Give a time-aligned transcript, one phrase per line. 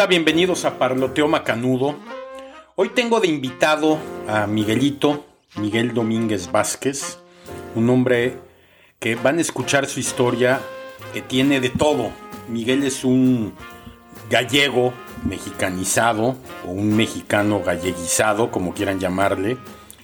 [0.00, 1.94] Hola, bienvenidos a Parloteo Macanudo.
[2.74, 5.26] Hoy tengo de invitado a Miguelito,
[5.56, 7.18] Miguel Domínguez Vázquez,
[7.74, 8.38] un hombre
[8.98, 10.58] que van a escuchar su historia,
[11.12, 12.12] que tiene de todo.
[12.48, 13.52] Miguel es un
[14.30, 14.94] gallego
[15.28, 16.34] mexicanizado
[16.66, 19.58] o un mexicano galleguizado, como quieran llamarle,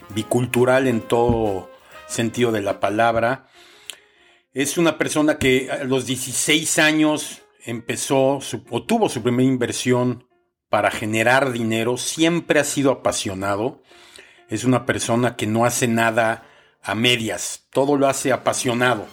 [0.09, 1.71] bicultural en todo
[2.05, 3.47] sentido de la palabra.
[4.53, 8.39] Es una persona que a los 16 años empezó
[8.69, 10.25] o tuvo su primera inversión
[10.69, 13.83] para generar dinero, siempre ha sido apasionado.
[14.49, 16.45] Es una persona que no hace nada
[16.81, 19.05] a medias, todo lo hace apasionado.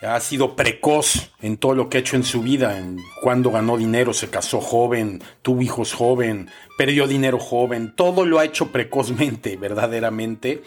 [0.00, 2.80] Ha sido precoz en todo lo que ha hecho en su vida,
[3.20, 8.44] cuando ganó dinero, se casó joven, tuvo hijos joven, perdió dinero joven, todo lo ha
[8.44, 10.62] hecho precozmente, verdaderamente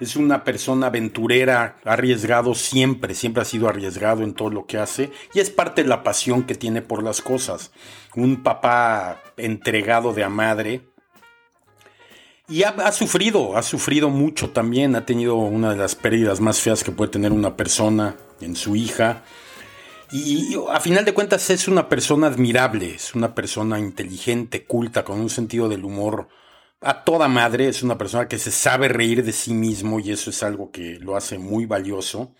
[0.00, 5.10] es una persona aventurera, arriesgado siempre, siempre ha sido arriesgado en todo lo que hace
[5.34, 7.72] y es parte de la pasión que tiene por las cosas.
[8.14, 10.82] Un papá entregado de a madre.
[12.50, 16.82] Y ha, sufrido, ha sufrido mucho también, ha tenido una de las pérdidas más feas
[16.82, 19.22] que puede tener una persona en su hija.
[20.10, 25.20] Y a final de cuentas es una persona admirable, es una persona inteligente, culta, con
[25.20, 26.28] un sentido del humor
[26.80, 30.30] a toda madre, es una persona que se sabe reír de sí mismo y eso
[30.30, 32.34] es algo que lo hace muy valioso.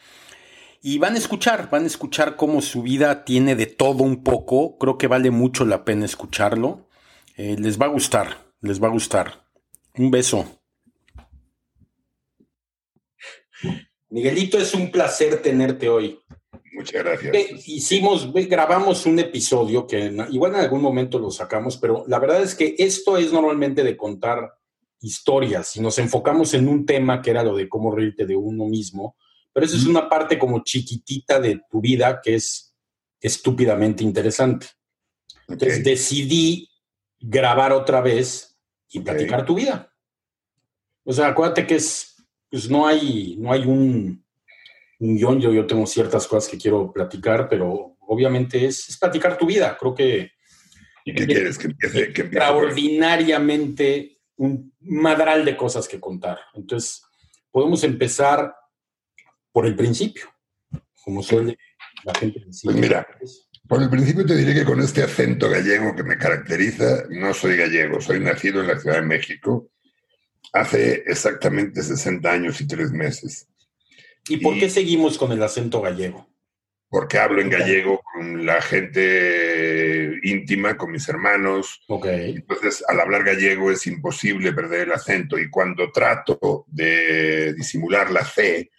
[0.81, 4.79] Y van a escuchar, van a escuchar cómo su vida tiene de todo un poco.
[4.79, 6.89] Creo que vale mucho la pena escucharlo.
[7.37, 9.45] Eh, les va a gustar, les va a gustar.
[9.97, 10.61] Un beso.
[14.11, 16.21] Miguelito, es un placer tenerte hoy.
[16.79, 17.67] Muchas gracias.
[17.67, 22.55] hicimos, grabamos un episodio que igual en algún momento lo sacamos, pero la verdad es
[22.55, 24.55] que esto es normalmente de contar
[25.01, 28.67] historias y nos enfocamos en un tema que era lo de cómo reírte de uno
[28.67, 29.17] mismo,
[29.53, 32.73] pero eso es una parte como chiquitita de tu vida que es
[33.21, 34.69] estúpidamente interesante.
[35.49, 36.71] Entonces decidí
[37.19, 38.57] grabar otra vez
[38.89, 39.93] y platicar tu vida.
[41.03, 42.15] O sea, acuérdate que es,
[42.49, 44.25] pues no hay, no hay un,
[45.01, 49.39] un guion, yo, yo tengo ciertas cosas que quiero platicar, pero obviamente es, es platicar
[49.39, 49.77] tu vida.
[49.79, 50.33] Creo que...
[51.05, 51.57] ¿Y qué quieres?
[51.57, 56.39] Que empiece, que extraordinariamente un madral de cosas que contar.
[56.55, 57.03] Entonces,
[57.51, 58.55] podemos empezar
[59.53, 60.27] por el principio,
[61.05, 61.59] como suele
[62.05, 62.71] la gente decir.
[62.71, 63.07] Pues mira,
[63.67, 67.57] por el principio te diré que con este acento gallego que me caracteriza, no soy
[67.57, 69.71] gallego, soy nacido en la Ciudad de México
[70.53, 73.48] hace exactamente 60 años y tres meses.
[74.29, 76.27] ¿Y por qué seguimos con el acento gallego?
[76.91, 81.83] Porque hablo en gallego con la gente íntima, con mis hermanos.
[81.87, 82.37] Okay.
[82.37, 88.25] Entonces, al hablar gallego es imposible perder el acento y cuando trato de disimular la
[88.25, 88.71] C,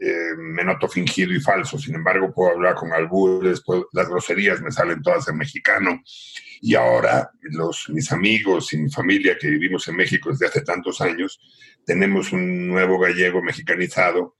[0.00, 1.78] eh, me noto fingido y falso.
[1.78, 6.02] Sin embargo, puedo hablar con albures, las groserías me salen todas en mexicano.
[6.60, 11.00] Y ahora, los, mis amigos y mi familia que vivimos en México desde hace tantos
[11.00, 11.38] años,
[11.84, 14.36] tenemos un nuevo gallego mexicanizado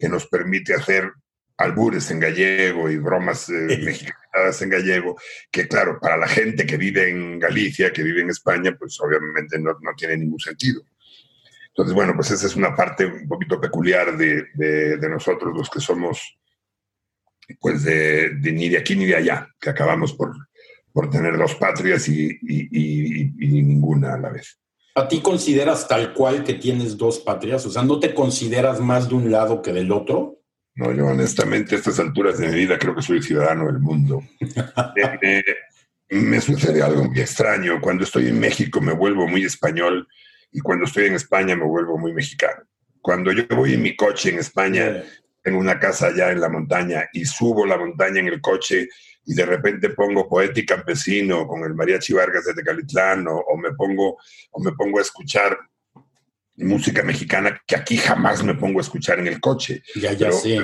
[0.00, 1.12] que nos permite hacer
[1.58, 6.78] albures en gallego y bromas eh, mexicanadas en gallego, que claro, para la gente que
[6.78, 10.82] vive en Galicia, que vive en España, pues obviamente no, no tiene ningún sentido.
[11.68, 15.80] Entonces, bueno, pues esa es una parte un poquito peculiar de, de, nosotros, los que
[15.80, 16.38] somos,
[17.60, 20.34] pues de, ni de aquí ni de allá, que acabamos por,
[20.92, 24.59] por tener dos patrias y, y, y ninguna a la vez.
[24.94, 27.64] ¿A ti consideras tal cual que tienes dos patrias?
[27.66, 30.40] O sea, ¿no te consideras más de un lado que del otro?
[30.74, 34.22] No, yo honestamente a estas alturas de mi vida creo que soy ciudadano del mundo.
[35.22, 35.42] Eh,
[36.08, 37.80] eh, me sucede algo muy extraño.
[37.80, 40.08] Cuando estoy en México me vuelvo muy español
[40.50, 42.64] y cuando estoy en España me vuelvo muy mexicano.
[43.00, 45.04] Cuando yo voy en mi coche en España,
[45.42, 48.88] tengo una casa allá en la montaña y subo la montaña en el coche
[49.30, 53.72] y de repente pongo Poeti Campesino con el Mariachi Vargas de Tecalitlán o, o, me
[53.74, 54.18] pongo,
[54.50, 55.56] o me pongo a escuchar
[56.56, 59.84] música mexicana que aquí jamás me pongo a escuchar en el coche.
[59.94, 60.58] Y allá sí.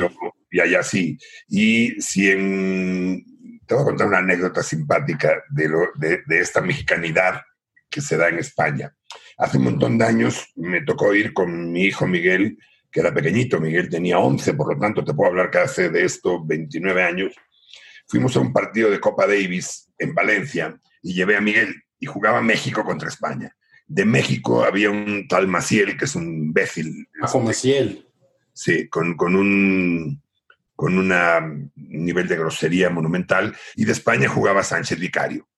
[0.51, 1.17] y allá sí.
[1.49, 3.25] Y si en...
[3.69, 7.43] Te voy a contar una anécdota simpática de, lo, de, de esta mexicanidad
[7.89, 8.93] que se da en España.
[9.39, 12.59] Hace un montón de años me tocó ir con mi hijo Miguel,
[12.91, 16.05] que era pequeñito, Miguel tenía 11, por lo tanto te puedo hablar que hace de
[16.05, 17.33] esto 29 años,
[18.07, 22.41] fuimos a un partido de Copa Davis en Valencia y llevé a Miguel y jugaba
[22.41, 23.55] México contra España.
[23.87, 27.09] De México había un tal Maciel, que es un imbécil.
[27.23, 28.07] Ah, Maciel.
[28.53, 30.23] Sí, con, con un
[30.75, 35.49] con un nivel de grosería monumental, y de España jugaba Sánchez Vicario.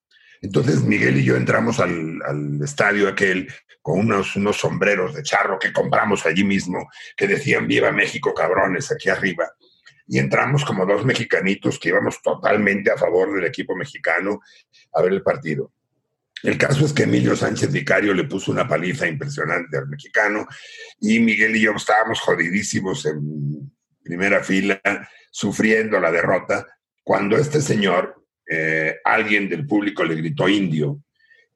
[0.40, 3.52] Entonces Miguel y yo entramos al, al estadio aquel
[3.82, 8.92] con unos, unos sombreros de charro que compramos allí mismo, que decían Viva México, cabrones,
[8.92, 9.50] aquí arriba
[10.08, 14.40] y entramos como dos mexicanitos que íbamos totalmente a favor del equipo mexicano
[14.94, 15.72] a ver el partido.
[16.42, 20.46] El caso es que Emilio Sánchez Vicario le puso una paliza impresionante al mexicano
[21.00, 23.70] y Miguel y yo estábamos jodidísimos en
[24.02, 24.80] primera fila,
[25.30, 26.66] sufriendo la derrota,
[27.02, 31.02] cuando este señor, eh, alguien del público le gritó indio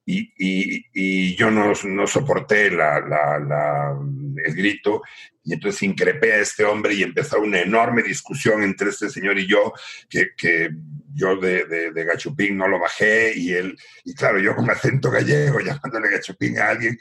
[0.04, 1.74] y, yo no,
[2.06, 5.02] soporté el grito
[5.44, 9.46] y entonces increpé a este hombre y empezó una enorme discusión entre este señor y
[9.46, 9.72] yo,
[10.08, 10.70] que,
[11.14, 15.60] yo de, de, gachupín no lo bajé y él, y claro, yo con acento gallego
[15.64, 16.98] llamándole gachupín a alguien,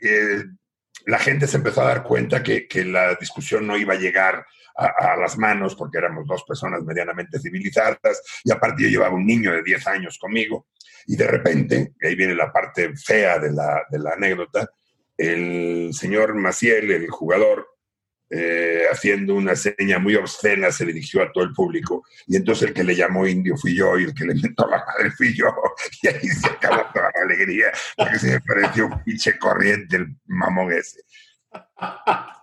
[0.00, 0.44] eh,
[1.06, 4.44] la gente se empezó a dar cuenta que, que la discusión no iba a llegar
[4.78, 9.52] a, las manos porque éramos dos personas medianamente civilizadas y aparte yo llevaba un niño
[9.52, 10.68] de 10 años conmigo
[11.06, 14.68] y de repente, ahí viene la parte fea de la, de la anécdota,
[15.16, 17.66] el señor Maciel, el jugador,
[18.30, 22.04] eh, haciendo una seña muy obscena, se dirigió a todo el público.
[22.26, 24.84] Y entonces el que le llamó indio fui yo y el que le inventó la
[24.84, 25.46] madre fui yo.
[26.02, 30.14] Y ahí se acabó toda la alegría, porque se me pareció un pinche corriente el
[30.26, 31.00] mamón ese.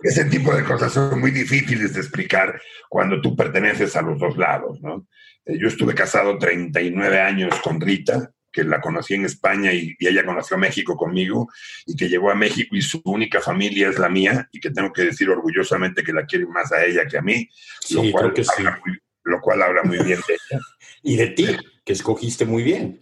[0.02, 4.38] Ese tipo de cosas son muy difíciles de explicar cuando tú perteneces a los dos
[4.38, 5.08] lados, ¿no?
[5.46, 10.26] Eh, yo estuve casado 39 años con Rita, que la conocí en España y, ella
[10.26, 11.50] conoció México conmigo
[11.86, 14.94] y que llegó a México y su única familia es la mía y que tengo
[14.94, 17.50] que decir orgullosamente que la quieren más a ella que a mí,
[17.92, 20.62] lo, cual que habla muy, lo cual habla muy bien de ella.
[21.04, 21.48] y de ti,
[21.84, 23.00] que escogiste muy bien.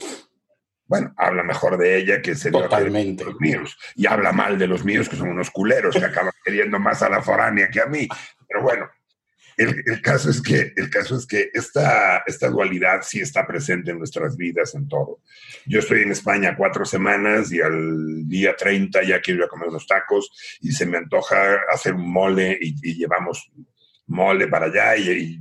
[0.86, 3.24] Bueno, habla mejor de ella que se Totalmente.
[3.24, 3.78] de los míos.
[3.96, 7.10] Y habla mal de los míos, que son unos culeros que acaban queriendo más a
[7.10, 8.08] la foránea que a mí.
[8.48, 8.90] Pero bueno,
[9.58, 14.00] el, caso es que, el caso es que esta, esta dualidad sí está presente en
[14.00, 15.20] nuestras vidas, en todo.
[15.66, 19.70] Yo estoy en España cuatro semanas y al día 30 ya quiero ir a comer
[19.70, 20.32] unos tacos
[20.62, 23.52] y se me antoja hacer un mole y, llevamos
[24.08, 25.40] mole para allá y,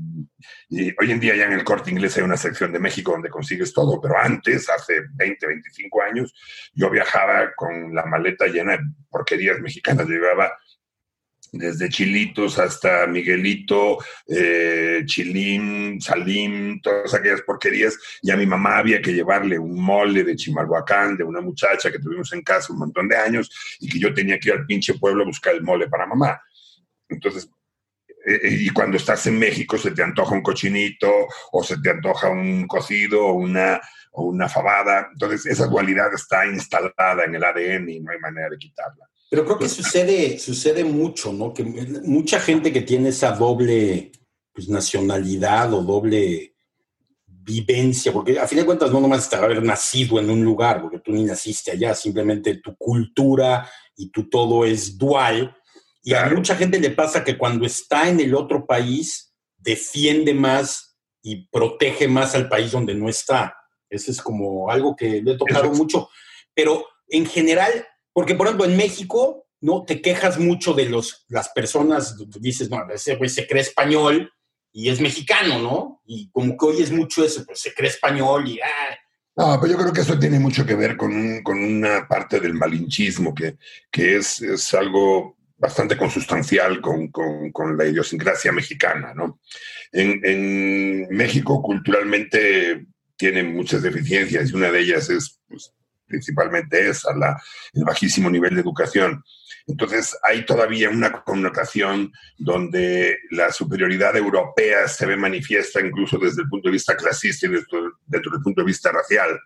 [0.71, 3.73] hoy en día ya en el corte inglés hay una sección de México donde consigues
[3.73, 6.35] todo, pero antes, hace 20, 25 años,
[6.75, 10.07] yo viajaba con la maleta llena de porquerías mexicanas.
[10.09, 10.53] llevaba
[11.53, 19.03] desde Chilitos hasta Miguelito, eh, Chilín, Salim, todas aquellas porquerías, y a mi mamá había
[19.03, 23.07] que llevarle un mole de Chimalhuacán, de una muchacha que tuvimos en casa un montón
[23.07, 23.51] de años,
[23.81, 26.41] y que yo tenía que ir al pinche pueblo a buscar el mole para mamá.
[27.11, 27.51] Entonces,
[28.25, 31.11] y cuando estás en México se te antoja un cochinito,
[31.53, 33.81] o se te antoja un cocido, o una,
[34.13, 35.09] o una fabada.
[35.13, 39.09] Entonces, esa dualidad está instalada en el ADN y no hay manera de quitarla.
[39.31, 41.55] Pero creo que sucede, sucede mucho, ¿no?
[41.55, 44.13] Que mucha gente que tiene esa doble
[44.53, 46.53] pues, nacionalidad o doble
[47.27, 50.99] vivencia, porque a fin de cuentas no nomás está haber nacido en un lugar, porque
[50.99, 55.57] tú ni naciste allá, simplemente tu cultura y tu todo es dual.
[56.03, 60.97] Y a mucha gente le pasa que cuando está en el otro país, defiende más
[61.23, 63.57] y protege más al país donde no está.
[63.89, 66.09] Eso es como algo que le he tocado mucho.
[66.55, 69.85] Pero en general, porque, por ejemplo, en México, ¿no?
[69.85, 74.33] Te quejas mucho de los, las personas, dices, no, ese güey se cree español
[74.73, 76.03] y es mexicano, ¿no?
[76.05, 78.59] Y como que oyes mucho eso, pues se cree español y...
[78.61, 78.97] Ah.
[79.35, 82.53] No, pero yo creo que eso tiene mucho que ver con, con una parte del
[82.53, 83.57] malinchismo, que,
[83.91, 89.39] que es, es algo bastante consustancial con, con, con, la idiosincrasia mexicana, ¿no?
[89.93, 92.85] En, en, México culturalmente
[93.17, 95.73] tiene muchas deficiencias y una de ellas es pues,
[96.05, 97.41] principalmente es la,
[97.75, 99.23] el bajísimo nivel de educación.
[99.69, 106.49] Entonces hay todavía una connotación donde la superioridad europea se ve manifiesta incluso desde el
[106.49, 107.67] punto de vista clasista y desde,
[108.11, 109.39] el punto de vista racial.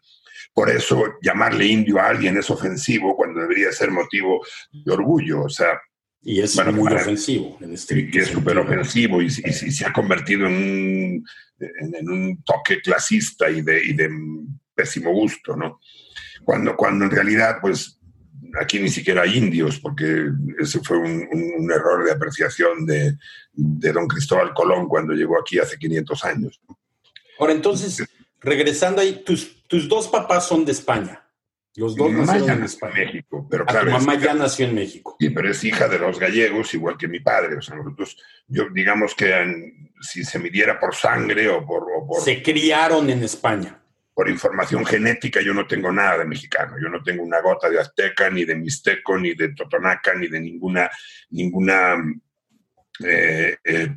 [0.54, 4.42] Por eso llamarle indio a alguien es ofensivo cuando debería ser motivo
[4.72, 5.42] de orgullo.
[5.42, 5.78] O sea,
[6.28, 7.56] y es muy ofensivo.
[7.60, 11.24] En este y es súper ofensivo y, se ha convertido en un,
[11.94, 14.10] en, un toque clasista y de, y de
[14.74, 15.78] pésimo gusto, ¿no?
[16.46, 18.00] cuando, cuando en realidad, pues
[18.60, 23.16] aquí ni siquiera hay indios, porque ese fue un, error de apreciación de,
[23.52, 26.60] don Cristóbal Colón cuando llegó aquí hace 500 años.
[27.38, 28.02] Ahora, entonces,
[28.40, 31.25] regresando ahí, tus, tus dos papás son de España.
[31.76, 32.94] Los dos nacieron en España.
[32.94, 35.16] México, pero claro, tu mamá ya nació en México.
[35.20, 37.56] Sí, pero es hija de los gallegos, igual que mi padre.
[37.56, 38.16] O sea, nosotros,
[38.48, 42.22] yo digamos que si se midiera por sangre o por, o por...
[42.22, 43.80] Se criaron en España
[44.16, 47.78] por información genética yo no tengo nada de mexicano, yo no tengo una gota de
[47.78, 50.90] azteca, ni de mixteco, ni de totonaca, ni de ninguna,
[51.28, 51.96] ninguna,
[53.04, 53.94] eh, eh,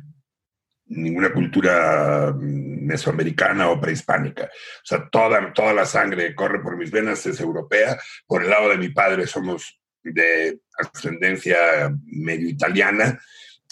[0.90, 4.44] ninguna cultura mesoamericana o prehispánica.
[4.44, 7.98] O sea, toda, toda la sangre que corre por mis venas es europea.
[8.26, 13.20] Por el lado de mi padre somos de ascendencia medio italiana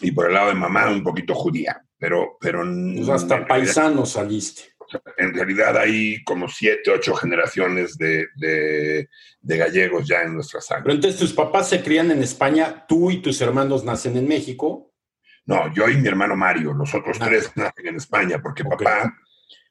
[0.00, 1.82] y por el lado de mamá un poquito judía.
[1.98, 2.37] pero...
[2.40, 4.62] pero pues hasta paisano saliste.
[5.18, 9.08] En realidad hay como siete, ocho generaciones de,
[9.42, 10.84] gallegos ya en nuestra sangre.
[10.84, 14.88] Pero entonces tus papás se crían en España, tú y tus hermanos nacen en México.
[15.49, 17.25] No, yo y mi hermano Mario, los otros ah.
[17.26, 19.14] tres nacen en España, porque papá,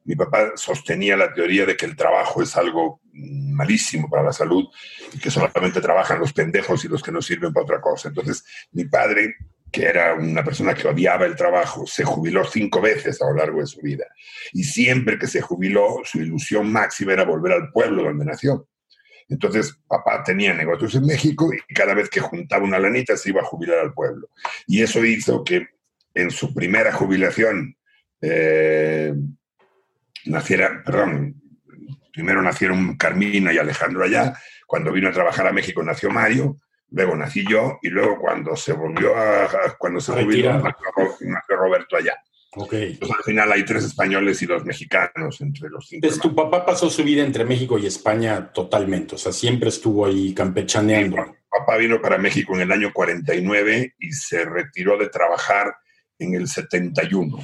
[0.06, 4.66] mi papá sostenía la teoría de que el trabajo es algo malísimo para la salud
[5.14, 8.10] y que solamente trabajan los pendejos y los que no sirven para otra cosa.
[8.10, 9.36] Entonces, mi padre
[9.72, 13.60] que era una persona que odiaba el trabajo, se jubiló cinco veces a lo largo
[13.60, 14.06] de su vida.
[14.54, 18.68] Y siempre que se jubiló, su ilusión máxima era volver al pueblo donde nació.
[19.30, 23.42] Entonces, papá tenía negocios en México y cada vez que juntaba una lanita se iba
[23.42, 24.30] a jubilar al pueblo.
[24.66, 25.68] Y eso hizo que
[26.14, 27.76] en su primera jubilación
[28.22, 29.14] eh,
[30.26, 31.42] naciera, perdón,
[32.12, 34.34] primero nacieron Carmina y Alejandro allá,
[34.66, 38.74] cuando vino a trabajar a México nació Mario, luego nací yo y luego cuando se
[38.74, 42.16] volvió a, cuando se jubiló nació, Roberto allá.
[42.60, 42.94] Okay.
[42.94, 46.06] Entonces al final hay tres españoles y dos mexicanos entre los cinco.
[46.06, 50.06] Entonces tu papá pasó su vida entre México y España totalmente, o sea, siempre estuvo
[50.06, 51.18] ahí campechaneando.
[51.50, 55.76] papá vino para México en el año 49 y se retiró de trabajar
[56.18, 57.38] en el 71.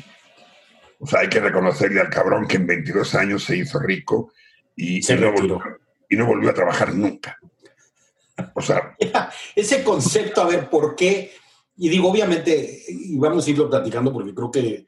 [1.00, 4.32] O sea, hay que reconocerle al cabrón que en 22 años se hizo rico
[4.76, 5.62] y, se volvió,
[6.10, 7.38] y no volvió a trabajar nunca.
[8.56, 8.96] O sea.
[9.56, 11.34] Ese concepto, a ver, ¿por qué?
[11.78, 14.88] Y digo, obviamente, y vamos a irlo platicando porque creo que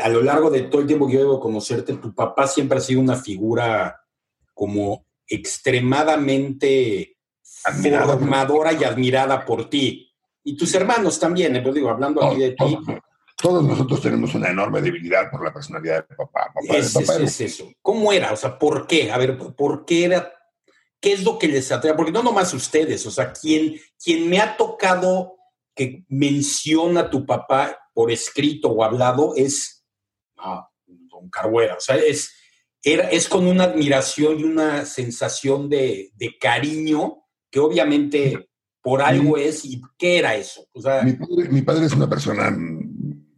[0.00, 2.80] a lo largo de todo el tiempo que yo debo conocerte, tu papá siempre ha
[2.80, 4.00] sido una figura
[4.52, 10.12] como extremadamente formadora y admirada por ti.
[10.44, 12.78] Y tus hermanos también, pues digo, hablando aquí de ti.
[13.36, 16.52] Todos nosotros tenemos una enorme debilidad por la personalidad de papá.
[16.68, 17.70] es, es eso.
[17.82, 18.32] ¿Cómo era?
[18.32, 19.10] O sea, ¿por qué?
[19.10, 20.32] A ver, ¿por qué era
[21.04, 21.92] ¿Qué es lo que les atrae?
[21.92, 25.36] Porque no nomás ustedes, o sea, quien, quien me ha tocado
[25.74, 29.86] que menciona a tu papá por escrito o hablado es
[30.36, 31.76] ah, don Carhuera.
[31.76, 32.34] O sea, es,
[32.82, 38.50] era, es con una admiración y una sensación de, cariño que obviamente
[38.82, 39.64] por algo es.
[39.64, 40.68] ¿Y qué era eso?
[41.50, 42.54] mi, padre, es una persona,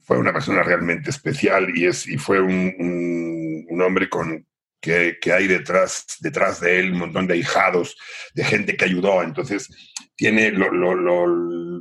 [0.02, 4.44] fue una persona realmente especial y, es, y fue un, un hombre con,
[5.20, 7.96] que, hay detrás, detrás de él, un montón de ahijados,
[8.34, 9.22] de gente que ayudó.
[9.22, 9.68] Entonces,
[10.14, 11.80] tiene, lo, lo,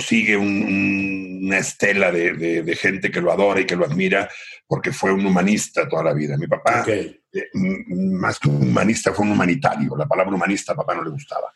[0.00, 4.28] sigue una estela de, gente que lo adora y que lo admira
[4.66, 6.36] porque fue un humanista toda la vida.
[6.36, 7.20] Mi papá, eh,
[7.52, 9.96] más que un humanista, fue un humanitario.
[9.96, 11.52] La palabra humanista a papá no le gustaba.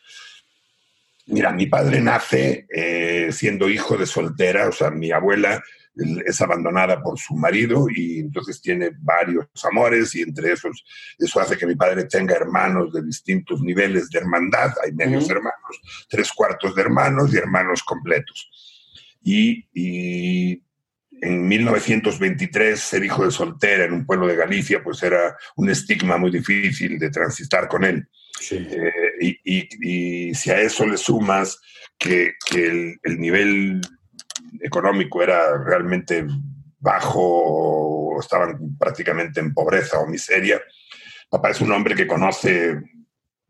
[1.27, 5.63] Mira, mi padre nace eh, siendo hijo de soltera, o sea, mi abuela
[6.25, 10.83] es abandonada por su marido y entonces tiene varios amores y entre esos
[11.17, 16.05] eso hace que mi padre tenga hermanos de distintos niveles de hermandad, hay medios hermanos,
[16.09, 18.49] tres cuartos de hermanos y hermanos completos.
[19.23, 20.61] Y, y,
[21.21, 26.17] en 1923 ser hijo de soltera en un pueblo de Galicia pues era un estigma
[26.17, 28.07] muy difícil de transistar con él.
[28.51, 31.59] Eh, y, y, si a eso le sumas
[31.97, 33.81] que, que el, el nivel
[34.61, 36.25] económico era realmente
[36.79, 40.61] bajo, estaban prácticamente en pobreza o miseria.
[41.29, 42.79] Papá es un hombre que conoce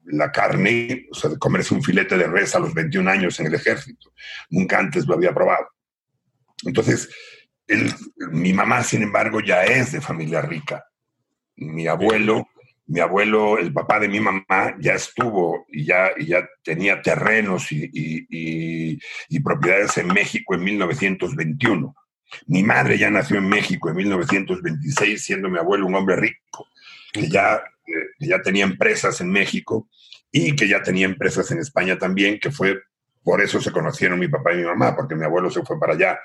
[0.05, 3.55] la carne, o sea, comerse un filete de res a los 21 años en el
[3.55, 4.13] ejército.
[4.49, 5.67] Nunca antes lo había probado.
[6.63, 7.09] Entonces,
[8.31, 10.85] mi mamá, sin embargo, ya es de familia rica.
[11.55, 12.47] Mi abuelo
[12.87, 18.99] mi abuelo, el papá de mi mamá, ya estuvo y ya, ya tenía terrenos y,
[19.43, 21.95] propiedades en México en 1921.
[22.47, 26.67] Mi madre ya nació en México en 1926, siendo mi abuelo un hombre rico,
[27.13, 29.87] que ya, eh, que ya tenía empresas en México
[30.31, 32.81] y que ya tenía empresas en España también, que fue
[33.25, 35.93] por eso se conocieron mi papá y mi mamá, porque mi abuelo se fue para
[35.93, 36.19] allá.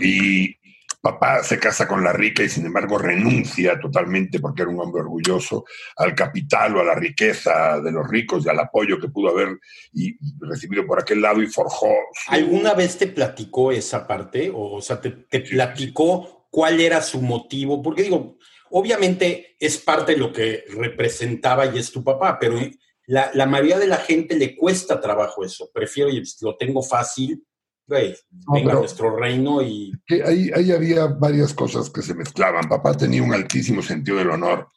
[0.00, 0.56] Y,
[1.02, 5.02] Papá se casa con la rica y sin embargo renuncia totalmente, porque era un hombre
[5.02, 5.64] orgulloso,
[5.96, 9.58] al capital o a la riqueza de los ricos y al apoyo que pudo haber
[9.92, 11.92] y recibido por aquel lado y forjó.
[12.28, 14.52] ¿Alguna vez te platicó esa parte?
[14.54, 17.82] O, sea, te, platicó cuál era su motivo?
[17.82, 18.38] Porque digo,
[18.70, 22.60] obviamente es parte de lo que representaba y es tu papá, pero
[23.06, 25.68] la, la mayoría de la gente le cuesta trabajo eso.
[25.74, 26.10] Prefiero,
[26.42, 27.44] lo tengo fácil,
[27.86, 29.92] venga nuestro reino y...
[30.24, 32.68] ahí, ahí había varias cosas que se mezclaban.
[32.68, 34.68] Papá tenía un altísimo sentido del honor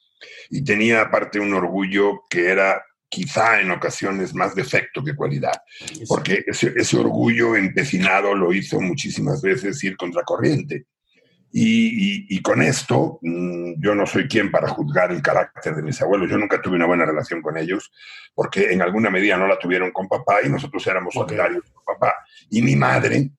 [0.50, 5.54] y tenía aparte un orgullo que era quizá en ocasiones más defecto que cualidad,
[6.08, 10.88] porque ese, ese, orgullo empecinado lo hizo muchísimas veces ir contracorriente.
[11.58, 16.30] Y, con esto, mm, yo no soy quien para juzgar el carácter de mis abuelos.
[16.30, 17.94] Yo nunca tuve una buena relación con ellos,
[18.34, 22.14] porque en alguna medida no la tuvieron con papá y nosotros éramos solidarios con papá.
[22.50, 23.30] Y mi madre,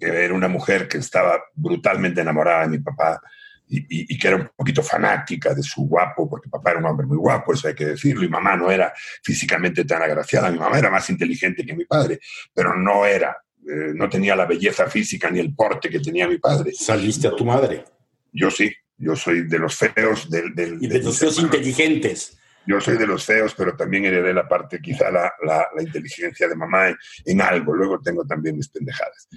[0.00, 3.20] era una mujer que estaba brutalmente enamorada de mi papá
[3.68, 7.16] y, que era un poquito fanática de su guapo, porque papá era un hombre muy
[7.16, 10.90] guapo, eso hay que decirlo, y mamá no era físicamente tan agraciada, mi mamá era
[10.90, 12.18] más inteligente que mi padre,
[12.52, 13.36] pero no era,
[13.70, 16.72] eh, no tenía la belleza física ni el porte que tenía mi padre.
[16.72, 17.84] ¿Saliste a tu madre?
[18.32, 20.28] Yo sí, yo soy de los feos.
[20.28, 22.36] Del, y de, los feos inteligentes.
[22.66, 26.56] Yo soy de los feos, pero también heredé la parte, quizá la, la, inteligencia de
[26.56, 27.74] mamá en, en, algo.
[27.74, 29.28] Luego tengo también mis pendejadas.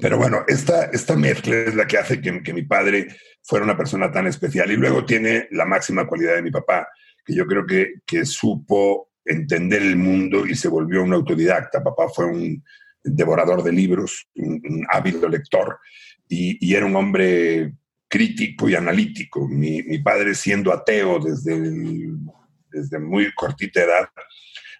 [0.00, 3.08] Pero bueno, esta, esta mezcla es la que hace que, que, mi padre
[3.42, 4.70] fuera una persona tan especial.
[4.70, 6.88] Y luego tiene la máxima cualidad de mi papá,
[7.24, 11.82] que yo creo que, que supo entender el mundo y se volvió un autodidacta.
[11.82, 12.64] Papá fue un
[13.02, 15.78] devorador de libros, un, ávido lector,
[16.28, 17.72] y, y, era un hombre
[18.08, 19.48] crítico y analítico.
[19.48, 21.58] Mi, mi padre, siendo ateo desde,
[22.70, 24.08] desde muy cortita edad,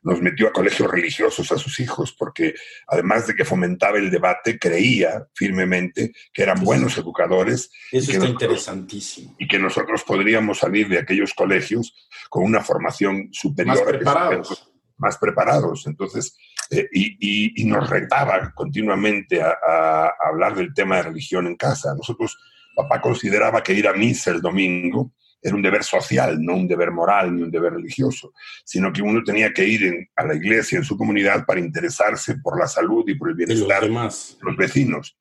[0.02, 2.54] nos metió a colegios religiosos a sus hijos, porque
[2.86, 7.70] además de que fomentaba el debate, creía firmemente que eran buenos educadores.
[7.90, 9.34] Eso está interesantísimo.
[9.38, 11.94] Y que nosotros podríamos salir de aquellos colegios
[12.30, 13.76] con una formación superior.
[13.76, 14.72] Más preparados.
[14.96, 15.86] Más preparados.
[15.86, 16.36] Entonces,
[16.70, 21.94] eh, y, y, nos retaba continuamente a, a hablar del tema de religión en casa.
[21.94, 22.38] Nosotros,
[22.76, 26.90] papá consideraba que ir a misa el domingo era un deber social, no un deber
[26.90, 28.32] moral ni un deber religioso,
[28.64, 32.58] sino que uno tenía que ir a la iglesia, en su comunidad, para interesarse por
[32.58, 35.16] la salud y por el bienestar de los, vecinos.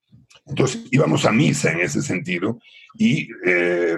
[0.46, 2.60] Entonces íbamos a misa en ese sentido
[2.96, 3.98] y eh,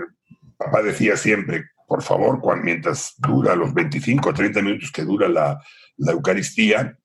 [0.58, 5.30] papá decía siempre, por favor, cuando, mientras dura los 25 o 30 minutos que dura
[5.30, 5.60] la,
[5.98, 6.98] la Eucaristía,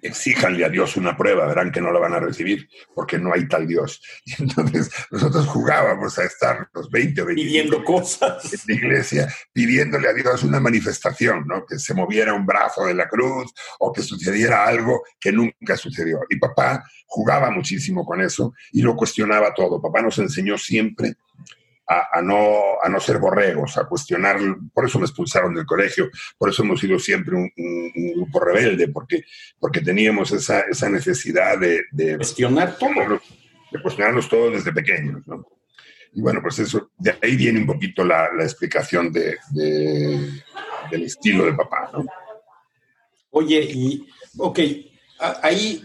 [0.00, 3.46] exíjanle a Dios una prueba, verán que no la van a recibir porque no hay
[3.48, 4.00] tal Dios.
[4.24, 9.34] Y entonces nosotros jugábamos a estar los 20 o 20 pidiendo cosas en la iglesia,
[9.52, 11.66] pidiéndole a Dios una manifestación, ¿no?
[11.66, 16.20] que se moviera un brazo de la cruz o que sucediera algo que nunca sucedió.
[16.30, 19.82] Y papá jugaba muchísimo con eso y lo cuestionaba todo.
[19.82, 21.16] Papá nos enseñó siempre
[21.86, 24.38] a, no, a no ser borregos, a cuestionar.
[24.72, 27.50] Por eso me expulsaron del colegio, por eso hemos sido siempre un,
[28.14, 29.24] grupo rebelde, porque,
[29.58, 33.20] porque teníamos esa, esa necesidad de, de cuestionar todo.
[33.70, 35.26] De cuestionarlos todos desde pequeños.
[35.26, 35.46] ¿no?
[36.14, 41.46] Y bueno, pues eso, de ahí viene un poquito la, la explicación de, del estilo
[41.46, 41.90] de papá.
[41.92, 42.04] ¿no?
[43.30, 44.58] Oye, y, ok,
[45.42, 45.82] ahí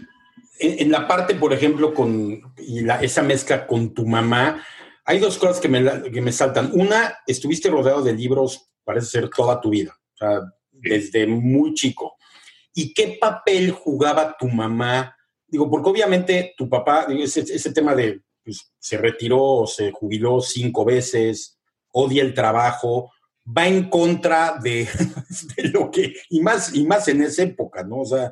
[0.58, 4.64] en, la parte, por ejemplo, con y la, esa mezcla con tu mamá,
[5.08, 6.70] hay dos cosas que me, que me saltan.
[6.74, 10.40] Una, estuviste rodeado de libros, parece ser toda tu vida, o sea,
[10.70, 12.18] desde muy chico.
[12.74, 15.16] ¿Y qué papel jugaba tu mamá?
[15.46, 20.84] Digo, porque obviamente tu papá, ese, ese tema de, pues, se retiró, se jubiló cinco
[20.84, 21.58] veces,
[21.90, 23.10] odia el trabajo,
[23.46, 24.86] va en contra de,
[25.56, 28.00] de, lo que, y más, y más en esa época, ¿no?
[28.00, 28.30] O sea,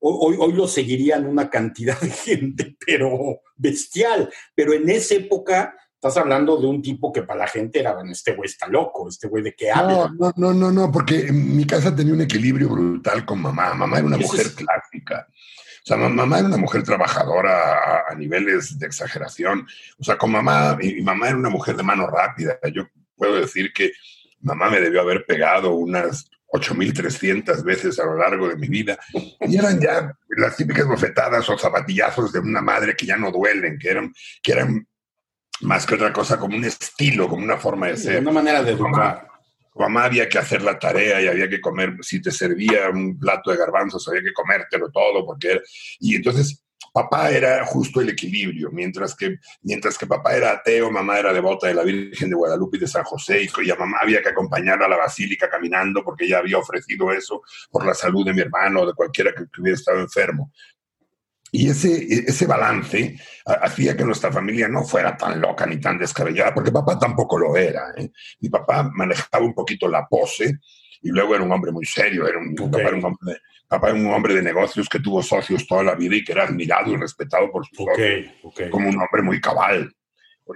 [0.00, 5.72] hoy, hoy lo seguirían una cantidad de gente, pero bestial, pero en esa época
[6.06, 9.08] Estás hablando de un tipo que para la gente era, bueno, este güey está loco,
[9.08, 10.12] este güey de qué habla.
[10.16, 13.74] No, no, no, no, porque mi casa tenía un equilibrio brutal con mamá.
[13.74, 15.26] Mamá era una mujer clásica.
[15.28, 19.66] O sea, mamá era una mujer trabajadora a, niveles de exageración.
[19.98, 22.56] O sea, con mamá, mi, mamá era una mujer de mano rápida.
[22.72, 22.84] Yo
[23.16, 23.90] puedo decir que
[24.42, 28.96] mamá me debió haber pegado unas 8.300 veces a lo largo de mi vida.
[29.40, 33.76] Y eran ya las típicas bofetadas o zapatillazos de una madre que ya no duelen,
[33.76, 34.86] que eran, que eran
[35.62, 38.20] más que otra cosa, como un estilo, como una forma de ser.
[38.20, 39.28] Una manera de educar.
[39.74, 43.50] Mamá había que hacer la tarea y había que comer, si te servía un plato
[43.50, 45.60] de garbanzos, había que comértelo todo, porque
[46.00, 46.62] y entonces
[46.96, 51.66] papá era justo el equilibrio, mientras que, mientras que papá era ateo, mamá era devota
[51.66, 54.86] de la Virgen de Guadalupe y de San José, y, a mamá había que acompañarla
[54.86, 58.80] a la basílica caminando porque ella había ofrecido eso por la salud de mi hermano
[58.80, 60.50] o de cualquiera que hubiera estado enfermo.
[61.52, 66.52] Y ese, ese balance hacía que nuestra familia no fuera tan loca ni tan descabellada,
[66.52, 67.92] porque papá tampoco lo era.
[67.96, 68.10] ¿eh?
[68.40, 70.58] Mi papá manejaba un poquito la pose
[71.02, 73.36] y luego era un hombre muy serio, era un, papá, era un hombre,
[73.68, 76.44] papá, era un hombre, de negocios que tuvo socios toda la vida y que era
[76.44, 79.94] admirado y respetado por sus socios como un hombre muy cabal.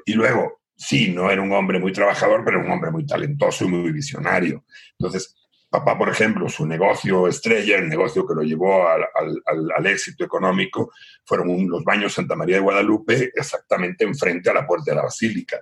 [0.04, 3.68] Y luego, sí, no era un hombre muy trabajador, pero un hombre muy talentoso y
[3.68, 4.64] muy visionario.
[4.98, 5.36] Entonces,
[5.70, 9.02] Papá, por ejemplo, su negocio estrella, el negocio que lo llevó al,
[9.46, 10.92] al, al éxito económico,
[11.24, 15.60] fueron los baños Santa María de Guadalupe, exactamente enfrente a la puerta de la basílica.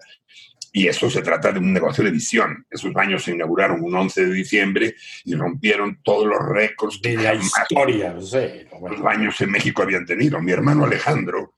[0.73, 2.67] Y eso se trata de un negocio de visión.
[2.71, 4.95] Esos baños se inauguraron un 11 de diciembre
[5.25, 8.13] y rompieron todos los récords de la historia.
[8.13, 10.41] Los baños en México habían tenido.
[10.41, 11.55] Mi hermano Alejandro,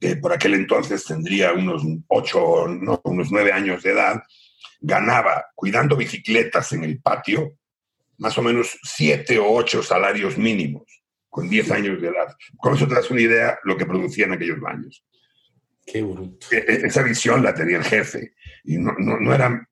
[0.00, 4.22] que por aquel entonces tendría unos ocho, no, unos nueve años de edad,
[4.80, 7.54] ganaba cuidando bicicletas en el patio
[8.20, 10.84] más o menos siete o ocho salarios mínimos.
[11.28, 12.36] con 10 años de edad.
[12.56, 15.04] Con eso te das una idea lo que producían aquellos baños.
[15.86, 16.48] Qué bruto.
[16.50, 19.68] E, e, esa visión la tenía el jefe y no, no, no, era,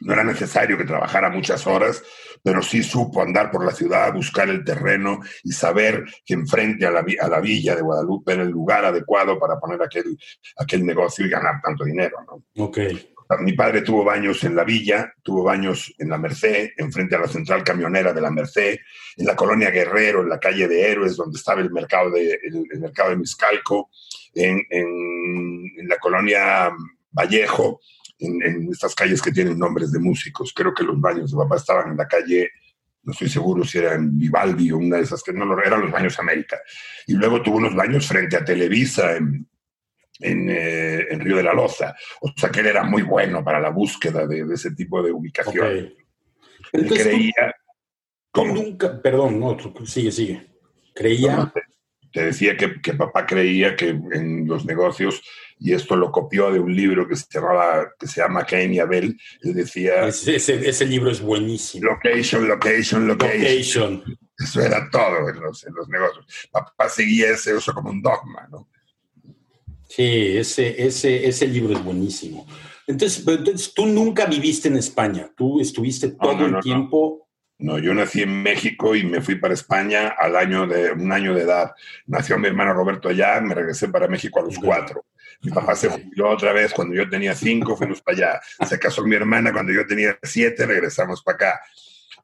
[0.00, 2.02] no era necesario que trabajara muchas horas,
[2.42, 6.90] pero sí supo andar por la ciudad, buscar el terreno y saber que enfrente a
[6.90, 10.18] la, a la villa de Guadalupe era el lugar adecuado para poner aquel,
[10.58, 12.18] aquel negocio y ganar tanto dinero.
[12.26, 12.64] ¿no?
[12.64, 12.78] Ok.
[13.40, 17.28] Mi padre tuvo baños en la villa, tuvo baños en la Merced, enfrente a la
[17.28, 18.78] central camionera de la Merced,
[19.16, 22.64] en la colonia Guerrero, en la calle de Héroes, donde estaba el mercado de, el,
[22.70, 23.90] el mercado de Miscalco,
[24.34, 26.70] en, en, la colonia
[27.10, 27.80] Vallejo,
[28.18, 30.52] en, estas calles que tienen nombres de músicos.
[30.54, 32.50] Creo que los baños de papá estaban en la calle,
[33.02, 35.90] no estoy seguro si era en Vivaldi o una de esas que no eran los
[35.90, 36.58] baños América.
[37.06, 39.46] Y luego tuvo unos baños frente a Televisa en,
[40.22, 41.94] en, eh, en, Río de la Loza.
[42.20, 45.12] O sea que él era muy bueno para la búsqueda de, de ese tipo de
[45.12, 45.66] ubicación.
[45.66, 45.96] Okay.
[46.72, 47.54] Él creía.
[48.32, 50.46] Tú, tú nunca, perdón, no, sigue, sigue.
[50.94, 51.36] Creía.
[51.36, 51.62] No, te,
[52.12, 55.22] te, decía que, que, papá creía que en los negocios,
[55.58, 58.78] y esto lo copió de un libro que se, llamaba, que se llama Cain y
[58.78, 60.06] Abel, él decía.
[60.06, 61.90] Ese, ese, ese libro es buenísimo.
[61.90, 63.42] Location, location, location.
[63.96, 64.18] location.
[64.38, 66.26] Eso era todo en los, en los negocios.
[66.50, 68.68] Papá seguía ese uso como un dogma, ¿no?
[69.94, 72.46] Sí, ese, ese, ese libro es buenísimo.
[72.86, 77.28] Entonces, entonces, tú nunca viviste en España, tú estuviste todo no, no, el no, tiempo.
[77.58, 77.78] No.
[77.78, 81.42] yo nací en México y me fui para España al año de un año de
[81.42, 81.72] edad.
[82.06, 85.04] Nació mi hermano Roberto allá, me regresé para México a los cuatro.
[85.42, 88.40] Mi papá se jubiló otra vez cuando yo tenía cinco, fuimos para allá.
[88.66, 91.60] Se casó mi hermana cuando yo tenía siete, regresamos para acá.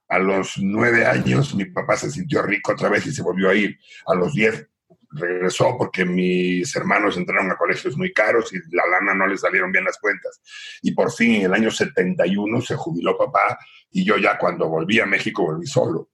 [0.08, 3.54] A los nueve años mi papá se sintió rico otra vez y se volvió a
[3.54, 3.78] ir.
[4.06, 4.66] A los diez
[5.10, 9.72] regresó porque mis hermanos entraron a colegios muy caros y la lana no les salieron
[9.72, 10.40] bien las cuentas.
[10.82, 13.58] Y por fin en el año 71 se jubiló papá
[13.90, 16.10] y yo ya cuando volví a México volví solo.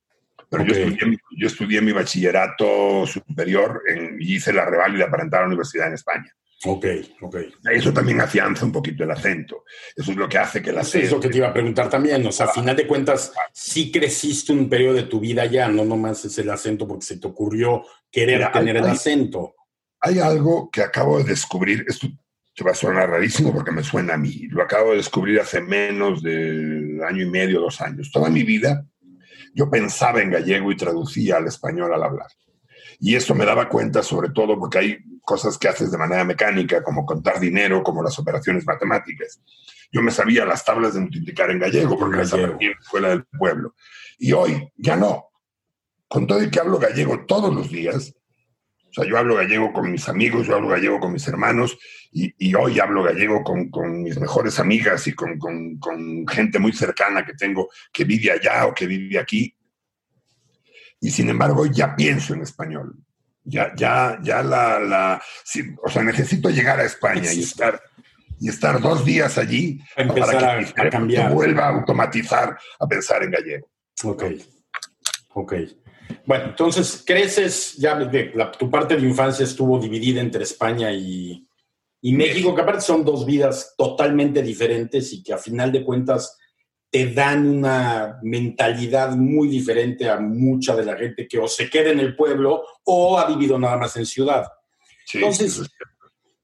[0.48, 0.74] Pero okay.
[0.74, 5.44] yo, estudié, yo, estudié, mi bachillerato superior en, y hice la reválida para entrar a
[5.44, 6.32] la universidad en España.
[6.66, 6.86] Ok,
[7.20, 7.36] ok.
[7.70, 9.64] Eso también afianza un poquito el acento.
[9.94, 11.06] Eso es lo que hace que el acento...
[11.06, 12.24] Eso que te iba a preguntar también.
[12.26, 15.84] O sea, a final de cuentas, sí creciste un periodo de tu vida ya, no
[15.84, 19.54] nomás es el acento porque se te ocurrió querer Mira, tener hay, el acento.
[20.00, 22.08] Hay algo que acabo de descubrir, esto
[22.54, 24.46] te va a sonar rarísimo porque me suena a mí.
[24.48, 28.10] Lo acabo de descubrir hace menos de año y medio, dos años.
[28.10, 28.86] Toda mi vida
[29.54, 32.28] yo pensaba en gallego y traducía al español al hablar.
[33.00, 36.82] Y esto me daba cuenta sobre todo porque hay cosas que haces de manera mecánica,
[36.82, 39.40] como contar dinero, como las operaciones matemáticas.
[39.90, 43.08] Yo me sabía las tablas de multiplicar en gallego porque las aprendí en la escuela
[43.08, 43.74] del pueblo.
[44.18, 45.28] Y hoy ya no.
[46.08, 48.14] Con todo y que hablo gallego todos los días,
[48.96, 51.76] o sea, yo hablo gallego con mis amigos, yo hablo gallego con mis hermanos
[52.12, 56.60] y, y hoy hablo gallego con, con, mis mejores amigas y con, con, con gente
[56.60, 59.56] muy cercana que tengo que vive allá o que vive aquí.
[61.00, 62.96] Y sin embargo, ya pienso en español.
[63.44, 67.78] Ya, ya, ya la, la sí, o sea, necesito llegar a España y estar,
[68.40, 71.32] y estar dos días allí para que a, a cambiar.
[71.32, 73.68] vuelva a automatizar a pensar en gallego.
[74.02, 74.24] Ok,
[75.34, 75.54] ok.
[76.26, 81.46] Bueno, entonces creces, ya la, tu parte de infancia estuvo dividida entre España y,
[82.00, 86.38] y México, que aparte son dos vidas totalmente diferentes y que a final de cuentas
[86.94, 91.90] te dan una mentalidad muy diferente a mucha de la gente que o se queda
[91.90, 94.46] en el pueblo o ha vivido nada más en ciudad.
[95.04, 95.62] Sí, entonces, sí.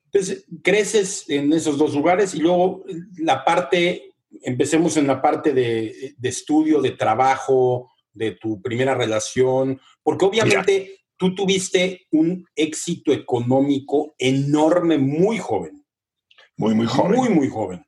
[0.07, 2.83] entonces, creces en esos dos lugares y luego
[3.19, 9.81] la parte, empecemos en la parte de, de estudio, de trabajo, de tu primera relación,
[10.03, 11.01] porque obviamente Mira.
[11.17, 15.87] tú tuviste un éxito económico enorme muy joven.
[16.57, 17.13] Muy, muy joven.
[17.13, 17.85] Muy, muy joven.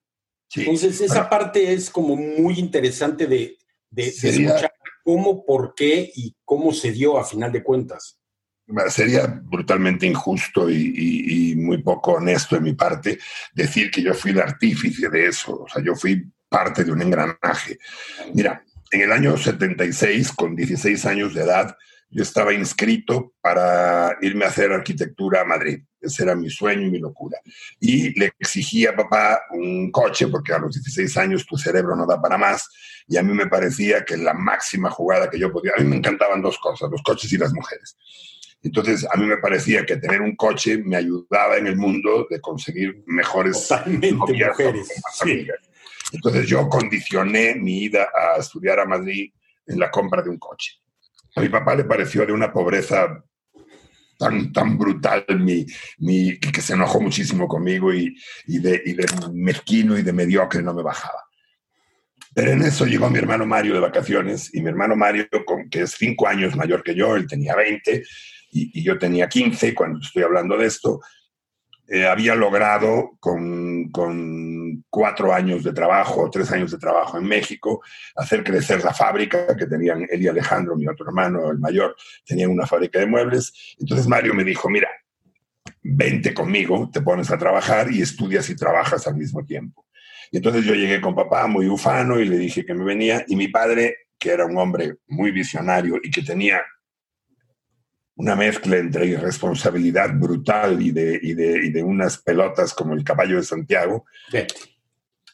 [0.52, 0.60] Sí.
[0.60, 3.56] Entonces, esa parte es como muy interesante de,
[3.88, 4.70] de, de escuchar
[5.02, 8.18] cómo, por qué y cómo se dio a final de cuentas.
[8.88, 13.18] Sería brutalmente injusto y, y, y, muy poco honesto de mi parte
[13.54, 15.62] decir que yo fui el artífice de eso.
[15.62, 17.78] O sea, yo fui parte de un engranaje.
[18.34, 21.76] Mira, en el año 76, con 16 años de edad,
[22.12, 25.82] yo estaba inscrito para irme a hacer arquitectura a Madrid.
[25.98, 27.38] Ese era mi sueño y mi locura.
[27.80, 32.04] Y le exigía a papá un coche, porque a los 16 años tu cerebro no
[32.04, 32.68] da para más.
[33.08, 35.72] Y a mí me parecía que la máxima jugada que yo podía...
[35.76, 37.96] A mí me encantaban dos cosas, los coches y las mujeres.
[38.62, 42.40] Entonces, a mí me parecía que tener un coche me ayudaba en el mundo de
[42.40, 44.88] conseguir mejores mujeres.
[45.14, 45.48] Sí.
[46.12, 49.32] Entonces, yo condicioné mi ida a estudiar a Madrid
[49.66, 50.82] en la compra de un coche.
[51.34, 53.24] A mi papá le pareció de una pobreza
[54.18, 55.66] tan, tan brutal mi,
[55.98, 58.14] mi, que se enojó muchísimo conmigo y,
[58.46, 58.82] y, de,
[59.32, 61.24] mezquino y de mediocre no me bajaba.
[62.34, 65.28] Pero en eso llegó mi hermano Mario de vacaciones y mi hermano Mario,
[65.70, 68.02] que es cinco años mayor que yo, él tenía 20
[68.52, 71.00] y, y yo tenía 15 cuando estoy hablando de esto,
[71.88, 77.82] eh, había logrado con, con, cuatro años de trabajo, tres años de trabajo en México,
[78.16, 82.50] hacer crecer la fábrica que tenían él y Alejandro, mi otro hermano, el mayor, tenían
[82.50, 83.74] una fábrica de muebles.
[83.78, 84.88] Entonces Mario me dijo, mira,
[85.82, 89.86] vente conmigo, te pones a trabajar y estudias y trabajas al mismo tiempo.
[90.30, 93.36] Y entonces yo llegué con papá muy ufano y le dije que me venía y
[93.36, 96.62] mi padre, que era un hombre muy visionario y que tenía
[98.22, 103.02] una mezcla entre irresponsabilidad brutal y de, y de, y de unas pelotas como el
[103.02, 104.46] caballo de Santiago, sí.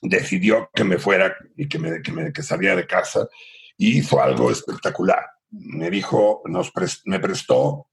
[0.00, 3.28] decidió que me fuera y que, me, que, me, que saliera de casa
[3.76, 5.22] y hizo algo espectacular.
[5.50, 7.88] Me dijo, nos prest, me prestó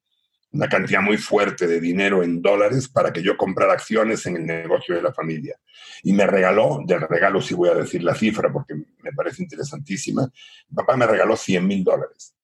[0.52, 4.46] una cantidad muy fuerte de dinero en dólares para que yo comprara acciones en el
[4.46, 5.58] negocio de la familia.
[6.04, 10.32] Y me regaló, del regalo si voy a decir la cifra porque me parece interesantísima,
[10.74, 12.35] papá me regaló 100 mil dólares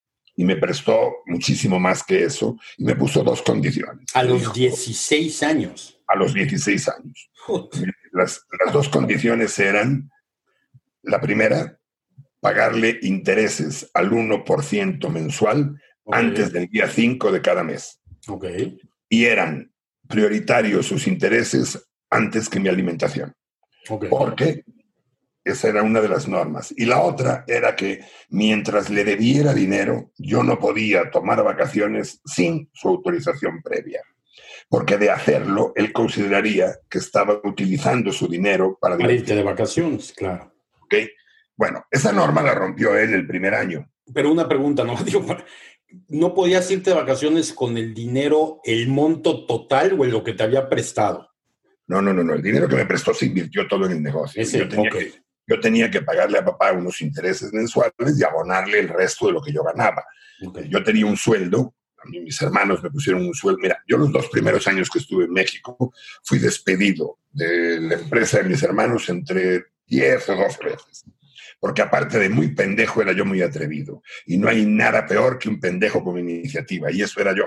[0.41, 4.07] y me prestó muchísimo más que eso y me puso dos condiciones.
[4.15, 6.01] A los dijo, 16 años.
[6.07, 7.29] A los 16 años.
[8.11, 10.09] Las, las, dos condiciones eran,
[11.03, 11.77] la primera,
[12.39, 16.25] pagarle intereses al 1% mensual okay.
[16.25, 18.01] antes del día 5 de cada mes.
[18.27, 18.79] Okay.
[19.07, 19.71] Y eran
[20.07, 23.35] prioritarios sus intereses antes que mi alimentación.
[23.87, 24.09] Okay.
[24.09, 24.65] Porque
[25.43, 26.73] esa era una de las normas.
[26.75, 32.69] Y la otra era que mientras le debiera dinero, yo no podía tomar vacaciones sin
[32.73, 34.01] su autorización previa.
[34.69, 38.97] Porque de hacerlo, él consideraría que estaba utilizando su dinero para...
[38.97, 40.53] Para irte de vacaciones, claro.
[40.81, 40.95] ¿Ok?
[41.57, 43.89] Bueno, esa norma la rompió él el primer año.
[44.13, 44.95] Pero una pregunta, ¿no?
[45.03, 45.25] Digo,
[46.07, 50.33] ¿no podías irte de vacaciones con el dinero, el monto total o en lo que
[50.33, 51.29] te había prestado?
[51.87, 52.33] No, no, no, no.
[52.33, 54.41] El dinero que me prestó se invirtió todo en el negocio.
[54.41, 55.11] Ese, yo tenía okay.
[55.11, 55.21] que
[55.51, 59.41] yo tenía que pagarle a papá unos intereses mensuales y abonarle el resto de lo
[59.41, 60.05] que yo ganaba.
[60.41, 60.69] Okay.
[60.69, 63.59] Yo tenía un sueldo, a mí mis hermanos me pusieron un sueldo.
[63.61, 68.37] Mira, yo los dos primeros años que estuve en México fui despedido de la empresa
[68.37, 71.05] de mis hermanos entre 10 o 12 veces.
[71.59, 74.01] Porque aparte de muy pendejo, era yo muy atrevido.
[74.25, 76.91] Y no hay nada peor que un pendejo con iniciativa.
[76.91, 77.43] Y eso era yo.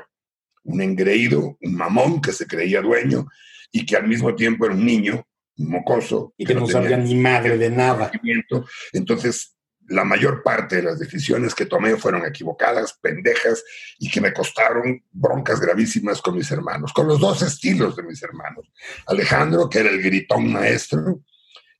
[0.65, 3.27] Un engreído, un mamón que se creía dueño
[3.73, 6.35] y que al mismo tiempo era un niño mocoso.
[6.37, 8.11] Y que, que no, sabía ni madre de nada.
[8.93, 9.57] Entonces,
[9.89, 13.63] la mayor parte de las decisiones que tomé fueron equivocadas, pendejas,
[13.99, 18.23] y que me costaron broncas gravísimas con mis hermanos, con los dos estilos de mis
[18.23, 18.71] hermanos.
[19.07, 21.23] Alejandro, que era el gritón maestro,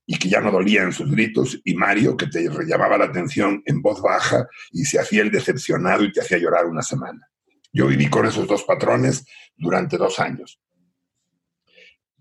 [0.07, 3.81] y que ya no dolían sus gritos, y Mario, que te llamaba la atención en
[3.81, 7.27] voz baja y se hacía el decepcionado y te hacía llorar una semana.
[7.73, 9.25] Yo viví con esos dos patrones
[9.57, 10.59] durante dos años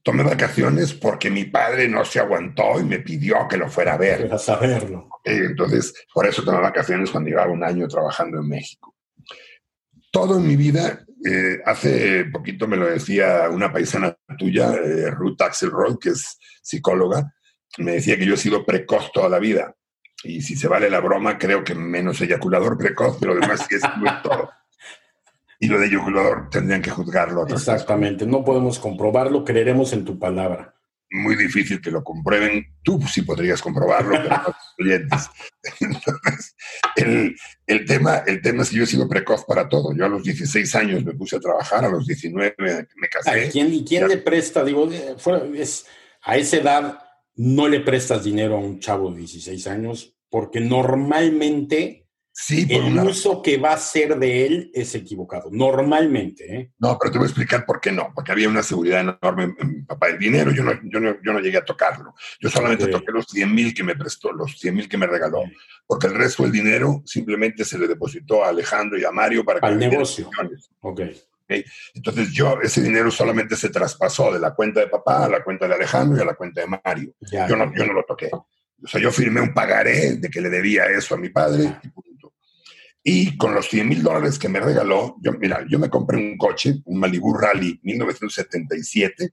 [0.05, 3.97] tomé vacaciones porque mi padre no se aguantó y me pidió que lo fuera a
[3.97, 4.33] ver.
[4.33, 5.09] A saberlo.
[5.25, 8.95] Entonces, por eso tomé vacaciones cuando llevaba un año trabajando en México.
[10.13, 15.41] Todo en mi vida, eh, hace poquito me lo decía una paisana tuya, eh, Ruth
[15.41, 17.35] Axelrod, que es psicóloga,
[17.79, 19.75] me decía que yo he sido precoz toda la vida.
[20.23, 23.83] Y si se vale la broma, creo que menos eyaculador precoz, pero además sí es
[24.23, 24.51] todo
[25.65, 27.47] y lo de eyaculador tendrían que juzgarlo.
[27.49, 30.75] Exactamente, no podemos comprobarlo, creeremos en tu palabra.
[31.11, 32.67] Muy difícil que lo comprueben.
[32.83, 34.55] Tú sí podrías comprobarlo, pero no tus
[34.87, 35.31] oyentes.
[35.81, 36.57] Entonces,
[36.97, 37.35] el,
[37.67, 39.95] el, tema, el tema es que yo he sido precoz para todo.
[39.97, 43.31] Yo a los 16 años me puse a trabajar, a los 19 me casé.
[43.31, 44.09] ¿A quién, ¿Y quién ya...
[44.09, 44.65] le presta?
[44.65, 45.87] Digo, fue, es,
[46.23, 46.99] a esa edad
[47.37, 52.04] no le prestas dinero a un chavo de 16 años porque normalmente
[52.37, 56.57] Sí, el uso que va a ser de él es equivocado, normalmente.
[56.57, 56.73] ¿eh?
[56.81, 59.87] No, pero te voy a explicar por qué no, porque había una seguridad enorme en,
[59.87, 60.09] papá.
[60.09, 62.13] El dinero yo no, yo, no, yo no llegué a tocarlo.
[62.41, 62.95] Yo solamente okay.
[62.95, 65.53] toqué los 100 mil que me prestó, los 100 mil que me regaló, okay.
[65.87, 69.61] porque el resto del dinero simplemente se le depositó a Alejandro y a Mario para
[69.61, 69.67] que...
[69.67, 70.29] Al negocio.
[70.81, 71.23] Okay.
[71.95, 75.69] Entonces yo, ese dinero solamente se traspasó de la cuenta de papá a la cuenta
[75.69, 77.15] de Alejandro y a la cuenta de Mario.
[77.21, 78.29] Ya, yo, no, yo no lo toqué.
[78.33, 82.14] O sea, yo firmé un pagaré de que le debía eso a mi padre y.
[83.07, 86.39] Y con los 100 mil dólares que me regaló, yo, mira, yo me compré un
[86.39, 89.31] coche, un Malibu Rally 1977,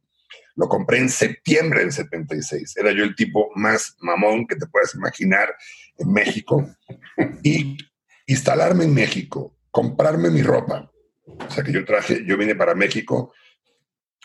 [0.57, 2.75] lo compré en septiembre del 76.
[2.75, 5.55] Era yo el tipo más mamón que te puedas imaginar
[5.97, 6.67] en México.
[7.43, 7.77] Y
[8.27, 10.91] instalarme en México, comprarme mi ropa.
[11.25, 13.33] O sea que yo traje, yo vine para México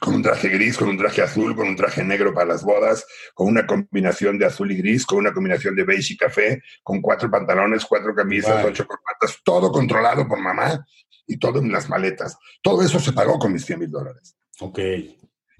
[0.01, 3.07] con un traje gris, con un traje azul, con un traje negro para las bodas,
[3.35, 7.01] con una combinación de azul y gris, con una combinación de beige y café, con
[7.01, 10.87] cuatro pantalones, cuatro camisas, ocho corbatas, todo controlado por mamá
[11.27, 12.37] y todo en las maletas.
[12.63, 14.37] Todo eso se pagó con mis 100 mil dólares.
[14.61, 14.79] Ok.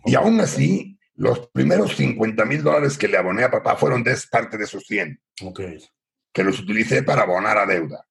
[0.05, 4.15] Y aún así, Los primeros 50 mil dólares que le aboné a papá fueron de
[4.31, 5.19] parte de esos 100.
[5.45, 5.61] Ok.
[6.31, 8.07] Que los utilicé para abonar a deuda.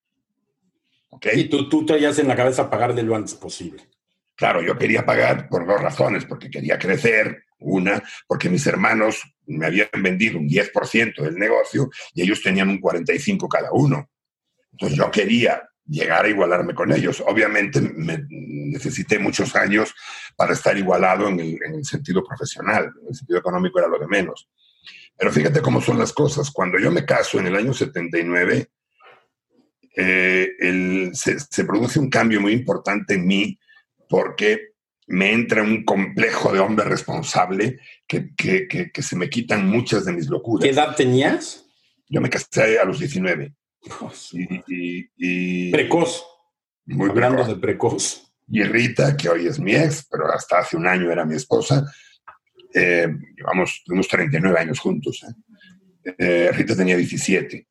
[1.10, 1.28] ¿Ok?
[1.36, 3.88] Y tú, tú traías en la cabeza pagar de lo antes posible.
[4.36, 9.66] Claro, yo quería pagar por dos razones, porque quería crecer, una, porque mis hermanos me
[9.66, 14.10] habían vendido un 10% del negocio y ellos tenían un 45% cada uno.
[14.72, 17.24] Entonces yo quería llegar a igualarme con ellos.
[17.26, 19.94] Obviamente me necesité muchos años
[20.36, 24.50] para estar igualado en el, sentido profesional, en el sentido económico era lo de menos.
[25.18, 26.52] Pero fíjate cómo son las cosas.
[26.52, 28.68] Cuando yo me caso en el año 79,
[29.98, 33.58] eh, se, se, produce un cambio muy importante en mí
[34.10, 34.76] porque
[35.08, 40.14] me entra un complejo de hombre responsable que, que, que, se me quitan muchas de
[40.14, 40.64] mis locuras.
[40.64, 41.66] ¿Qué edad tenías?
[42.10, 43.54] Yo me casé a los 19.
[45.18, 46.26] Y, precoz.
[46.86, 48.34] Muy Hablando de precoz.
[48.48, 51.92] Y Rita, que hoy es mi ex, pero hasta hace un año era mi esposa,
[52.74, 55.24] eh, llevamos, tuvimos 39 años juntos.
[55.24, 56.14] ¿eh?
[56.18, 57.68] Eh, Rita tenía 17.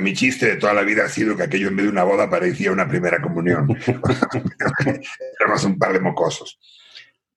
[0.00, 2.30] Mi chiste de toda la vida ha sido que aquello en vez de una boda
[2.30, 3.68] parecía una primera comunión.
[5.40, 6.60] Éramos un par de mocosos.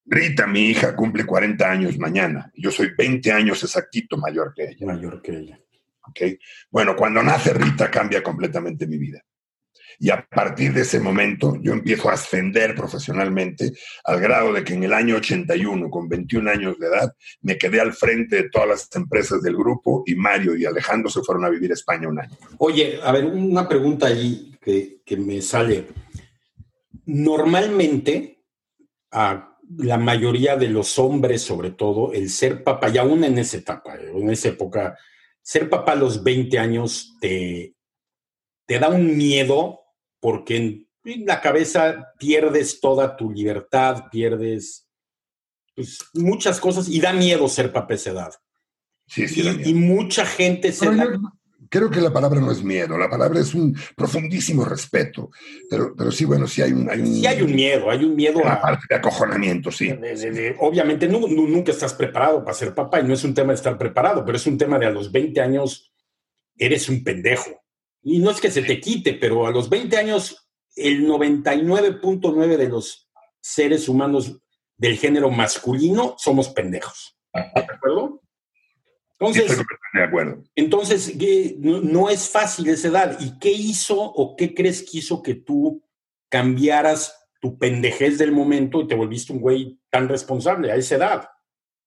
[0.05, 2.51] Rita, mi hija, cumple 40 años mañana.
[2.55, 4.85] Yo soy 20 años exactito mayor que ella.
[4.85, 5.59] Mayor que ella.
[6.69, 9.23] Bueno, cuando nace Rita cambia completamente mi vida.
[9.99, 13.71] Y a partir de ese momento yo empiezo a ascender profesionalmente
[14.03, 17.79] al grado de que en el año 81, con 21 años de edad, me quedé
[17.79, 21.49] al frente de todas las empresas del grupo y Mario y Alejandro se fueron a
[21.49, 22.35] vivir a España un año.
[22.57, 25.87] Oye, a ver, una pregunta ahí que, que me sale.
[27.05, 28.43] Normalmente,
[29.11, 33.57] a la mayoría de los hombres, sobre todo, el ser papá, y aún en esa
[33.57, 34.97] etapa, en esa época,
[35.41, 37.75] ser papá a los 20 años te,
[38.65, 39.84] te da un miedo
[40.25, 40.55] porque
[41.03, 44.87] en, la cabeza pierdes toda tu libertad, pierdes
[45.75, 48.33] pues, muchas cosas y da miedo ser papá esa edad.
[49.05, 50.89] Sí, sí, y, mucha gente se
[51.69, 55.29] creo que la palabra no es miedo, la palabra es un profundísimo respeto.
[55.69, 57.05] Pero, pero sí, bueno, sí hay un, hay un.
[57.05, 58.39] Sí hay un miedo, hay un miedo.
[58.47, 59.93] a, parte de acojonamiento, sí.
[60.57, 64.25] obviamente nunca estás preparado para ser papá y no es un tema de estar preparado,
[64.25, 65.93] pero es un tema de a los 20 años
[66.57, 67.64] eres un pendejo.
[68.07, 72.69] Y no es que se te quite, pero a los 20 años el 99.9 de
[72.69, 73.09] los
[73.41, 74.39] seres humanos
[74.77, 77.17] del género masculino somos pendejos.
[77.33, 78.21] ¿De acuerdo?
[79.19, 79.57] Entonces,
[79.93, 80.43] de acuerdo.
[80.55, 81.15] entonces
[81.57, 83.17] no, es fácil esa edad.
[83.19, 85.83] ¿Y qué hizo o qué crees que hizo que tú
[86.29, 91.29] cambiaras tu pendejez del momento y te volviste un güey tan responsable a esa edad?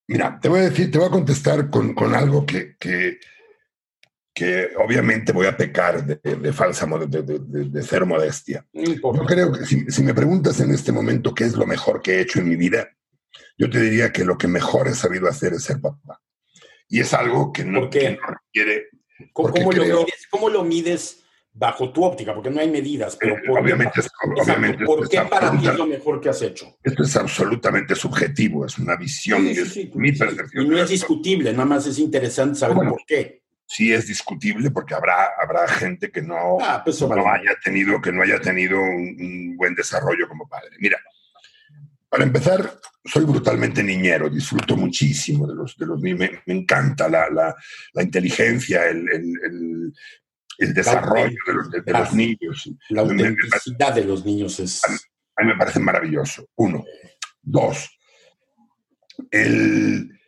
[0.08, 3.18] Mira, te voy a decir, te voy a contestar con, algo que, que,
[4.78, 8.66] obviamente voy a pecar de, falsa, de, de, ser modestia.
[8.72, 12.14] Yo creo que si, si me preguntas en este momento qué es lo mejor que
[12.14, 12.88] he hecho en mi vida,
[13.56, 16.22] yo te diría que lo que mejor he sabido hacer es ser papá.
[16.88, 18.88] Y es algo que no, requiere...
[19.32, 22.32] ¿Cómo, lo mides, ¿Cómo, lo mides, bajo tu óptica?
[22.32, 24.00] Porque no hay medidas, pero eh, obviamente,
[24.36, 26.78] obviamente ¿por qué para ti es lo mejor que has hecho?
[26.84, 30.66] Esto es absolutamente subjetivo, es una visión, es mi percepción.
[30.66, 33.42] Y no es discutible, nada más es interesante saber por qué.
[33.70, 38.10] Sí es discutible porque habrá, habrá gente que no, ah, pues no haya tenido, que
[38.10, 40.70] no haya tenido un buen desarrollo como padre.
[40.80, 40.98] Mira,
[42.08, 47.28] para empezar, soy brutalmente niñero, disfruto muchísimo de los, de los niños, me, encanta la,
[47.28, 47.54] la,
[47.92, 49.92] la inteligencia, el, el,
[50.58, 52.70] el, desarrollo de los, de, los, niños.
[52.88, 54.82] La autenticidad de los niños es...
[55.36, 56.84] A mí, me parece maravilloso, uno.
[57.42, 57.90] Dos,
[59.30, 60.18] el,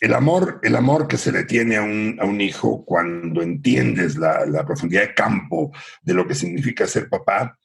[0.00, 4.16] el, amor, el amor que se le tiene a un, a un hijo cuando entiendes
[4.16, 7.58] la, la profundidad de campo de lo que significa ser papá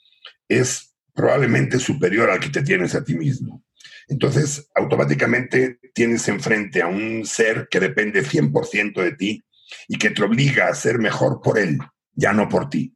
[0.47, 3.63] es probablemente superior al que te tienes a ti mismo.
[4.07, 9.43] Entonces, automáticamente tienes enfrente a un ser que depende 100% de ti
[9.87, 11.77] y que te obliga a ser mejor por él,
[12.13, 12.93] ya no por ti.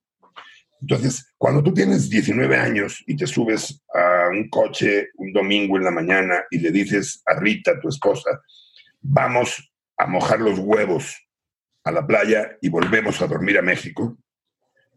[0.82, 5.84] Entonces, cuando tú tienes 19 años y te subes a un coche un domingo en
[5.84, 8.42] la mañana y le dices a Rita, tu esposa,
[9.02, 11.16] vamos a mojar los huevos
[11.84, 14.18] a la playa y volvemos a dormir a México,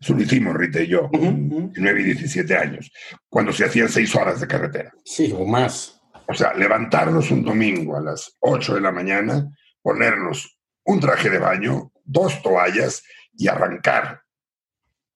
[0.00, 2.90] eso lo hicimos Rita y yo, uh 9 y 17 años,
[3.28, 4.92] cuando se hacían seis horas de carretera.
[5.04, 6.00] Sí, o más.
[6.26, 9.48] O sea, levantarnos un domingo a las 8 de la mañana,
[9.82, 14.22] ponernos un traje de baño, dos toallas y arrancar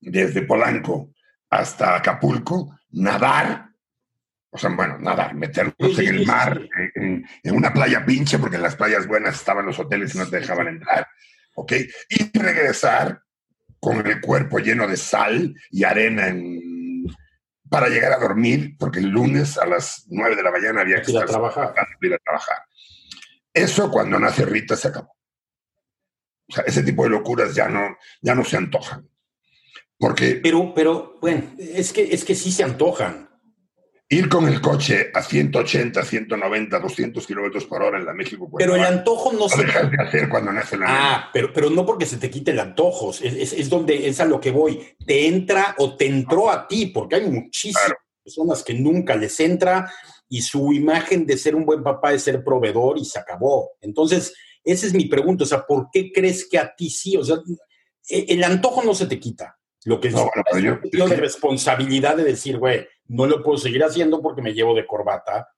[0.01, 1.15] desde Polanco
[1.49, 3.71] hasta Acapulco, nadar,
[4.51, 6.61] o sea, bueno, nadar, meternos en el mar,
[7.05, 10.29] en, en, una playa pinche, porque en las playas buenas estaban los hoteles y no
[10.29, 11.07] te dejaban entrar,
[11.55, 11.73] ¿ok?
[12.09, 13.21] Y regresar
[13.81, 17.05] con el cuerpo lleno de sal y arena en,
[17.69, 21.11] para llegar a dormir, porque el lunes a las 9 de la mañana había que
[21.11, 21.75] ir a trabajar.
[22.01, 22.59] Ir a trabajar.
[23.53, 25.15] Eso cuando nace Rita se acabó.
[26.49, 29.09] O sea, ese tipo de locuras ya no, ya no se antojan.
[29.99, 30.41] Porque.
[30.43, 33.29] Pero, pero, bueno, es que, es que sí se antojan.
[34.09, 38.51] Ir con el coche a 180, 190, 200 kilómetros por hora en la México.
[38.59, 39.65] Pero el antojo no, se.
[39.65, 42.61] dejas de hacer cuando nace la Ah, pero, pero no porque se te quite el
[42.61, 43.13] antojo.
[43.23, 44.95] Es, donde es a lo que voy.
[45.07, 49.91] Te entra o te entró a ti, porque hay muchísimas personas que nunca les entra
[50.29, 53.71] y su imagen de ser un buen papá es ser proveedor y se acabó.
[53.81, 55.45] Entonces, esa es mi pregunta.
[55.45, 57.17] O sea, ¿por qué crees que a ti sí?
[57.17, 57.37] O sea,
[58.09, 59.59] e, el antojo no se te quita.
[59.85, 60.31] Lo que es no,
[60.93, 64.87] yo, de responsabilidad de decir, güey, no lo puedo seguir haciendo porque me llevo de
[64.87, 65.49] corbata.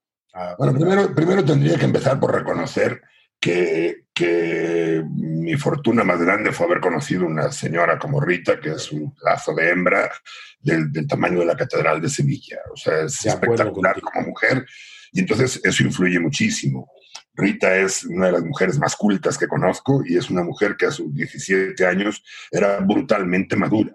[0.59, 3.01] bueno, primero, primero tendría que empezar por reconocer
[3.41, 8.91] que, que, mi fortuna más grande fue haber conocido una señora como Rita, que es
[8.91, 10.11] un lazo de hembra
[10.59, 12.59] del, del tamaño de la Catedral de Sevilla.
[12.73, 14.67] O sea, es espectacular como mujer
[15.13, 16.91] y entonces eso influye muchísimo.
[17.35, 20.87] Rita es una de las mujeres más cultas que conozco y es una mujer que
[20.87, 23.93] a sus 17 años era brutalmente madura.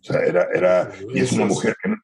[0.00, 1.96] O sea, era, era, y es una mujer que no,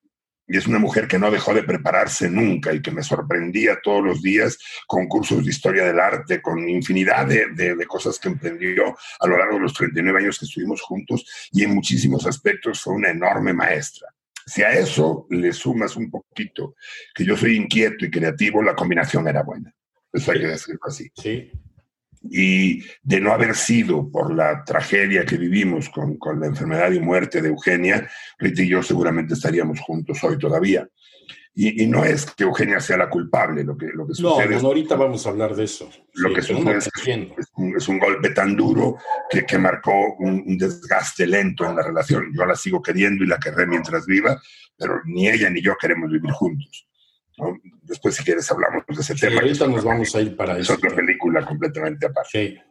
[0.48, 4.04] y es una mujer que no dejó de prepararse nunca y que me sorprendía todos
[4.04, 8.96] los días con cursos de historia del arte, con infinidad de, de, cosas que emprendió
[9.20, 12.94] a lo largo de los 39 años que estuvimos juntos y en muchísimos aspectos fue
[12.94, 14.08] una enorme maestra.
[14.46, 16.76] Si a eso le sumas un poquito
[17.14, 19.74] que yo soy inquieto y creativo, la combinación era buena.
[20.12, 21.10] Eso hay que decirlo así.
[21.16, 21.50] Sí
[22.30, 27.00] y de no haber sido por la tragedia que vivimos con, con, la enfermedad y
[27.00, 28.08] muerte de Eugenia,
[28.38, 30.88] Rita y yo seguramente estaríamos juntos hoy todavía.
[31.58, 34.56] Y, y no es que Eugenia sea la culpable, lo que, lo que sucede.
[34.56, 35.88] No, no ahorita vamos a hablar de eso.
[36.12, 38.98] Lo que sucede es, es, un, es, un, golpe tan duro
[39.30, 42.30] que, que marcó un, un, desgaste lento en la relación.
[42.36, 44.38] Yo la sigo queriendo y la querré mientras viva,
[44.76, 46.86] pero ni ella ni yo queremos vivir juntos.
[47.82, 49.40] Después, si quieres, hablamos de ese tema.
[49.40, 50.72] Ahorita nos vamos a ir para eso.
[50.72, 52.62] Es otra película completamente aparte.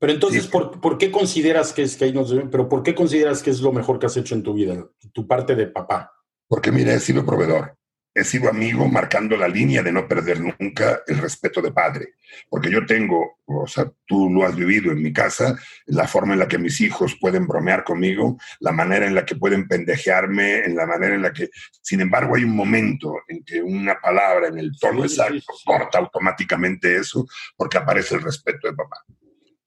[0.00, 3.42] Pero entonces, ¿por, ¿por, qué consideras que es que ahí nos pero por qué consideras
[3.42, 6.12] que es lo mejor que has hecho en tu vida, tu parte de papá?
[6.46, 7.77] Porque mira, he sido proveedor
[8.18, 12.14] he sido amigo marcando la línea de no perder nunca el respeto de padre.
[12.48, 16.40] Porque yo tengo, o sea, tú lo has vivido en mi casa, la forma en
[16.40, 20.76] la que mis hijos pueden bromear conmigo, la manera en la que pueden pendejearme, en
[20.76, 21.48] la manera en la que,
[21.80, 26.96] sin embargo, hay un momento en que una palabra en el tono exacto corta automáticamente
[26.96, 29.04] eso porque aparece el respeto de papá.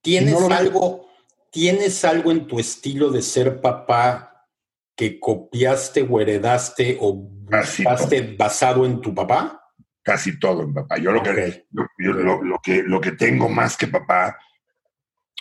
[0.01, 1.09] ¿Tienes algo,
[1.51, 4.47] ¿Tienes algo en tu estilo de ser papá
[4.95, 7.27] que copiaste o heredaste o
[7.57, 9.61] buscaste basado en tu papá?
[10.01, 10.97] Casi todo en papá.
[10.97, 14.37] Yo, lo, que, lo, que, lo que tengo más que papá,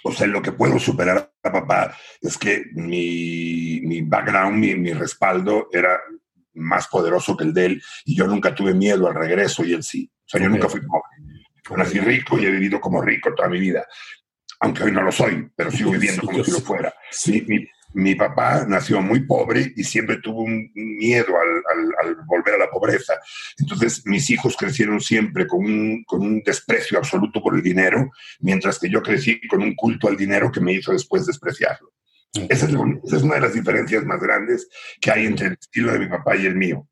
[0.05, 4.93] o sea, lo que puedo superar a papá es que mi, mi background, mi, mi
[4.93, 5.99] respaldo era
[6.55, 9.83] más poderoso que el de él y yo nunca tuve miedo al regreso y él
[9.83, 10.11] sí.
[10.13, 11.41] O sea, yo nunca fui pobre.
[11.69, 13.87] Yo nací rico y he vivido como rico toda mi vida.
[14.61, 16.93] Aunque hoy no lo soy, pero sigo viviendo como si lo fuera.
[17.11, 17.45] Sí.
[17.49, 17.69] Mi, mi
[18.15, 23.15] papá nació muy pobre y siempre tuvo un miedo al, volver a la pobreza.
[23.59, 28.11] Entonces mis hijos crecieron siempre con un, con un, desprecio absoluto por el dinero,
[28.41, 31.93] mientras que yo crecí con un culto al dinero que me hizo después despreciarlo.
[32.33, 32.73] Esa es,
[33.05, 34.69] esa es una de las diferencias más grandes
[35.01, 36.89] que hay entre el estilo de mi papá y el mío.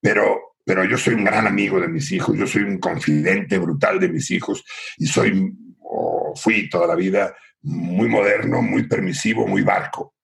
[0.00, 3.98] Pero, pero yo soy un gran amigo de mis hijos, yo soy un confidente brutal
[3.98, 4.64] de mis hijos
[4.96, 10.14] y soy, o fui toda la vida, muy moderno, muy permisivo, muy barco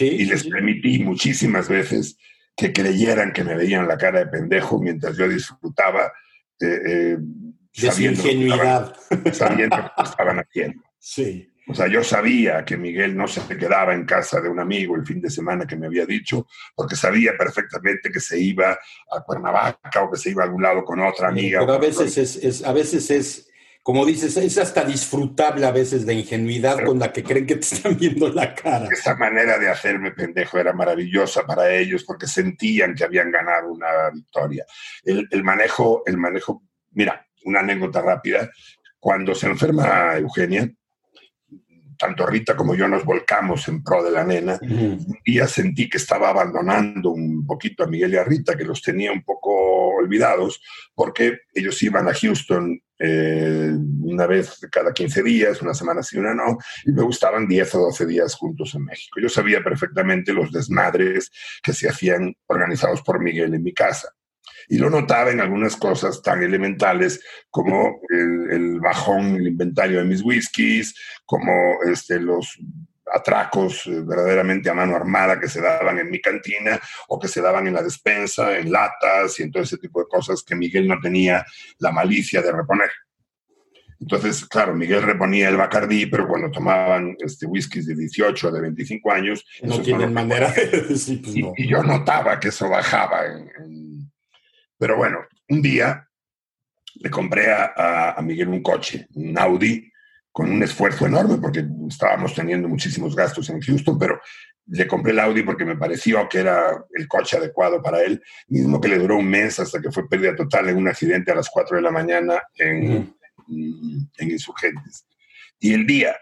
[0.00, 2.16] y les permití muchísimas veces
[2.56, 6.12] que creyeran que me veían la cara de pendejo mientras yo disfrutaba
[6.60, 8.94] eh, eh, de sabiendo, ingenuidad.
[9.32, 10.82] sabiendo que estaban haciendo.
[10.98, 11.48] Sí.
[11.68, 15.06] O sea, yo sabía que Miguel no se quedaba en casa de un amigo el
[15.06, 18.72] fin de semana que me había dicho, porque sabía perfectamente que se iba
[19.10, 21.60] a Cuernavaca o que se iba a algún lado con otra amiga.
[21.60, 23.51] Pero a veces es, a veces es
[23.82, 27.74] como dices, es hasta disfrutable a veces de ingenuidad con la que creen que te
[27.74, 28.88] están viendo la cara.
[28.90, 34.10] Esa manera de hacerme pendejo era maravillosa para ellos porque sentían que habían ganado una
[34.12, 34.64] victoria.
[35.02, 36.62] El, el manejo, el manejo,
[36.92, 38.50] mira, una anécdota rápida.
[39.00, 40.70] Cuando se enferma Eugenia,
[42.02, 44.58] tanto Rita como yo nos volcamos en pro de la nena.
[44.60, 48.82] Un día sentí que estaba abandonando un poquito a Miguel y a Rita, que los
[48.82, 50.60] tenía un poco olvidados,
[50.94, 53.72] porque ellos iban a Houston eh,
[54.02, 57.78] una vez cada 15 días, una semana sí, una no, y me gustaban 10 o
[57.80, 59.18] 12 días juntos en México.
[59.20, 61.30] Yo sabía perfectamente los desmadres
[61.62, 64.08] que se hacían organizados por Miguel en mi casa
[64.68, 70.22] y lo notaba en algunas cosas tan elementales como el, bajón, el inventario de mis
[70.22, 70.94] whiskies,
[71.24, 72.58] como este, los
[73.12, 77.40] atracos eh, verdaderamente a mano armada que se daban en mi cantina o que se
[77.40, 80.88] daban en la despensa, en latas y en todo ese tipo de cosas que Miguel
[80.88, 81.44] no tenía
[81.78, 82.90] la malicia de reponer.
[84.02, 88.60] Entonces, claro, Miguel reponía el Bacardí, pero cuando tomaban este, whiskies de 18 o de
[88.60, 89.44] 25 años...
[89.62, 93.20] No tienen manera de decir, pues y, yo notaba que eso bajaba.
[94.76, 95.18] Pero bueno,
[95.50, 96.08] un día
[96.96, 99.91] le compré a, a, Miguel un coche, un Audi,
[100.32, 104.18] con un esfuerzo enorme, porque estábamos teniendo muchísimos gastos en Houston, pero
[104.66, 108.80] le compré el Audi porque me pareció que era el coche adecuado para él, mismo
[108.80, 111.50] que le duró un mes hasta que fue pérdida total en un accidente a las
[111.50, 113.14] 4 de la mañana en,
[113.48, 115.06] en Insurgentes.
[115.58, 116.16] Y el día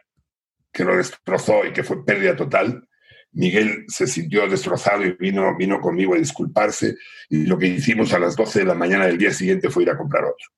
[0.73, 2.87] que lo destrozó y que fue pérdida total,
[3.33, 6.97] Miguel se sintió destrozado y vino, vino conmigo a disculparse
[7.29, 9.91] y lo que hicimos a las 12 de la mañana del día siguiente fue ir
[9.91, 10.49] a comprar otro.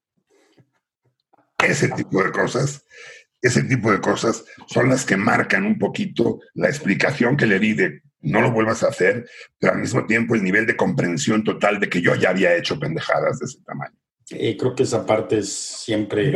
[1.59, 2.85] Ese tipo de cosas
[3.43, 7.75] ese tipo de cosas son las que marcan un poquito la explicación que le di
[7.75, 9.29] de no lo vuelvas a hacer,
[9.59, 12.79] pero al mismo tiempo el nivel de comprensión total de que yo ya había hecho
[12.79, 13.99] pendejadas de ese tamaño.
[14.31, 16.33] Y creo que esa parte es siempre...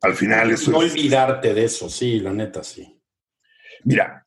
[0.00, 2.98] al final eso No olvidarte de eso, sí, la neta, sí.
[3.84, 4.24] Mira,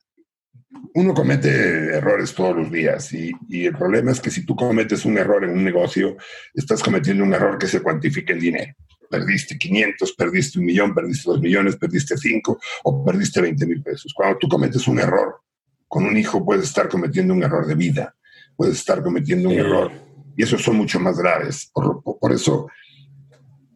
[0.94, 5.04] uno comete errores todos los días y, y, el problema es que si tú cometes
[5.04, 6.16] un error en un negocio,
[6.54, 8.74] estás cometiendo un error que se cuantifique en dinero
[9.08, 14.12] perdiste 500, perdiste un millón, perdiste dos millones, perdiste cinco o perdiste 20 mil pesos.
[14.14, 15.40] Cuando tú cometes un error
[15.88, 18.14] con un hijo, puedes estar cometiendo un error de vida,
[18.56, 19.92] puedes estar cometiendo un error.
[20.36, 21.70] Y esos son mucho más graves.
[21.72, 22.68] Por, por, eso,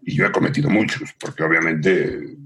[0.02, 2.36] y yo he cometido muchos, porque obviamente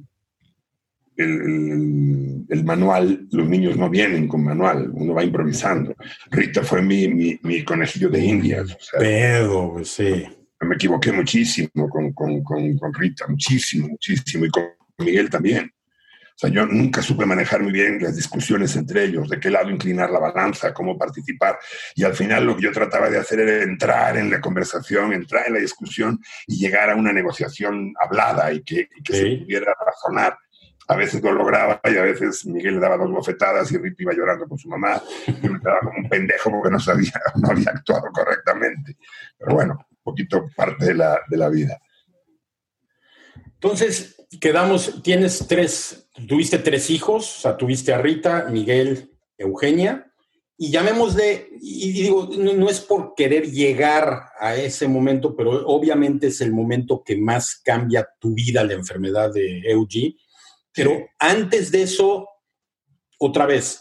[1.16, 5.94] el, el, manual, los niños no vienen con manual, uno va improvisando.
[6.30, 8.72] Rita fue mi, mi, mi conejillo de indias.
[8.72, 10.26] O Pedo, sí
[10.66, 14.64] me equivoqué muchísimo con, con, con, Rita, muchísimo, muchísimo, y con
[14.98, 15.72] Miguel también.
[16.34, 19.70] O sea, yo nunca supe manejar muy bien las discusiones entre ellos, de qué lado
[19.70, 21.58] inclinar la balanza, cómo participar.
[21.94, 25.46] Y al final lo que yo trataba de hacer era entrar en la conversación, entrar
[25.46, 30.36] en la discusión y llegar a una negociación hablada y que, que se pudiera razonar.
[30.88, 34.12] A veces lo lograba y a veces Miguel le daba dos bofetadas y Rita iba
[34.12, 35.00] llorando con su mamá.
[35.26, 38.96] Y me quedaba como un pendejo porque no sabía, no había actuado correctamente.
[39.38, 41.80] Pero bueno, poquito parte de la, de la vida.
[43.55, 50.12] Entonces, quedamos, tienes tres, tuviste tres hijos, o sea, tuviste a Rita, Miguel, Eugenia,
[50.57, 56.40] y llamémosle, y digo, no, es por querer llegar a ese momento, pero obviamente es
[56.40, 60.14] el momento que más cambia tu vida, la enfermedad de EUG.
[60.72, 62.28] Pero antes de eso,
[63.18, 63.80] otra vez,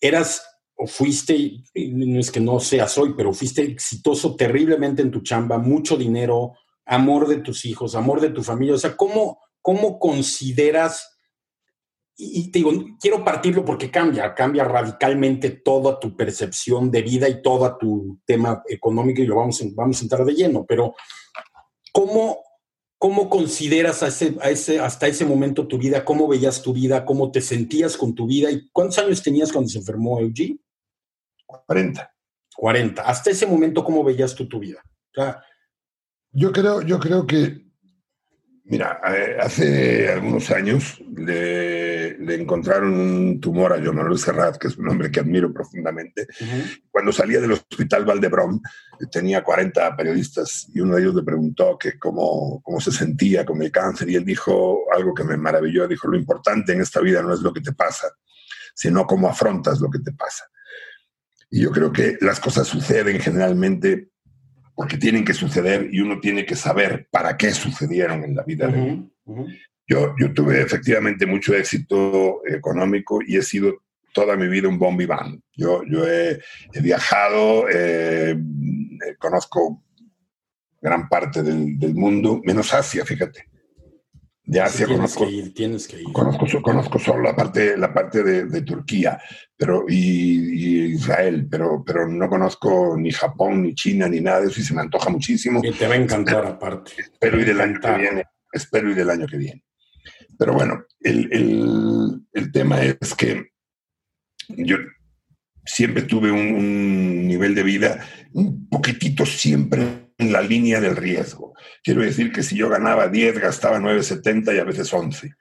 [0.00, 0.42] eras
[0.86, 5.96] fuiste, no es que no seas hoy, pero fuiste exitoso terriblemente en tu chamba, mucho
[5.96, 6.52] dinero,
[6.84, 8.74] amor de tus hijos, amor de tu familia.
[8.74, 11.18] O sea, ¿cómo, cómo consideras?
[12.16, 17.42] Y, te digo, quiero partirlo porque cambia, cambia radicalmente toda tu percepción de vida y
[17.42, 20.94] todo tu tema económico y lo vamos, vamos a entrar de lleno, pero
[21.90, 22.38] ¿cómo,
[22.98, 26.04] cómo consideras a ese, a ese, hasta ese momento tu vida?
[26.04, 27.04] ¿Cómo veías tu vida?
[27.04, 28.50] ¿Cómo te sentías con tu vida?
[28.50, 30.58] ¿Y cuántos años tenías cuando se enfermó Eugene?
[31.66, 32.14] 40.
[32.56, 33.02] 40.
[33.02, 34.82] Hasta ese momento, ¿cómo veías tú tu vida?
[36.32, 37.66] yo, creo, yo creo que,
[38.64, 44.78] mira, eh, hace algunos años le, encontraron un tumor a Joan Manuel Serrat, que es
[44.78, 46.26] un hombre que admiro profundamente.
[46.90, 48.62] Cuando salía del hospital Valdebrón,
[49.10, 53.60] tenía 40 periodistas y uno de ellos le preguntó que cómo, cómo se sentía con
[53.60, 57.22] el cáncer y él dijo algo que me maravilló, dijo, lo importante en esta vida
[57.22, 58.08] no es lo que te pasa,
[58.74, 60.44] sino cómo afrontas lo que te pasa.
[61.52, 64.08] Y yo creo que las cosas suceden generalmente
[64.74, 68.72] porque tienen que suceder y uno tiene que saber para qué sucedieron en la vida.
[69.86, 73.82] Yo, yo tuve efectivamente mucho éxito económico y he sido
[74.14, 75.42] toda mi vida un bombi van.
[75.54, 76.40] Yo, yo he,
[76.80, 78.34] viajado, eh,
[79.18, 79.84] conozco
[80.80, 83.51] gran parte del, del, mundo, menos Asia, fíjate
[84.44, 86.12] de Asia conozco, tienes que ir.
[86.12, 89.20] Conozco, conozco solo la parte, la parte de, Turquía
[89.56, 94.60] pero, y, Israel, pero, pero no conozco ni Japón, ni China, ni nada de eso
[94.60, 95.60] y se me antoja muchísimo.
[95.62, 96.92] Y te va a encantar aparte.
[96.98, 98.24] Espero ir el año que viene.
[98.52, 99.64] Espero ir el año que viene.
[100.36, 103.52] Pero bueno, el, el, el tema es que
[104.48, 104.76] yo
[105.64, 111.54] siempre tuve un, un nivel de vida un poquitito siempre en la línea del riesgo.
[111.82, 115.34] Quiero decir que si yo ganaba 10, gastaba 9,70 y a veces 11.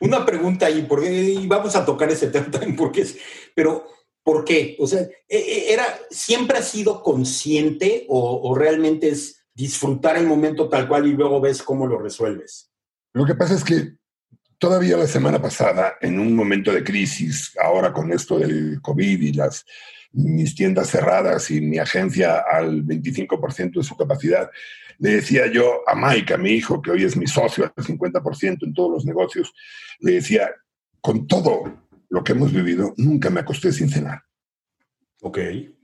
[0.00, 3.16] Una pregunta ahí, porque vamos a tocar ese tema también, porque es,
[3.54, 3.86] pero
[4.22, 4.76] ¿por qué?
[4.78, 10.26] O sea, e, e, era, ¿siempre has sido consciente o, o realmente es disfrutar el
[10.26, 12.70] momento tal cual y luego ves cómo lo resuelves?
[13.12, 13.94] Lo que pasa es que
[14.58, 19.32] todavía la semana pasada, en un momento de crisis, ahora con esto del COVID y
[19.32, 19.64] las
[20.14, 24.50] mis tiendas cerradas y mi agencia al 25% de su capacidad,
[24.98, 28.58] le decía yo a Mike, a mi hijo, que hoy es mi socio al 50%
[28.62, 29.52] en todos los negocios,
[30.00, 30.50] le decía,
[31.00, 34.22] con todo lo que hemos vivido, nunca me acosté sin cenar.
[35.22, 35.38] Ok.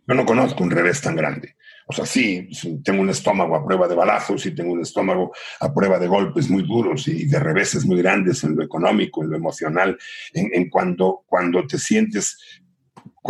[0.07, 1.57] Yo no conozco un revés tan grande.
[1.87, 2.49] O sea, sí,
[2.85, 6.49] tengo un estómago a prueba de balazos y tengo un estómago a prueba de golpes
[6.49, 9.99] muy duros y de reveses muy grandes en lo económico, en lo emocional,
[10.33, 12.60] en, en cuando, cuando te sientes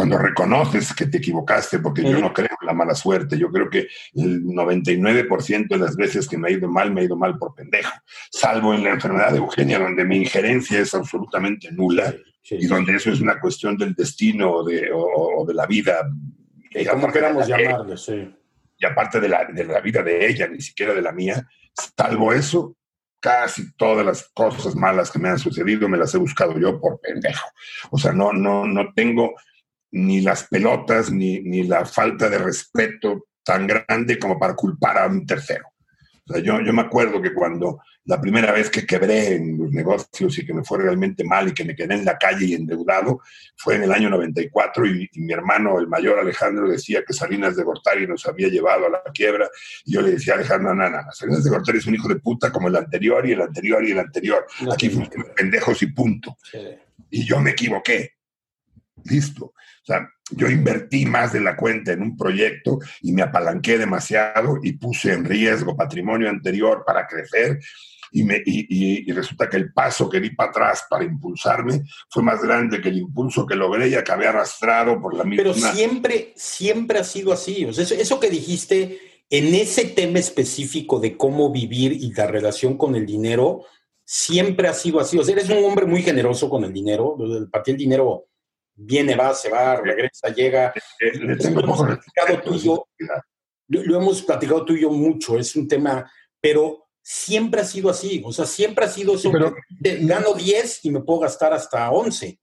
[0.00, 3.68] cuando reconoces que te equivocaste, porque yo no creo en la mala suerte, yo creo
[3.68, 7.36] que el 99% de las veces que me ha ido mal, me ha ido mal
[7.36, 7.92] por pendejo,
[8.30, 12.14] salvo en la enfermedad de Eugenia, donde mi injerencia es absolutamente nula
[12.48, 16.10] y donde eso es una cuestión del destino o de, o, de la vida.
[16.90, 18.34] Como queramos llamarlo, sí.
[18.78, 21.46] Y aparte de la, de la vida de ella, ni siquiera de la mía,
[21.94, 22.74] salvo eso,
[23.20, 26.98] casi todas las cosas malas que me han sucedido me las he buscado yo por
[27.02, 27.46] pendejo.
[27.90, 29.34] O sea, no, no, no tengo
[29.92, 35.06] ni las pelotas ni, ni la falta de respeto tan grande como para culpar a
[35.06, 35.66] un tercero.
[36.28, 39.70] O sea, yo, yo me acuerdo que cuando la primera vez que quebré en los
[39.72, 42.54] negocios y que me fue realmente mal y que me quedé en la calle y
[42.54, 43.20] endeudado
[43.56, 47.56] fue en el año 94 y, y mi hermano, el mayor Alejandro, decía que Salinas
[47.56, 49.48] de Gortari nos había llevado a la quiebra
[49.84, 52.08] y yo le decía a Alejandro, no, no, no, Salinas de Gortari es un hijo
[52.08, 54.46] de puta como el anterior y el anterior y el anterior.
[54.72, 56.36] Aquí fuimos pendejos y punto.
[57.10, 58.19] Y yo me equivoqué.
[59.04, 59.46] Listo.
[59.46, 64.58] O sea, yo invertí más de la cuenta en un proyecto y me apalanqué demasiado
[64.62, 67.58] y puse en riesgo patrimonio anterior para crecer
[68.12, 72.22] y, me, y, y, resulta que el paso que di para atrás para impulsarme fue
[72.22, 75.44] más grande que el impulso que logré y acabé arrastrado por la misma.
[75.44, 77.64] Pero siempre, siempre ha sido así.
[77.64, 78.98] O sea, eso, eso que dijiste
[79.30, 83.64] en ese tema específico de cómo vivir y la relación con el dinero,
[84.04, 85.16] siempre ha sido así.
[85.16, 87.16] O sea, eres un hombre muy generoso con el dinero.
[87.50, 88.29] Para ti el dinero
[88.74, 90.72] viene, va, se va, regresa, llega.
[90.98, 92.88] Le tengo lo, hemos platicado tú y yo,
[93.68, 96.10] lo, hemos platicado tú y yo mucho, es un tema,
[96.40, 99.30] pero siempre ha sido así, o sea, siempre ha sido eso.
[99.30, 99.54] Pero,
[100.02, 102.38] gano 10 y me puedo gastar hasta 11.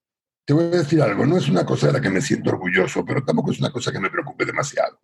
[0.46, 3.04] Te voy a decir algo, no es una cosa de la que me siento orgulloso,
[3.04, 5.00] pero tampoco es una cosa que me preocupe demasiado.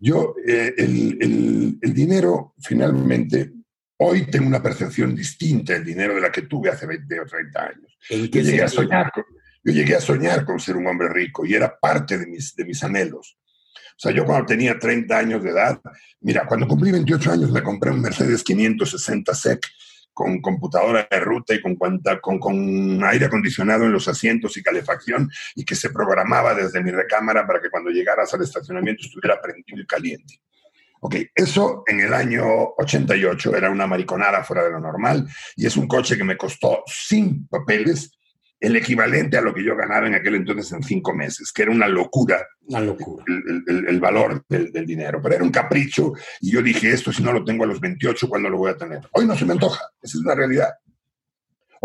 [0.00, 3.52] Yo, eh, el, el, el dinero, finalmente,
[3.96, 7.62] Hoy tengo una percepción distinta del dinero de la que tuve hace 20 o 30
[7.62, 7.98] años.
[8.10, 9.12] ¿En qué llegué a soñar
[9.64, 12.64] yo llegué a soñar con ser un hombre rico y era parte de mis, de
[12.64, 13.38] mis anhelos.
[13.96, 15.80] O sea, yo cuando tenía 30 años de edad,
[16.20, 19.66] mira, cuando cumplí 28 años me compré un Mercedes 560 SEC
[20.12, 22.00] con computadora de ruta y con, con,
[22.38, 27.46] con, aire acondicionado en los asientos y calefacción y que se programaba desde mi recámara
[27.46, 30.40] para que cuando llegaras al estacionamiento estuviera prendido y caliente.
[31.00, 32.44] Ok, eso en el año
[32.78, 36.82] 88 era una mariconada fuera de lo normal y es un coche que me costó
[36.86, 38.12] sin papeles
[38.64, 41.70] el equivalente a lo que yo ganaba en aquel entonces en cinco meses, que era
[41.70, 42.46] una locura.
[42.66, 43.24] Una locura.
[43.26, 47.12] El, el, el valor del, del, dinero, pero era un capricho y yo dije, esto
[47.12, 49.00] si no lo tengo a los 28, ¿cuándo lo voy a tener?
[49.12, 50.70] Hoy no se me antoja, esa es una realidad.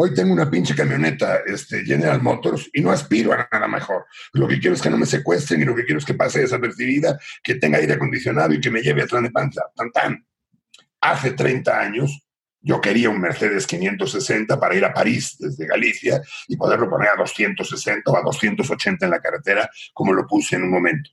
[0.01, 4.05] Hoy tengo una pinche camioneta este, General Motors y no aspiro a nada mejor.
[4.31, 6.39] Lo que quiero es que no me secuestren y lo que quiero es que pase
[6.39, 9.63] desapercibida, que tenga aire acondicionado y que me lleve a de panza.
[9.75, 10.25] Tan, tan.
[11.01, 12.28] Hace 30 años
[12.61, 17.15] yo quería un Mercedes 560 para ir a París desde Galicia y poderlo poner a
[17.15, 21.09] 260 o a 280 en la carretera, como lo puse en un momento.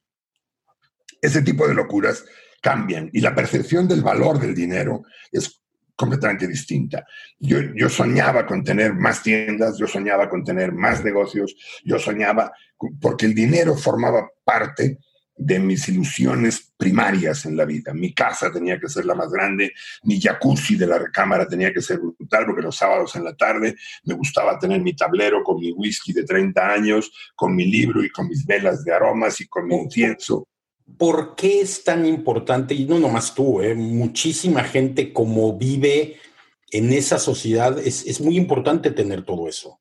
[1.21, 2.25] Ese tipo de locuras
[2.61, 5.63] cambian y la percepción del valor del dinero es
[5.95, 7.07] completamente distinta.
[7.39, 12.53] Yo, yo, soñaba con tener más tiendas, yo soñaba con tener más negocios, yo soñaba,
[13.01, 14.99] porque el dinero formaba parte
[15.37, 17.93] de mis ilusiones primarias en la vida.
[17.93, 19.73] Mi casa tenía que ser la más grande,
[20.03, 23.77] mi jacuzzi de la recámara tenía que ser brutal, porque los sábados en la tarde
[24.05, 28.11] me gustaba tener mi tablero con mi whisky de 30 años, con mi libro y
[28.11, 30.49] con mis velas de aromas y con mi incienso.
[30.97, 32.75] ¿Por qué es tan importante?
[32.75, 33.75] Y no nomás tú, ¿eh?
[33.75, 36.17] muchísima gente como vive
[36.71, 39.81] en esa sociedad, es, es muy importante tener todo eso.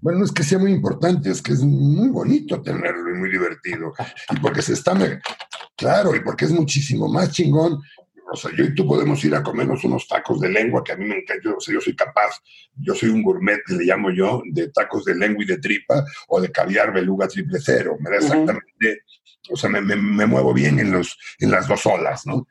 [0.00, 3.30] Bueno, no es que sea muy importante, es que es muy bonito tenerlo y muy
[3.30, 3.92] divertido.
[4.30, 4.94] Y porque se está,
[5.76, 7.80] claro, y porque es muchísimo más chingón.
[8.32, 10.96] O sea, yo y tú podemos ir a comernos unos tacos de lengua, que a
[10.96, 12.40] mí me encanta, o sea, yo soy capaz,
[12.76, 16.40] yo soy un gourmet, le llamo yo, de tacos de lengua y de tripa, o
[16.40, 17.96] de caviar beluga triple cero.
[17.98, 19.54] Me da exactamente, uh -huh.
[19.54, 22.46] o sea, me, me, me, muevo bien en, los, en las dos olas, ¿no?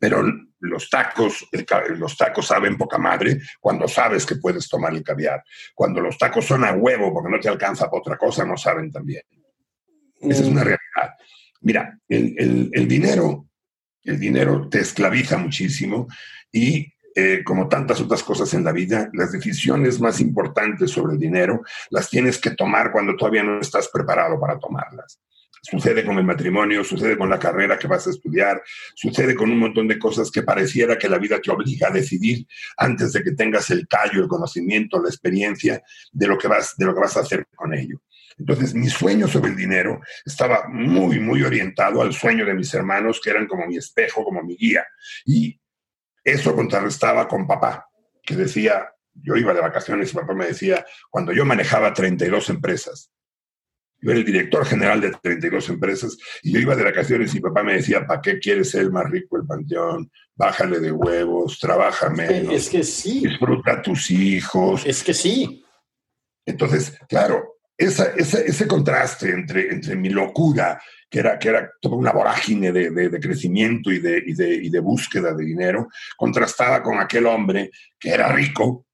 [0.00, 0.24] Pero
[0.60, 1.66] los tacos, el,
[1.98, 5.44] los tacos saben poca madre cuando sabes que puedes tomar el caviar.
[5.74, 8.90] Cuando los tacos son a huevo porque no te alcanza para otra cosa, no saben
[8.90, 9.22] tan bien.
[10.20, 11.14] Esa es una realidad.
[11.60, 13.46] Mira, el, el, el dinero,
[14.02, 16.08] el dinero te esclaviza muchísimo
[16.50, 21.18] y eh, como tantas otras cosas en la vida, las decisiones más importantes sobre el
[21.18, 25.20] dinero las tienes que tomar cuando todavía no estás preparado para tomarlas.
[25.62, 28.62] Sucede con el matrimonio, sucede con la carrera que vas a estudiar,
[28.94, 32.46] sucede con un montón de cosas que pareciera que la vida te obliga a decidir
[32.76, 35.82] antes de que tengas el callo, el conocimiento, la experiencia
[36.12, 38.00] de lo que vas, de lo que vas a hacer con ello.
[38.38, 43.20] Entonces, mi sueño sobre el dinero estaba muy, muy orientado al sueño de mis hermanos,
[43.22, 44.86] que eran como mi espejo, como mi guía.
[45.26, 45.60] Y
[46.24, 47.86] eso contrarrestaba con papá,
[48.22, 53.12] que decía, yo iba de vacaciones y papá me decía, cuando yo manejaba 32 empresas,
[54.02, 57.62] yo era el director general de 32 empresas y yo iba de vacaciones y papá
[57.62, 60.10] me decía, ¿para qué quieres ser el más rico el panteón?
[60.34, 62.54] Bájale de huevos, trabaja menos.
[62.54, 63.20] Es que sí.
[63.26, 64.82] Disfruta a tus hijos.
[64.86, 65.64] Es que sí.
[66.46, 72.72] Entonces, claro, ese contraste entre, entre mi locura, que era, que era toda una vorágine
[72.72, 77.70] de, de, crecimiento y de, y, y de búsqueda de dinero, contrastaba con aquel hombre
[77.98, 78.86] que era rico,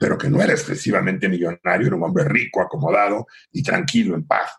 [0.00, 4.50] pero que no era excesivamente millonario, era un hombre rico, acomodado y tranquilo, en paz.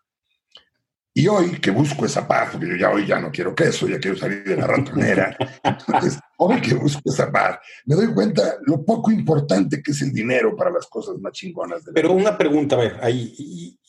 [1.16, 4.00] Y hoy que busco esa paz, porque yo ya hoy ya no quiero queso, ya
[4.00, 8.86] quiero salir de la ratonera, entonces hoy que busco esa paz, me doy cuenta lo
[8.86, 11.84] poco importante que es el dinero para las cosas más chingonas.
[11.86, 13.80] De Pero una pregunta, a ver, ahí,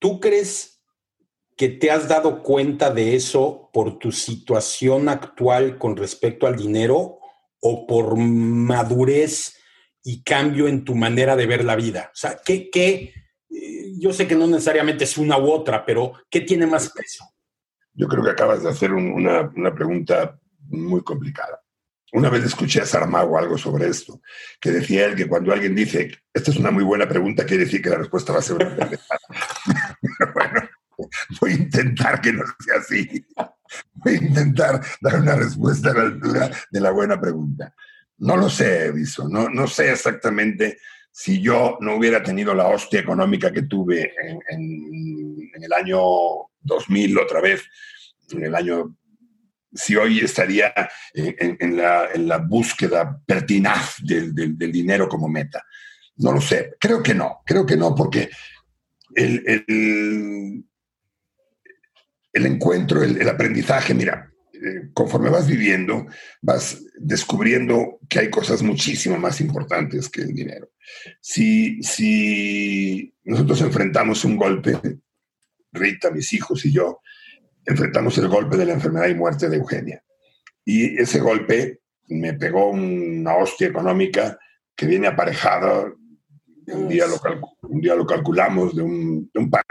[0.00, 0.82] ¿tú crees
[1.56, 7.20] que te has dado cuenta de eso por tu situación actual con respecto al dinero
[7.60, 9.61] o por madurez
[10.02, 12.10] y cambio en tu manera de ver la vida?
[12.12, 13.12] O sea, ¿qué, qué,
[13.50, 17.24] eh, yo sé que no necesariamente es una u otra, pero ¿qué tiene más peso?
[17.94, 20.38] Yo creo que acabas de hacer una, una, pregunta
[20.68, 21.60] muy complicada.
[22.12, 24.20] Una vez escuché a Saramago algo sobre esto,
[24.60, 27.82] que decía él que cuando alguien dice, esta es una muy buena pregunta, quiere decir
[27.82, 29.20] que la respuesta va a ser una pendejada.
[30.34, 30.68] bueno,
[31.40, 33.26] voy a intentar que no sea así.
[33.94, 37.74] Voy a intentar dar una respuesta a la altura de la buena pregunta.
[38.18, 40.78] No lo sé, Viso, no, no sé exactamente
[41.12, 44.14] si yo no hubiera tenido la hostia económica que tuve
[44.48, 46.00] en, el año
[46.60, 47.62] 2000 otra vez,
[48.30, 48.96] en el año
[49.74, 50.72] si hoy estaría
[51.14, 55.64] en, la, búsqueda pertinaz del, dinero como meta.
[56.16, 58.30] No lo sé, creo que no, creo que no, porque
[59.14, 59.64] el,
[62.32, 64.31] el, encuentro, el, aprendizaje, mira,
[64.64, 66.06] eh, conforme vas viviendo,
[66.40, 70.70] vas descubriendo que hay cosas muchísimo más importantes que el dinero.
[71.20, 74.78] Si, si nosotros enfrentamos un golpe,
[75.72, 77.00] Rita, mis hijos y yo,
[77.64, 80.04] enfrentamos el golpe de la enfermedad y muerte de Eugenia.
[80.64, 84.38] Y ese golpe me pegó una hostia económica
[84.76, 85.92] que viene aparejada,
[86.66, 87.20] un día lo,
[87.62, 89.64] un día lo calculamos, de un, de un par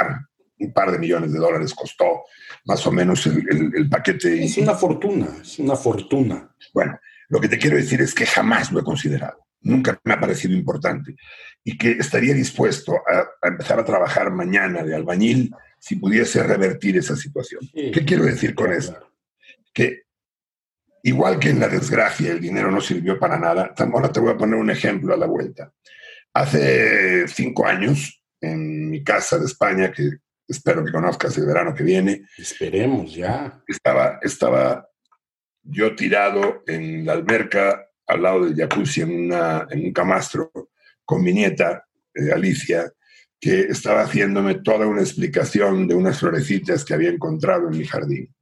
[0.66, 2.24] un par de millones de dólares costó
[2.66, 4.43] más o menos el, paquete.
[4.43, 6.55] Es una fortuna, es una fortuna.
[6.74, 6.99] Bueno,
[7.30, 10.53] lo que te quiero decir es que jamás lo he considerado, nunca me ha parecido
[10.53, 11.16] importante
[11.64, 17.16] y que estaría dispuesto a, empezar a trabajar mañana de albañil si pudiese revertir esa
[17.16, 17.62] situación.
[17.74, 18.95] ¿Qué quiero decir con eso?
[19.74, 20.03] Que
[21.03, 24.38] igual que en la desgracia el dinero no sirvió para nada, ahora te voy a
[24.38, 25.72] poner un ejemplo a la vuelta.
[26.34, 30.09] Hace cinco años, en mi casa de España, que
[30.52, 32.26] espero que conozcas el verano que viene.
[32.38, 33.62] Esperemos ya.
[33.68, 34.88] Estaba, estaba
[35.64, 40.52] yo tirado en la alberca al lado del jacuzzi en, una, en un camastro
[41.06, 42.91] con mi nieta, eh, Alicia,
[43.39, 48.34] que estaba haciéndome toda una explicación de unas florecitas que había encontrado en mi jardín.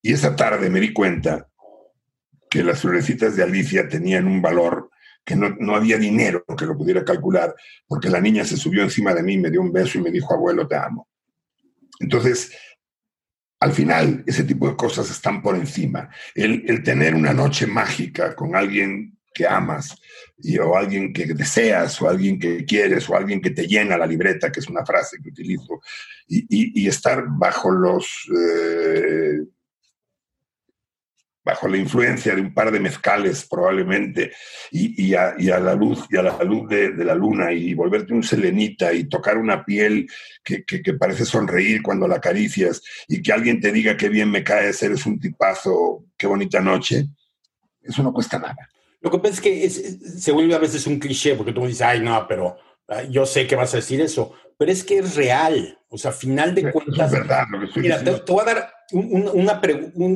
[0.00, 1.48] Y esa tarde me di cuenta
[2.48, 4.90] que las florecitas de Alicia tenían un valor
[5.24, 7.52] que no, no, había dinero que lo pudiera calcular,
[7.88, 10.32] porque la niña se subió encima de mí, me dio un beso y me dijo,
[10.32, 11.08] abuelo, te amo.
[12.00, 12.52] Entonces,
[13.60, 16.10] al final, ese tipo de cosas están por encima.
[16.34, 19.94] El, tener una noche mágica con alguien que amas,
[20.62, 24.50] o alguien que deseas, o alguien que quieres, o alguien que te llena la libreta,
[24.50, 25.80] que es una frase que utilizo,
[26.26, 29.40] y, estar bajo los eh,
[31.46, 34.32] bajo la influencia de un par de mezcales probablemente,
[34.72, 38.92] y, a, la luz, y a la luz de, la luna, y volverte un selenita
[38.92, 40.10] y tocar una piel
[40.42, 40.64] que,
[40.98, 45.06] parece sonreír cuando la acaricias, y que alguien te diga qué bien me caes, eres
[45.06, 47.06] un tipazo, qué bonita noche,
[47.80, 48.68] eso no cuesta nada.
[49.00, 51.82] Lo que pasa es que se vuelve a veces un cliché, porque tú me dices,
[51.82, 52.56] ay, no, pero
[53.08, 55.78] yo sé que vas a decir eso, pero es que es real.
[55.88, 57.12] O sea, final de cuentas.
[57.12, 59.60] Es verdad lo que estoy mira, te, voy a dar una,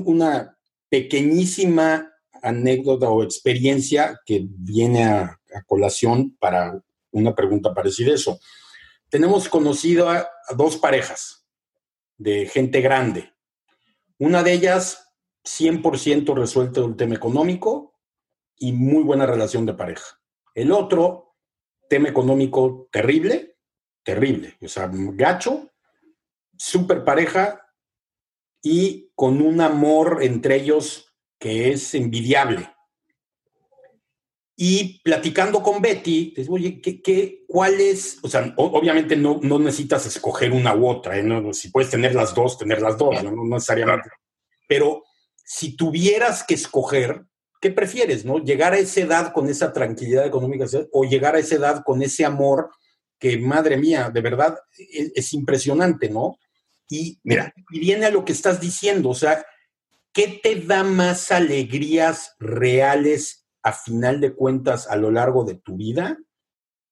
[0.04, 0.58] una,
[0.90, 2.12] pequeñísima
[2.42, 5.36] anécdota o experiencia que viene a,
[5.66, 6.80] colación para
[7.10, 8.38] una pregunta parecida a eso.
[9.08, 11.44] Tenemos conocido a, dos parejas
[12.18, 13.32] de gente grande.
[14.18, 15.12] Una de ellas
[15.44, 17.98] 100% resuelto el tema económico
[18.56, 20.20] y muy buena relación de pareja.
[20.54, 21.34] El otro,
[21.88, 23.56] tema económico terrible,
[24.04, 25.72] terrible, o sea, gacho,
[26.56, 27.69] súper pareja
[28.62, 32.70] y con un amor entre ellos que es envidiable.
[34.56, 38.18] Y platicando con Betty, te digo, oye, ¿qué, qué, cuál es?
[38.22, 41.22] O sea, obviamente no, no, necesitas escoger una u otra, ¿eh?
[41.22, 44.10] no, si puedes tener las dos, tener las dos, no, no necesariamente.
[44.68, 45.04] Pero
[45.52, 47.24] si tuvieras que escoger,
[47.60, 48.38] ¿qué prefieres, no?
[48.38, 52.24] Llegar a esa edad con esa tranquilidad económica o llegar a esa edad con ese
[52.24, 52.70] amor
[53.18, 56.38] que, madre mía, de verdad es, impresionante, ¿no?
[56.90, 57.54] Y, Mira.
[57.70, 59.44] y viene a lo que estás diciendo, o sea,
[60.12, 65.76] ¿qué te da más alegrías reales a final de cuentas a lo largo de tu
[65.76, 66.18] vida?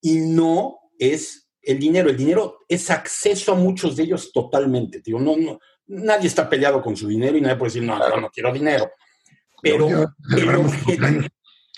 [0.00, 2.10] Y no es el dinero.
[2.10, 5.00] El dinero es acceso a muchos de ellos totalmente.
[5.04, 8.20] Digo, no, no, nadie está peleado con su dinero y nadie puede decir, no, no,
[8.20, 8.90] no quiero dinero.
[9.60, 9.88] Pero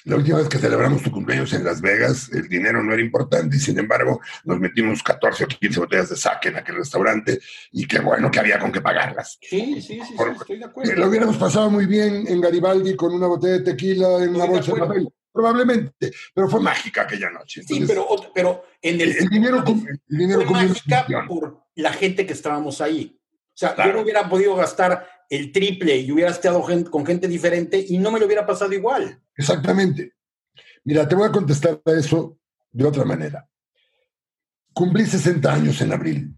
[0.05, 3.57] la última vez que celebramos tu cumpleaños en Las Vegas, el dinero no era importante
[3.57, 7.40] y sin embargo nos metimos 14 o 15 botellas de saque en aquel restaurante
[7.72, 9.38] y qué bueno que había con qué pagarlas.
[9.40, 10.94] Sí, sí, sí, estoy de acuerdo.
[10.94, 14.72] lo hubiéramos pasado muy bien en Garibaldi con una botella de tequila en una bolsa
[14.72, 15.09] de, papel.
[15.32, 17.62] Probablemente, pero fue mágica aquella noche.
[17.62, 22.32] sí, pero, pero en el, el dinero, el dinero fue mágica por la gente que
[22.32, 23.16] estábamos ahí.
[23.55, 26.61] O sea, yo no hubiera podido gastar el triple y hubiera estado
[26.91, 29.22] con gente diferente y no me lo hubiera pasado igual.
[29.37, 30.14] Exactamente.
[30.85, 32.39] Mira, te voy a contestar a eso
[32.72, 33.49] de otra manera.
[34.74, 36.35] Cumplí 60 años en abril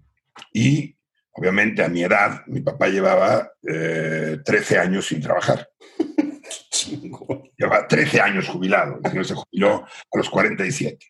[0.53, 0.95] y
[1.32, 5.68] obviamente a mi edad mi papá llevaba 13 eh, años sin trabajar.
[7.57, 11.07] Llevaba 13 años jubilado, el señor se jubiló a los 47.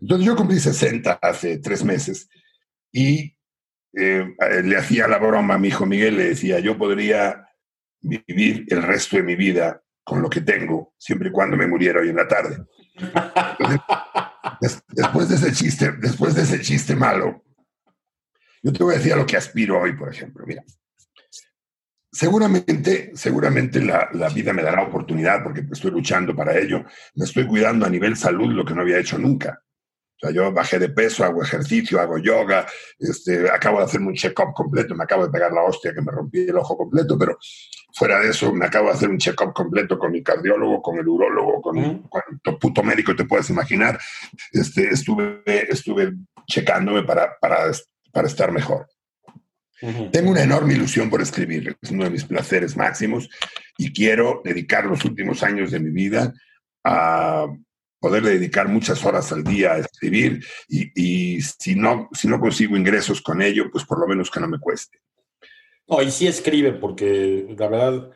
[0.00, 2.28] Entonces yo cumplí 60 hace tres meses
[2.92, 3.35] y
[3.92, 4.26] eh,
[4.64, 7.46] le hacía la broma a mi hijo Miguel, le decía, yo podría
[8.00, 12.00] vivir el resto de mi vida con lo que tengo, siempre y cuando me muriera
[12.00, 12.58] hoy en la tarde.
[14.90, 17.42] después, de ese chiste, después de ese chiste malo,
[18.62, 20.44] yo te voy a decir a lo que aspiro hoy, por ejemplo.
[20.46, 20.62] Mira,
[22.12, 26.84] seguramente, seguramente la, la, vida me dará oportunidad porque estoy luchando para ello.
[27.14, 29.60] Me estoy cuidando a nivel salud lo que no había hecho nunca.
[30.16, 32.66] O sea, yo bajé de peso, hago ejercicio, hago yoga,
[32.98, 36.10] este, acabo de hacerme un check-up completo, me acabo de pegar la hostia que me
[36.10, 37.36] rompí el ojo completo, pero
[37.92, 41.06] fuera de eso, me acabo de hacer un check-up completo con mi cardiólogo, con el
[41.06, 43.98] urólogo, con, uh puto médico te puedes imaginar.
[44.52, 46.14] Este, estuve, estuve
[46.46, 47.70] checándome para, para,
[48.10, 48.86] para estar mejor.
[50.10, 53.28] Tengo una enorme ilusión por escribir, es uno de mis placeres máximos
[53.76, 56.32] y quiero dedicar los últimos años de mi vida
[56.82, 57.46] a
[58.06, 63.20] poder dedicar muchas horas al día a escribir y, si, no, si no consigo ingresos
[63.20, 65.00] con ello, pues por lo menos que no me cueste.
[65.88, 68.10] No, y sí escribe, porque la verdad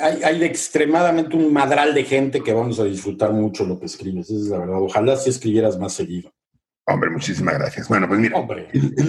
[0.00, 4.30] hay, hay, extremadamente un madral de gente que vamos a disfrutar mucho lo que escribes,
[4.30, 4.80] esa es la verdad.
[4.80, 6.32] Ojalá si escribieras más seguido.
[6.86, 7.88] Hombre, muchísimas gracias.
[7.88, 8.38] Bueno, pues mira,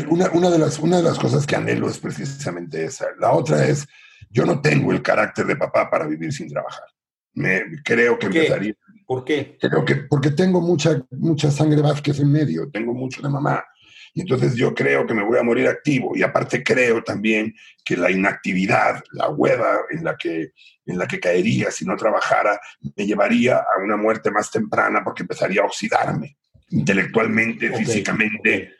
[0.10, 3.06] una, una, de las, una de las cosas que anhelo es precisamente esa.
[3.20, 3.86] La otra es,
[4.32, 6.86] yo no tengo el carácter de papá para vivir sin trabajar.
[7.34, 8.74] Me, creo que empezaría
[9.06, 9.58] ¿Por qué?
[9.60, 13.64] Creo que porque tengo mucha, mucha sangre Vázquez en medio, tengo mucho de mamá.
[14.14, 16.16] Y entonces yo creo que me voy a morir activo.
[16.16, 17.54] Y aparte creo también
[17.84, 20.54] que la inactividad, la hueva en la que,
[20.86, 22.60] en la que caería si no trabajara,
[22.96, 26.38] me llevaría a una muerte más temprana porque empezaría a oxidarme
[26.70, 28.74] intelectualmente, físicamente.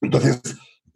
[0.00, 0.40] Entonces,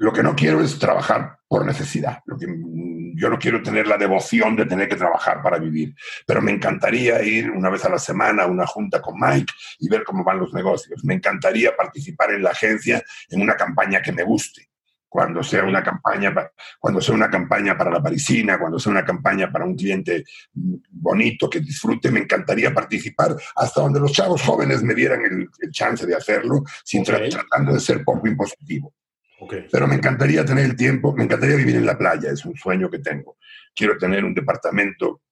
[0.00, 2.20] lo que no quiero es trabajar por necesidad.
[2.24, 5.94] Lo que, yo no quiero tener la devoción de tener que trabajar para vivir,
[6.26, 9.90] pero me encantaría ir una vez a la semana a una junta con Mike y
[9.90, 11.04] ver cómo van los negocios.
[11.04, 14.70] Me encantaría participar en la agencia en una campaña que me guste.
[15.06, 16.32] Cuando sea una campaña,
[16.78, 20.24] cuando sea una campaña para la parisina, cuando sea una campaña para un cliente
[20.54, 26.06] bonito que disfrute, me encantaría participar hasta donde los chavos jóvenes me dieran el, chance
[26.06, 28.94] de hacerlo, sin tratando de ser poco impositivo.
[29.70, 32.90] Pero me encantaría tener el tiempo, me encantaría vivir en la playa, es un sueño
[32.90, 33.36] que tengo.
[33.74, 35.22] Quiero tener un departamento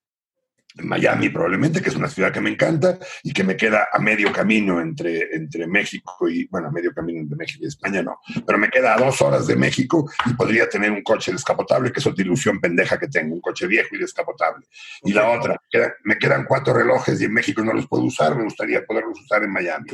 [0.77, 3.99] en Miami probablemente, que es una ciudad que me encanta y que me queda a
[3.99, 8.19] medio camino entre, entre México y, bueno, a medio camino entre México y España no,
[8.47, 12.01] pero me queda a dos horas de México y podría tener un coche descapotable, que
[12.01, 14.67] es otra ilusión pendeja que tengo, un coche viejo y descapotable.
[15.03, 15.57] Y la otra,
[16.05, 19.43] me quedan cuatro relojes y en México no los puedo usar, me gustaría poderlos usar
[19.43, 19.87] en Miami.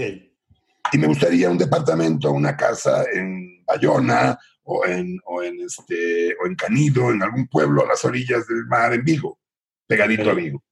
[0.92, 6.46] Y me gustaría un departamento, una casa en Bayona o en, o en, este, o
[6.46, 9.38] en Canido, en algún pueblo a las orillas del mar, en Vigo,
[9.86, 10.62] pegadito a Vigo,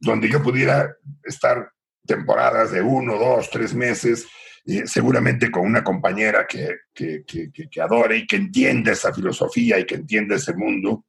[0.00, 1.70] donde yo pudiera estar
[2.04, 4.26] temporadas de uno, dos, tres meses,
[4.64, 9.78] y seguramente con una compañera que, que, que, que, adore y que entienda esa filosofía
[9.78, 11.06] y que entienda ese mundo.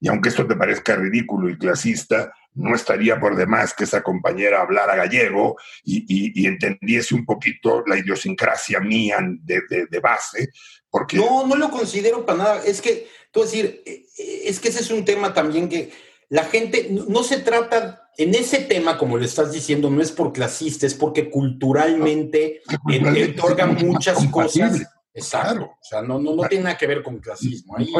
[0.00, 4.62] Y aunque esto te parezca ridículo y clasista, no estaría por demás que esa compañera
[4.62, 10.48] hablara gallego y, entendiese un poquito la idiosincrasia mía de, base.
[10.90, 11.18] Porque...
[11.18, 12.64] No, no lo considero para nada.
[12.64, 14.06] Es que, tú decir, eh,
[14.44, 15.92] es que ese es un tema también que
[16.28, 20.32] la gente, no, se trata, en ese tema, como le estás diciendo, no es por
[20.32, 22.62] clasista, es porque culturalmente,
[23.36, 24.82] otorga muchas cosas.
[25.12, 25.64] Exacto.
[25.64, 27.76] O sea, no, no, no tiene nada que ver con clasismo.
[27.76, 27.90] Ahí,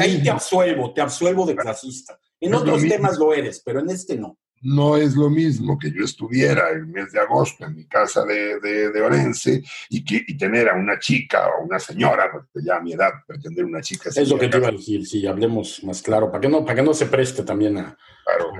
[0.00, 2.18] ahí te absuelvo, te absuelvo de clasista.
[2.40, 4.38] En otros temas lo eres, pero en este no.
[4.62, 8.58] No es lo mismo que yo estuviera el mes de agosto en mi casa de,
[8.58, 12.80] de, Orense y, que, y tener a una chica o una señora, porque ya a
[12.80, 14.08] mi edad pretender una chica.
[14.08, 16.76] Es lo que te iba a decir, sí, hablemos más claro, para que no, para
[16.76, 17.96] que no se preste también a,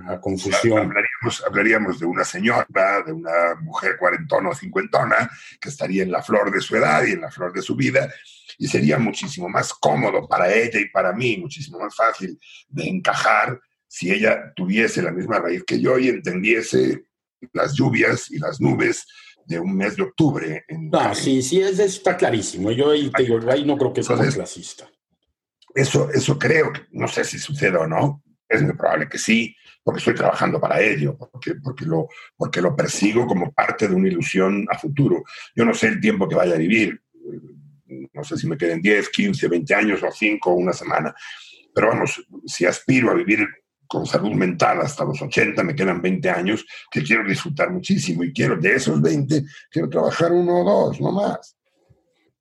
[0.09, 0.79] a confusión.
[0.79, 2.67] Hablaríamos, hablaríamos, de una señora,
[3.05, 5.31] de una mujer cuarentona o cincuentona,
[5.61, 8.09] que estaría en la flor de su edad y en la flor de su vida,
[8.59, 12.39] y sería muchísimo más cómodo para ella y para mí, muchísimo más fácil
[12.69, 17.05] de encajar si ella tuviese la misma raíz que yo y entendiese
[17.53, 19.07] las lluvias y las nubes
[19.47, 20.65] de un mes de octubre.
[20.69, 22.71] En no, sí, sí, eso está clarísimo.
[22.73, 24.89] Yo ahí, te digo, ahí no creo que sea clasista.
[25.75, 29.99] Eso, eso creo, no sé si sucede o no, es muy probable que sí, porque
[29.99, 34.67] estoy trabajando para ello, porque, porque, lo, porque lo persigo como parte de una ilusión
[34.71, 35.23] a futuro.
[35.55, 37.01] Yo no sé el tiempo que vaya a vivir,
[38.13, 41.15] no sé si me queden 10, 15, 20 años o 5 o una semana,
[41.75, 43.47] pero vamos, si aspiro a vivir
[43.87, 48.33] con salud mental hasta los 80, me quedan 20 años que quiero disfrutar muchísimo y
[48.33, 51.57] quiero, de esos 20, quiero trabajar uno o dos, no más.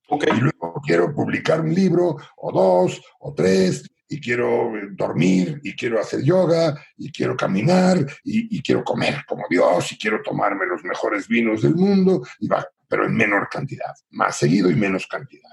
[0.08, 0.38] Okay.
[0.38, 5.76] Y luego quiero publicar un libro o dos o tres y quiero eh, dormir y
[5.76, 10.84] quiero hacer yoga y quiero caminar y, quiero comer como Dios y quiero tomarme los
[10.84, 15.52] mejores vinos del mundo, y va, pero en menor cantidad, más seguido y menos cantidad.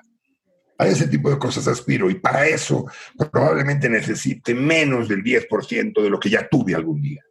[0.82, 2.86] A ese tipo de cosas aspiro y para eso
[3.30, 7.22] probablemente necesite menos del 10% de lo que ya tuve algún día.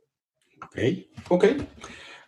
[0.64, 0.78] Ok,
[1.30, 1.46] ok.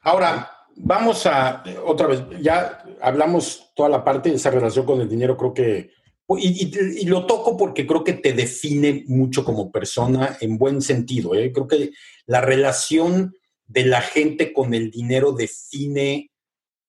[0.01, 5.09] Ahora, vamos a, otra vez, ya hablamos toda la parte de esa relación con el
[5.09, 5.91] dinero, creo que,
[6.37, 11.35] y, lo toco porque creo que te define mucho como persona en buen sentido.
[11.35, 11.51] ¿eh?
[11.53, 11.91] Creo que
[12.25, 13.33] la relación
[13.65, 16.31] de la gente con el dinero define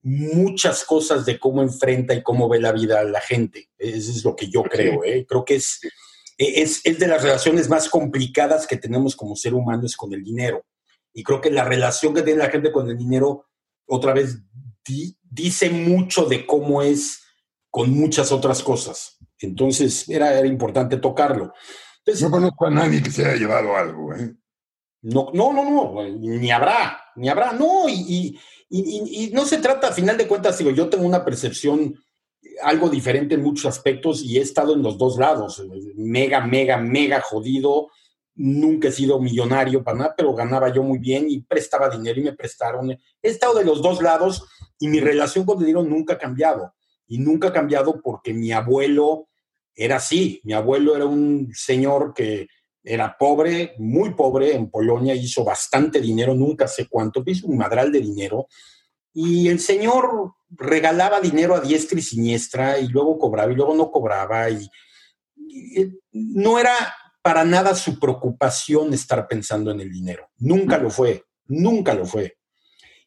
[0.04, 3.70] muchas cosas de cómo enfrenta y cómo ve la vida la gente.
[3.78, 5.02] Eso es lo que yo creo.
[5.02, 5.24] ¿eh?
[5.26, 5.80] Creo que es,
[6.36, 10.22] es, es, de las relaciones más complicadas que tenemos como ser humano es con el
[10.22, 10.62] dinero.
[11.14, 13.46] Y creo que la relación que tiene la gente con el dinero,
[13.86, 14.38] otra vez,
[15.22, 17.22] dice mucho de cómo es
[17.70, 19.16] con muchas otras cosas.
[19.38, 21.54] Entonces era, era importante tocarlo.
[22.20, 24.14] no conozco a nadie que se haya llevado algo.
[24.14, 24.34] ¿eh?
[25.00, 28.40] No, no, no, no, ni habrá, ni habrá, no, y, y,
[29.32, 31.94] no se trata, a final de cuentas, digo, yo tengo una percepción
[32.62, 35.62] algo diferente en muchos aspectos y he estado en los dos lados,
[35.96, 37.88] mega, mega, mega jodido,
[38.36, 42.24] nunca he sido millonario para nada, pero ganaba yo muy bien y prestaba dinero y
[42.24, 42.90] me prestaron.
[42.90, 44.46] He estado de los dos lados
[44.78, 46.74] y mi relación con el dinero nunca ha cambiado.
[47.06, 49.28] Y nunca ha cambiado porque mi abuelo
[49.74, 50.40] era así.
[50.44, 52.48] Mi abuelo era un señor que
[52.84, 57.90] era pobre, muy pobre en Polonia, hizo bastante dinero, nunca sé cuánto, hizo un madral
[57.90, 58.46] de dinero.
[59.14, 63.90] Y el señor regalaba dinero a diestra y siniestra y luego cobraba y luego no
[63.90, 64.50] cobraba.
[64.50, 64.68] Y,
[66.12, 66.74] no era
[67.22, 70.28] para nada su preocupación estar pensando en el dinero.
[70.38, 72.36] Nunca lo fue, nunca lo fue.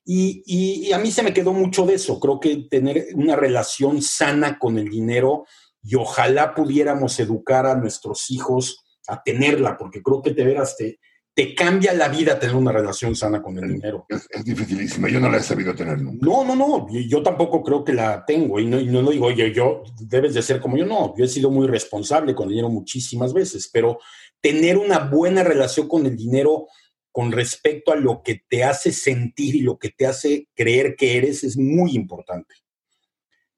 [0.04, 2.20] Y, y, a mí se me quedó mucho de eso.
[2.20, 5.46] Creo que tener una relación sana con el dinero
[5.84, 11.00] y ojalá pudiéramos educar a nuestros hijos a tenerla, porque creo que te veras, te,
[11.34, 14.06] te cambia la vida tener una relación sana con el dinero.
[14.10, 16.26] Es, es dificilísimo, yo no la he sabido tener nunca.
[16.26, 19.28] No, no, no, yo tampoco creo que la tengo y no, y no, no digo,
[19.28, 22.52] oye, yo debes de ser como yo, no, yo he sido muy responsable con el
[22.52, 24.00] dinero muchísimas veces, pero
[24.42, 26.68] tener una buena relación con el dinero
[27.12, 31.18] con respecto a lo que te hace sentir y lo que te hace creer que
[31.18, 32.56] eres es muy importante.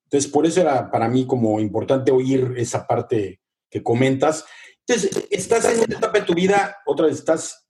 [0.05, 3.39] Entonces, por eso era para mí como importante oír esa parte
[3.69, 4.45] que comentas.
[4.89, 7.67] Entonces, estás en una etapa de tu vida, otra vez estás,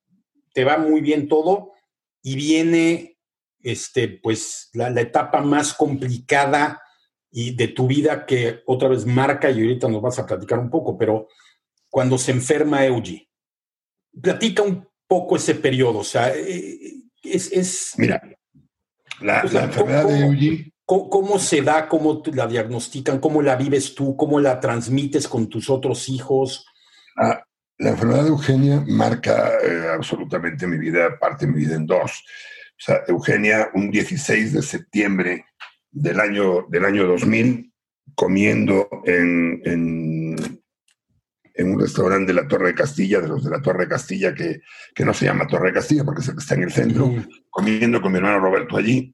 [0.53, 1.73] te va muy bien todo
[2.21, 3.17] y viene,
[3.61, 6.81] este, pues, la, etapa más complicada
[7.29, 10.69] y de tu vida que otra vez marca y ahorita nos vas a platicar un
[10.69, 11.27] poco, pero
[11.89, 13.29] cuando se enferma Eugi,
[14.21, 17.95] platica un poco ese periodo, o sea, eh, es...
[17.97, 18.21] Mira,
[19.19, 20.73] la, enfermedad de Eugi...
[20.85, 21.87] ¿Cómo, se da?
[21.87, 23.19] ¿Cómo la diagnostican?
[23.19, 24.15] ¿Cómo la vives tú?
[24.15, 26.65] ¿Cómo la transmites con tus otros hijos?
[27.15, 27.43] Ah,
[27.77, 32.11] la enfermedad de Eugenia marca eh, absolutamente mi vida, parte de mi vida en dos.
[32.11, 35.45] O sea, Eugenia, un 16 de septiembre
[35.91, 37.73] del año, del año 2000,
[38.15, 40.61] comiendo en, en,
[41.53, 44.33] en un restaurante de la Torre de Castilla, de los de la Torre de Castilla,
[44.33, 44.61] que,
[44.93, 47.13] que no se llama Torre de Castilla porque es el que está en el centro,
[47.49, 49.13] comiendo con mi hermano Roberto allí.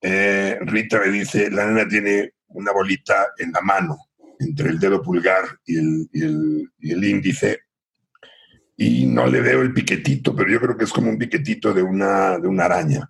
[0.00, 3.96] Eh, Rita me dice, la nena tiene una bolita en la mano,
[4.42, 7.60] entre el dedo pulgar y el, índice,
[8.76, 11.82] y no le veo el piquetito, pero yo creo que es como un piquetito de
[11.82, 13.08] una, de una araña.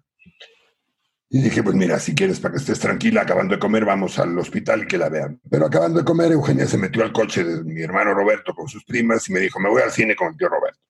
[1.35, 4.39] Y dije, pues mira, si quieres, para que estés tranquila, acabando de comer, vamos al
[4.39, 5.41] hospital y que la vean.
[5.51, 8.85] Pero acabando de comer, Eugenia se metió al coche de mi hermano Roberto con sus
[8.85, 10.81] primas y me dijo, me voy al cine con el tío Roberto.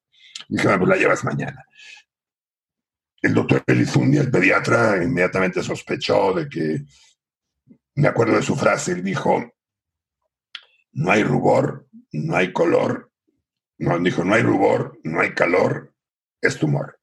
[0.49, 1.63] Y dije, pues la llevas mañana.
[3.21, 6.83] El doctor Elizundia, el pediatra, inmediatamente sospechó de que,
[7.95, 9.52] me acuerdo de su frase, él dijo,
[10.93, 13.11] no hay rubor, no hay color,
[13.77, 15.93] no, dijo, no hay rubor, no hay calor,
[16.41, 16.99] es tumor.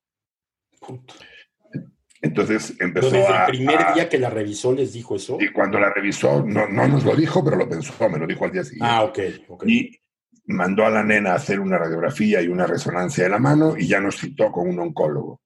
[2.22, 5.38] Entonces empezó desde el primer día que la revisó les dijo eso.
[5.41, 8.45] Y cuando la revisó, no, no nos lo dijo, pero lo pensó, me lo dijo
[8.45, 8.86] al día siguiente.
[8.86, 9.18] Ah, ok.
[9.66, 9.99] Y
[10.47, 13.86] mandó a la nena a hacer una radiografía y una resonancia de la mano y
[13.86, 15.41] ya nos citó con un oncólogo.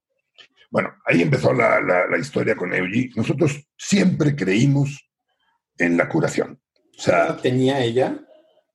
[0.70, 3.10] Bueno, ahí empezó la, la, historia con Eugi.
[3.14, 5.08] Nosotros siempre creímos
[5.78, 6.60] en la curación.
[6.98, 8.23] O sea, tenía ella?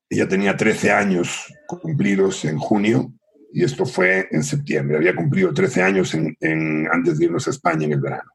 [0.10, 3.14] Ella tenía 13 años cumplidos en junio
[3.54, 4.98] y esto fue en septiembre.
[4.98, 8.32] Había cumplido 13 años en, antes de irnos a España en el verano.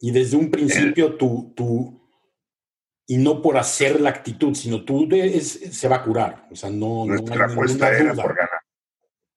[0.00, 2.02] Y desde un principio tú, tú,
[3.06, 5.08] y no por hacer la actitud, sino tú
[5.40, 6.48] se va a curar.
[6.50, 8.60] O sea, no, Nuestra apuesta era por ganar.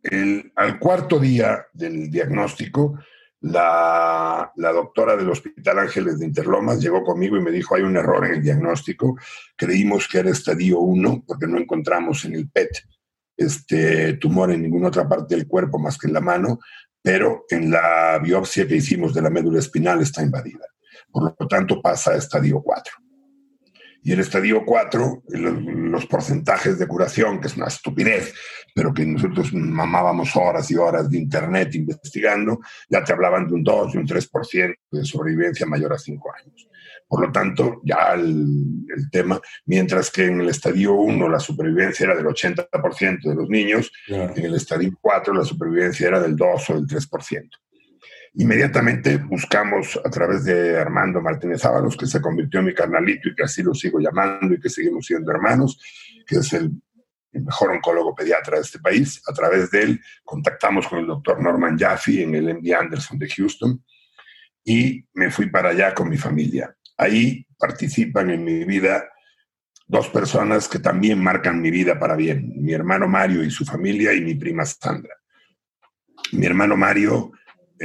[0.01, 2.99] El, al cuarto día del diagnóstico,
[3.41, 8.25] la, doctora del Hospital Ángeles de Interlomas llegó conmigo y me dijo, hay un error
[8.25, 9.15] en el diagnóstico,
[9.55, 12.69] creímos que era estadio 1 porque no encontramos en el PET
[13.37, 16.59] este tumor en ninguna otra parte del cuerpo más que en la mano,
[17.01, 20.65] pero en la biopsia que hicimos de la médula espinal está invadida.
[21.11, 22.93] Por lo tanto, pasa a estadio 4.
[24.05, 28.35] Y el estadio 4, los porcentajes de curación, que es una estupidez,
[28.75, 33.63] pero que nosotros mamábamos horas y horas de internet investigando, ya te hablaban de un
[33.63, 36.69] 2, de un 3% de sobrevivencia mayor a 5 años.
[37.07, 42.15] Por lo tanto, ya el, tema, mientras que en el estadio 1 la supervivencia era
[42.15, 46.73] del 80% de los niños, en el estadio 4 la supervivencia era del 2 o
[46.75, 47.49] del 3%.
[48.37, 53.35] Inmediatamente buscamos a través de Armando Martínez Ábalos, que se convirtió en mi carnalito y
[53.35, 55.79] que así lo sigo llamando y que seguimos siendo hermanos,
[56.27, 56.71] que es el,
[57.31, 59.21] mejor oncólogo pediatra de este país.
[59.27, 63.29] A través de él contactamos con el doctor Norman Jaffe en el MD Anderson de
[63.29, 63.83] Houston
[64.63, 66.75] y me fui para allá con mi familia.
[66.97, 69.09] Ahí participan en mi vida
[69.87, 74.13] dos personas que también marcan mi vida para bien, mi hermano Mario y su familia
[74.13, 75.15] y mi prima Sandra.
[76.31, 77.31] Mi hermano Mario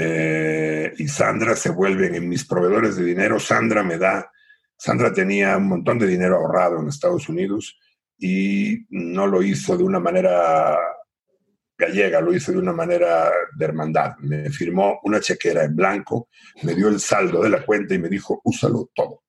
[0.02, 3.38] eh, y Sandra se vuelven en mis proveedores de dinero.
[3.38, 4.30] Sandra me da,
[4.78, 7.78] Sandra tenía un montón de dinero ahorrado en Estados Unidos
[8.18, 10.74] y no lo hizo de una manera
[11.76, 14.16] gallega, lo hizo de una manera de hermandad.
[14.20, 16.28] Me firmó una chequera en blanco,
[16.62, 19.24] me dio el saldo de la cuenta y me dijo, úsalo todo.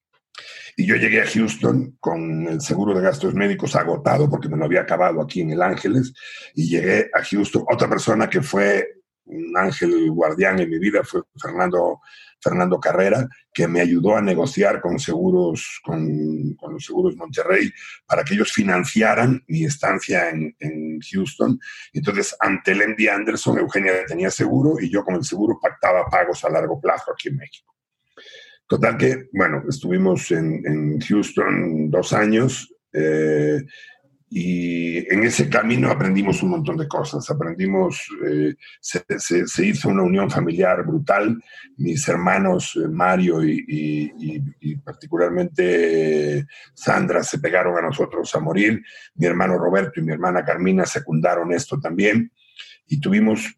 [0.78, 4.64] Y yo llegué a Houston con el seguro de gastos médicos agotado porque me lo
[4.64, 6.14] había acabado aquí en El Ángeles
[6.56, 7.66] y llegué a Houston.
[7.70, 9.01] Otra persona que fue
[9.32, 12.02] un ángel guardián en mi vida fue Fernando
[12.42, 17.72] Fernando Carrera, que me ayudó a negociar con seguros, con, los seguros Monterrey,
[18.06, 20.56] para que ellos financiaran mi estancia en,
[21.12, 21.60] Houston.
[21.94, 26.50] Entonces, ante MD Anderson, Eugenia tenía seguro y yo con el seguro pactaba pagos a
[26.50, 27.76] largo plazo aquí en México.
[28.68, 32.74] Total que, bueno, estuvimos en, Houston dos años.
[32.94, 33.62] Eh,
[34.34, 37.30] y en ese camino aprendimos un montón de cosas.
[37.30, 41.44] Aprendimos, eh, se, se, hizo una unión familiar brutal.
[41.76, 43.66] Mis hermanos eh, Mario y,
[44.58, 48.82] y, particularmente Sandra se pegaron a nosotros a morir.
[49.16, 52.32] Mi hermano Roberto y mi hermana Carmina secundaron esto también.
[52.88, 53.54] Y tuvimos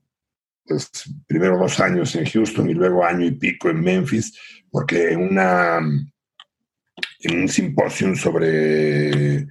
[0.66, 0.90] pues,
[1.28, 4.36] primero dos años en Houston y luego año y pico en Memphis,
[4.72, 5.78] porque en, una,
[7.20, 9.46] en un simposio sobre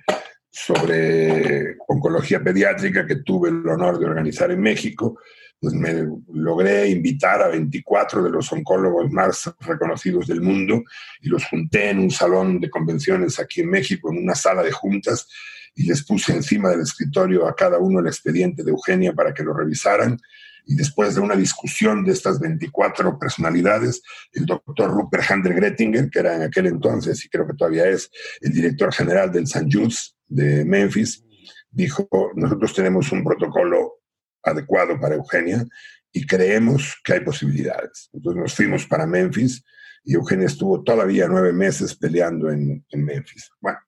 [0.54, 5.18] sobre oncología pediátrica que tuve el honor de organizar en México,
[5.58, 10.82] pues me logré invitar a 24 de los oncólogos más reconocidos del mundo
[11.22, 14.72] y los junté en un salón de convenciones aquí en México, en una sala de
[14.72, 15.26] juntas,
[15.74, 19.42] y les puse encima del escritorio a cada uno el expediente de Eugenia para que
[19.42, 20.18] lo revisaran.
[20.66, 24.02] Y después de una discusión de estas 24 personalidades,
[24.32, 28.10] el doctor Rupert Handel Grettinger, que era en aquel entonces y creo que todavía es
[28.42, 29.66] el director general del St.
[29.70, 31.24] Jude's de Memphis,
[31.70, 34.00] dijo, nosotros tenemos un protocolo
[34.42, 35.64] adecuado para Eugenia
[36.12, 38.10] y creemos que hay posibilidades.
[38.12, 39.62] Entonces nos fuimos para Memphis
[40.04, 43.50] y Eugenia estuvo todavía nueve meses peleando en, Memphis.
[43.60, 43.78] Bueno,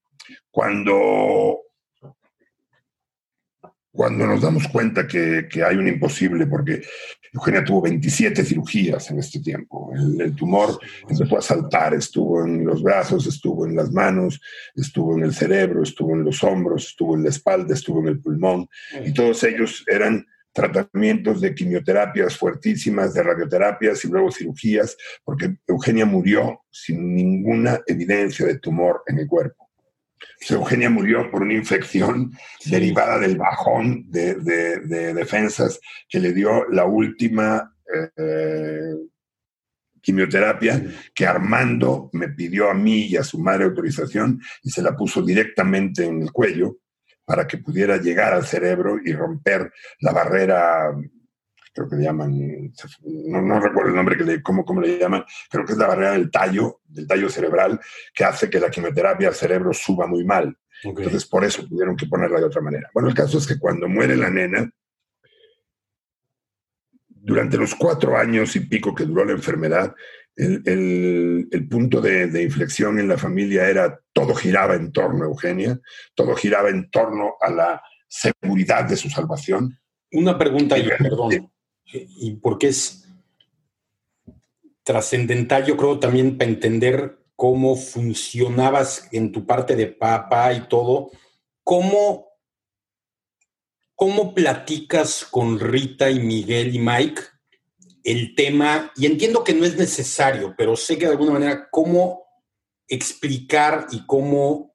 [0.50, 1.64] cuando
[3.94, 6.82] cuando nos damos cuenta que, que, hay un imposible, porque
[7.32, 12.66] Eugenia tuvo 27 cirugías en este tiempo, el, el, tumor empezó a saltar, estuvo en
[12.66, 14.40] los brazos, estuvo en las manos,
[14.74, 18.20] estuvo en el cerebro, estuvo en los hombros, estuvo en la espalda, estuvo en el
[18.20, 18.68] pulmón,
[19.04, 26.04] y todos ellos eran tratamientos de quimioterapias fuertísimas, de radioterapias y luego cirugías, porque Eugenia
[26.04, 29.64] murió sin ninguna evidencia de tumor en el cuerpo.
[30.51, 32.32] Eugenia murió por una infección
[32.64, 34.34] derivada del bajón de,
[35.14, 37.74] defensas que le dio la última
[38.16, 38.94] eh,
[40.01, 40.84] quimioterapia
[41.14, 45.22] que Armando me pidió a mí y a su madre autorización y se la puso
[45.22, 46.76] directamente en el cuello
[47.24, 50.94] para que pudiera llegar al cerebro y romper la barrera
[51.74, 52.72] creo que le llaman,
[53.02, 56.12] no, recuerdo el nombre, que le, cómo, cómo le llaman, creo que es la barrera
[56.12, 57.80] del tallo, del tallo cerebral,
[58.14, 60.56] que hace que la quimioterapia al cerebro suba muy mal.
[60.84, 62.90] Entonces, por eso tuvieron que ponerla de otra manera.
[62.94, 64.70] Bueno, el caso es que cuando muere la nena,
[67.09, 69.94] durante los cuatro años y pico que duró la enfermedad,
[70.36, 75.28] el, el, punto de, de, inflexión en la familia era todo giraba en torno a
[75.28, 75.80] Eugenia,
[76.14, 79.78] todo giraba en torno a la seguridad de su salvación.
[80.12, 81.53] Una pregunta, y perdón
[81.85, 83.05] y porque es
[84.85, 91.11] trascendental, yo creo, también para entender cómo funcionabas en tu parte de papá y todo,
[91.65, 92.28] cómo,
[93.94, 97.23] cómo platicas con Rita y Miguel y Mike
[98.05, 102.23] el tema, y entiendo que no es necesario, pero sé que de alguna manera cómo
[102.86, 104.74] explicar y cómo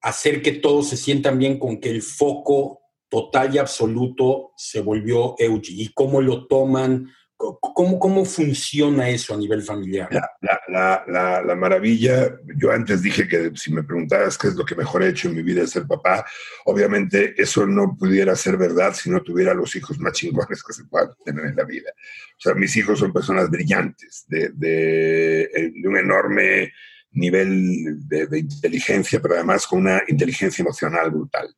[0.00, 2.80] hacer que todos se sientan bien con que el foco
[3.14, 9.36] total y absoluto se volvió Eugi y cómo lo toman, cómo, cómo funciona eso a
[9.36, 10.08] nivel familiar.
[10.40, 14.74] La, la, la, maravilla, yo antes dije que si me preguntaras qué es lo que
[14.74, 16.26] mejor he hecho en mi vida es ser papá,
[16.64, 20.82] obviamente eso no pudiera ser verdad si no tuviera los hijos más chingones que se
[20.86, 21.92] puedan tener en la vida.
[22.36, 26.72] O sea, mis hijos son personas brillantes, de, de, de un enorme
[27.14, 31.54] nivel de, inteligencia, pero además con una inteligencia emocional brutal.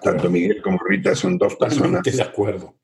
[0.00, 2.02] Tanto Miguel como Rita son dos personas.
[2.02, 2.76] de acuerdo.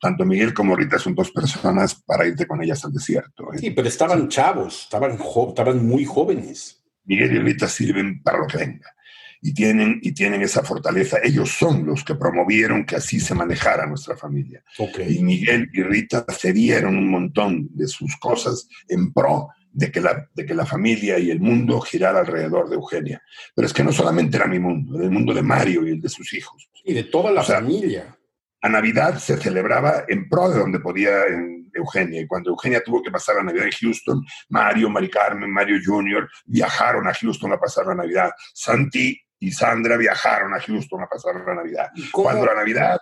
[0.00, 3.52] Tanto Miguel como Rita son dos personas para irte con ellas al desierto.
[3.54, 3.58] ¿eh?
[3.58, 6.82] Sí, pero estaban chavos, estaban, estaban muy jóvenes.
[7.04, 8.92] Miguel y Rita sirven para lo que venga.
[9.40, 11.18] Y tienen, y tienen esa fortaleza.
[11.22, 14.62] Ellos son los que promovieron que así se manejara nuestra familia.
[15.08, 20.26] Y Miguel y Rita cedieron un montón de sus cosas en pro de que, la,
[20.32, 23.22] de que la familia y el mundo girara alrededor de Eugenia.
[23.54, 26.00] Pero es que no solamente era mi mundo, era el mundo de Mario y el
[26.00, 26.70] de sus hijos.
[26.82, 28.16] Y de toda la familia.
[28.62, 32.22] A Navidad se celebraba en pro de donde podía en Eugenia.
[32.22, 36.26] Y cuando Eugenia tuvo que pasar la Navidad en Houston, Mario, Mari Carmen, Mario Jr.
[36.46, 38.30] viajaron a Houston a pasar la Navidad.
[38.54, 41.90] Santi y Sandra viajaron a Houston a pasar la Navidad.
[42.12, 42.98] Cuando la Navidad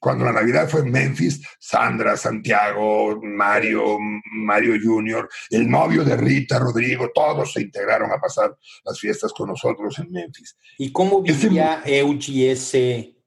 [0.00, 3.98] cuando la Navidad fue en Memphis, Sandra, Santiago, Mario,
[4.32, 9.48] Mario Jr., el novio de Rita, Rodrigo, todos se integraron a pasar las fiestas con
[9.48, 10.56] nosotros en Memphis.
[10.78, 13.18] ¿Y cómo vivía Eugi ese,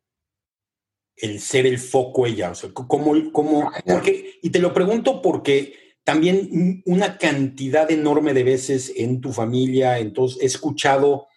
[1.16, 2.50] el ser el foco ella?
[2.50, 8.44] O sea, ¿cómo, cómo, porque, y te lo pregunto porque también una cantidad enorme de
[8.44, 11.28] veces en tu familia, entonces he escuchado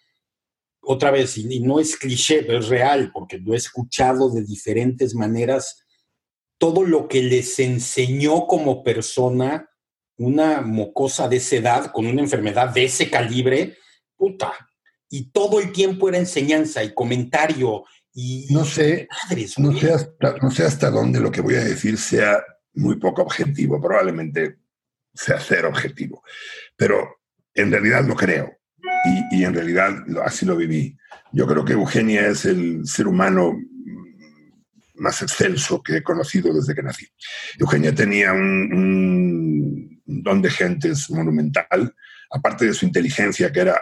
[0.89, 5.13] otra vez, y, no es cliché, pero es real, porque lo he escuchado de diferentes
[5.13, 5.85] maneras,
[6.57, 9.69] todo lo que les enseñó como persona
[10.17, 13.77] una mocosa de esa edad, con una enfermedad de ese calibre,
[14.15, 14.53] puta.
[15.09, 17.83] Y todo el tiempo era enseñanza y comentario.
[18.13, 19.09] Y, no sé,
[19.57, 22.41] no, sé hasta, no sé hasta dónde lo que voy a decir sea
[22.73, 24.57] muy poco objetivo, probablemente
[25.13, 26.23] sea ser objetivo,
[26.75, 27.19] pero
[27.53, 28.56] en realidad lo creo
[29.31, 30.97] y, en realidad así lo viví.
[31.31, 33.53] Yo creo que Eugenia es el ser humano
[34.95, 37.07] más excelso que he conocido desde que nací.
[37.59, 41.93] Eugenia tenía un, don de gentes monumental,
[42.31, 43.79] aparte de su inteligencia, que era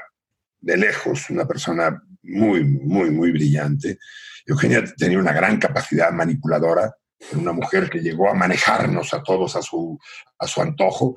[0.60, 4.00] de lejos una persona muy, muy, muy brillante.
[4.46, 6.94] Eugenia tenía una gran capacidad manipuladora,
[7.34, 9.98] una mujer que llegó a manejarnos a todos a su,
[10.40, 11.16] a su antojo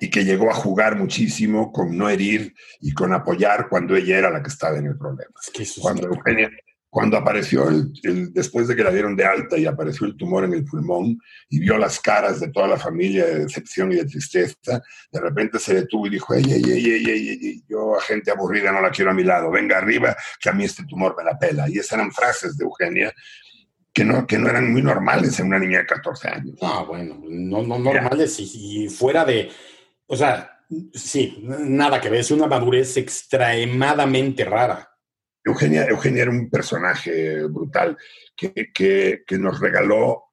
[0.00, 4.30] y que llegó a jugar muchísimo con no herir y con apoyar cuando ella era
[4.30, 5.32] la que estaba en el problema.
[5.80, 6.10] cuando,
[6.90, 10.54] cuando apareció, el, después de que la dieron de alta y apareció el tumor en
[10.54, 11.18] el pulmón
[11.48, 15.58] y vio las caras de toda la familia de decepción y de tristeza, de repente
[15.58, 19.10] se detuvo y dijo, ey, ey, ey, ey, yo a gente aburrida no la quiero
[19.10, 21.68] a mi lado, venga arriba, que a mí este tumor me la pela.
[21.68, 23.12] Y esas eran frases de Eugenia
[23.98, 26.56] que no, que no eran muy normales en una niña de 14 años.
[26.62, 29.50] Ah, bueno, no, no normales y, fuera de,
[30.08, 34.88] o sea, sí, nada que ver, es una madurez extremadamente rara.
[35.44, 37.96] Eugenia, Eugenia era un personaje brutal
[38.36, 40.24] que, que, nos regaló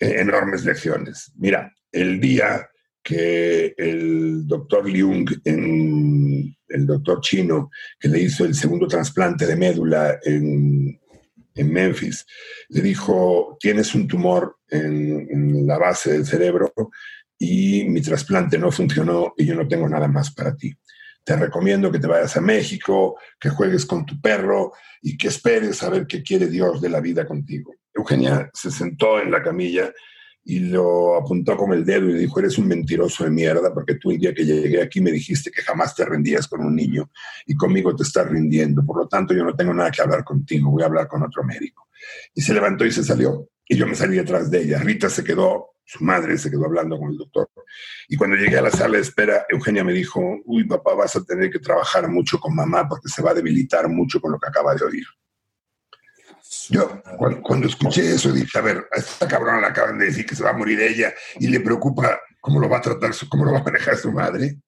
[0.00, 1.32] eh, enormes lecciones.
[1.36, 2.68] Mira, el día
[3.02, 10.18] que el doctor Liung, el doctor chino, que le hizo el segundo trasplante de médula
[10.22, 11.00] en,
[11.54, 12.24] en Memphis,
[12.68, 16.72] le dijo, tienes un tumor en, en, la base del cerebro
[17.44, 20.72] y mi trasplante no funcionó y yo no tengo nada más para ti.
[21.24, 25.82] Te recomiendo que te vayas a México, que juegues con tu perro y que esperes
[25.82, 27.74] a ver qué quiere Dios de la vida contigo.
[27.92, 29.92] Eugenia se sentó en la camilla
[30.44, 34.12] y lo apuntó con el dedo y dijo, eres un mentiroso de mierda porque tú
[34.12, 37.10] el día que llegué aquí me dijiste que jamás te rendías con un niño
[37.44, 38.86] y conmigo te estás rindiendo.
[38.86, 41.42] Por lo tanto, yo no tengo nada que hablar contigo, voy a hablar con otro
[41.42, 41.88] médico.
[42.34, 44.80] Y se levantó y se salió y yo me salí detrás de ella.
[44.80, 47.48] Rita se quedó, su madre se quedó hablando con el doctor.
[48.06, 51.24] Y cuando llegué a la sala de espera, Eugenia me dijo, uy papá, vas a
[51.24, 54.46] tener que trabajar mucho con mamá porque se va a debilitar mucho con lo que
[54.46, 55.06] acaba de oír.
[56.68, 57.02] Yo,
[57.42, 60.44] cuando, escuché eso, dije, a ver, a esta cabrona le acaban de decir que se
[60.44, 63.60] va a morir ella y le preocupa cómo lo va a tratar, cómo lo va
[63.60, 64.58] a manejar su madre.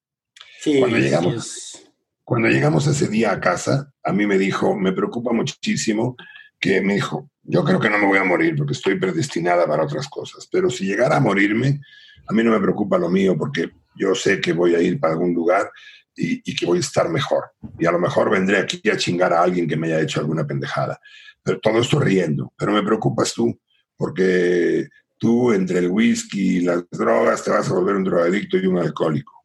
[0.60, 1.93] Sí, cuando llegamos,
[2.24, 6.16] cuando llegamos ese día a casa, a mí me dijo, me preocupa muchísimo
[6.59, 9.84] que me dijo, yo creo que no me voy a morir porque estoy predestinada para
[9.84, 11.80] otras cosas, pero si llegara a morirme,
[12.26, 15.12] a mí no me preocupa lo mío porque yo sé que voy a ir para
[15.12, 15.70] algún lugar
[16.16, 17.52] y, y, que voy a estar mejor.
[17.78, 20.46] Y a lo mejor vendré aquí a chingar a alguien que me haya hecho alguna
[20.46, 20.98] pendejada
[21.44, 22.52] pero todo esto riendo.
[22.56, 23.60] Pero me preocupas tú,
[23.96, 24.88] porque
[25.18, 28.78] tú entre el whisky y las drogas te vas a volver un drogadicto y un
[28.78, 29.44] alcohólico.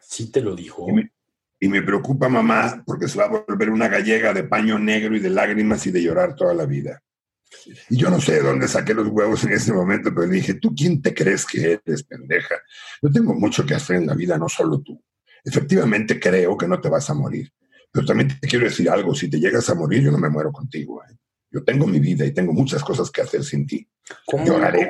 [0.00, 0.86] Sí te lo dijo.
[1.60, 5.18] Y me, preocupa mamá porque se va a volver una gallega de paño negro y
[5.20, 7.02] de lágrimas y de llorar toda la vida.
[7.90, 10.54] Y yo no sé de dónde saqué los huevos en ese momento, pero le dije,
[10.54, 12.56] ¿tú quién te crees que eres, pendeja?
[13.02, 15.02] Yo tengo mucho que hacer en la vida, no solo tú.
[15.44, 17.52] Efectivamente creo que no te vas a morir,
[17.90, 20.52] pero también te quiero decir algo, si te llegas a morir, yo no me muero
[20.52, 21.02] contigo.
[21.04, 21.16] ¿eh?
[21.50, 23.88] Yo tengo mi vida y tengo muchas cosas que hacer sin ti.
[24.26, 24.44] ¿Cómo,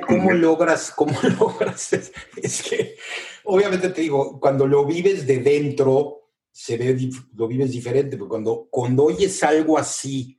[0.06, 0.93] ¿cómo logras?
[0.94, 1.93] ¿Cómo logras?
[1.93, 2.97] Es, que,
[3.44, 8.68] obviamente te digo, cuando lo vives de dentro, se ve, lo vives diferente, pero cuando,
[8.70, 10.38] cuando oyes algo así...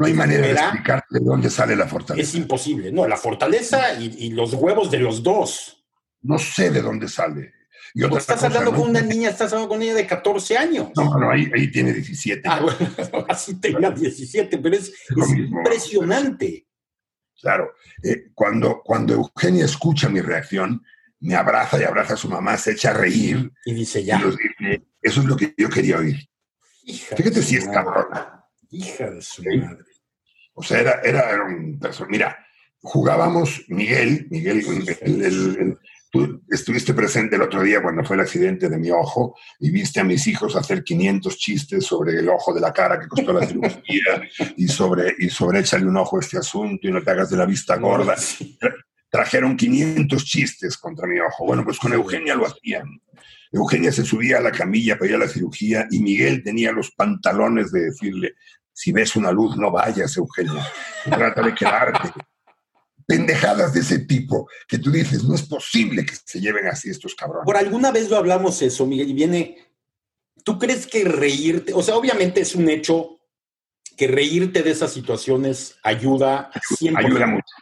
[0.00, 2.26] No hay manera de explicar de dónde sale la fortaleza.
[2.26, 2.90] Es imposible.
[2.90, 5.84] No, la fortaleza y, y los huevos de los dos.
[6.22, 7.52] No sé de dónde sale.
[7.92, 10.88] Y otra estás hablando con una niña, estás hablando con una niña de 14 años.
[10.96, 12.48] No, no, ahí, ahí tiene 17.
[12.48, 14.90] Ah, bueno, así tenga 17, pero es,
[15.36, 16.66] impresionante.
[17.38, 17.72] Claro,
[18.02, 20.82] eh, cuando, cuando Eugenia escucha mi reacción,
[21.20, 23.52] me abraza y abraza a su mamá, se echa a reír.
[23.66, 24.22] Y dice ya.
[25.02, 26.16] eso es lo que yo quería oír.
[26.86, 28.06] Fíjate si es cabrón.
[28.70, 29.89] Hija de su madre.
[30.60, 32.12] O sea, era, era, un personaje.
[32.12, 32.38] Mira,
[32.80, 34.62] jugábamos Miguel, Miguel,
[35.00, 35.78] el, el,
[36.10, 40.00] Tú estuviste presente el otro día cuando fue el accidente de mi ojo y viste
[40.00, 43.46] a mis hijos hacer 500 chistes sobre el ojo de la cara que costó la
[43.46, 44.20] cirugía
[44.56, 47.36] y sobre, y sobre échale un ojo a este asunto y no te hagas de
[47.36, 48.16] la vista gorda.
[49.08, 51.46] Trajeron 500 chistes contra mi ojo.
[51.46, 53.00] Bueno, pues con Eugenia lo hacían.
[53.52, 56.90] Eugenia se subía a la camilla para ir a la cirugía y Miguel tenía los
[56.90, 58.34] pantalones de decirle,
[58.72, 60.66] si ves una luz, no vayas, Eugenia.
[61.04, 62.12] Trata de quedarte
[63.10, 67.16] pendejadas de ese tipo que tú dices, no es posible que se lleven así estos
[67.16, 67.44] cabrones.
[67.44, 69.58] Por alguna vez lo hablamos eso, Miguel, y viene,
[70.44, 73.18] ¿tú crees que reírte, o sea, obviamente es un hecho
[73.96, 77.06] que reírte de esas situaciones ayuda siempre?
[77.06, 77.54] Ayuda mucho,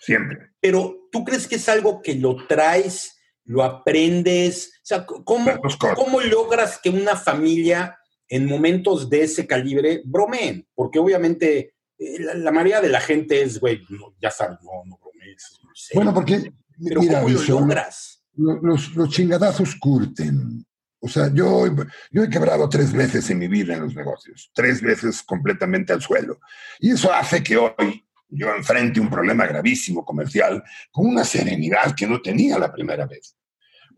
[0.00, 0.38] siempre.
[0.58, 3.14] Pero ¿tú crees que es algo que lo traes,
[3.44, 4.72] lo aprendes?
[4.78, 5.52] O sea, ¿cómo,
[5.94, 7.98] ¿cómo logras que una familia
[8.28, 10.66] en momentos de ese calibre bromeen?
[10.74, 13.80] Porque obviamente eh, la, mayoría de la gente es, güey,
[14.20, 15.60] ya sabes, no, no bromes.
[15.94, 16.52] bueno, porque,
[16.82, 18.22] Pero mira, ¿cómo lo logras?
[18.36, 20.64] Los, los, chingadazos curten.
[20.98, 21.66] O sea, yo,
[22.10, 26.00] yo he quebrado tres veces en mi vida en los negocios, tres veces completamente al
[26.00, 26.40] suelo.
[26.80, 32.06] Y eso hace que hoy yo enfrente un problema gravísimo comercial con una serenidad que
[32.06, 33.36] no tenía la primera vez.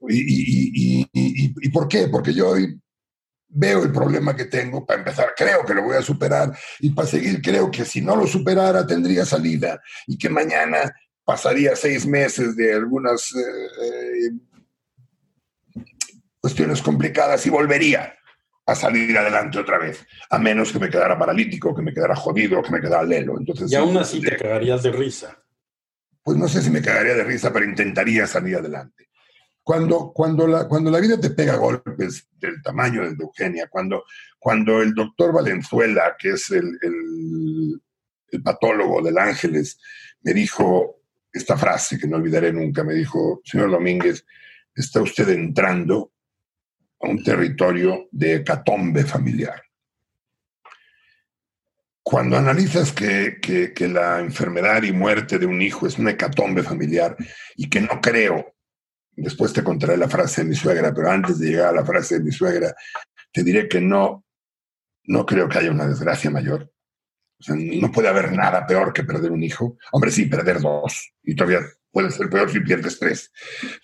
[0.09, 2.09] ¿Y, y, y, y por qué?
[2.09, 2.79] Porque yo hoy
[3.57, 7.09] veo el problema que tengo, para empezar, creo que lo voy a superar y para
[7.09, 12.55] seguir creo que si no lo superara tendría salida y que mañana pasaría seis meses
[12.55, 14.31] de algunas eh,
[15.75, 15.83] eh,
[16.39, 18.15] cuestiones complicadas y volvería
[18.67, 22.63] a salir adelante otra vez, a menos que me quedara paralítico, que me quedara jodido,
[22.63, 23.39] que me quedara lelo.
[23.39, 25.39] Entonces, y aún así te cagarías de risa.
[26.23, 29.06] Pues no sé si me cagaría de risa, pero intentaría salir adelante.
[29.67, 34.05] Cuando, cuando, la, cuando la vida te pega golpes del tamaño de Eugenia, cuando,
[34.39, 39.81] cuando el doctor Valenzuela, que es el, el, patólogo del Ángeles,
[40.23, 41.01] me dijo
[41.33, 44.25] esta frase que no olvidaré nunca, me dijo, señor Domínguez,
[44.73, 46.13] está usted entrando
[47.01, 49.61] a un territorio de hecatombe familiar.
[52.05, 57.17] cuando analizas que, que, la enfermedad y muerte de un hijo es una hecatombe familiar
[57.57, 58.56] y que no creo,
[59.17, 62.19] después te contaré la frase de mi suegra, pero antes de llegar a la frase
[62.19, 62.75] de mi suegra,
[63.33, 64.25] te diré que no,
[65.05, 66.71] no creo que haya una desgracia mayor.
[67.49, 69.77] No puede haber nada peor que perder un hijo.
[69.93, 71.13] Hombre, sí, perder dos.
[71.23, 71.61] Y todavía
[71.91, 73.31] puede ser peor si pierdes tres.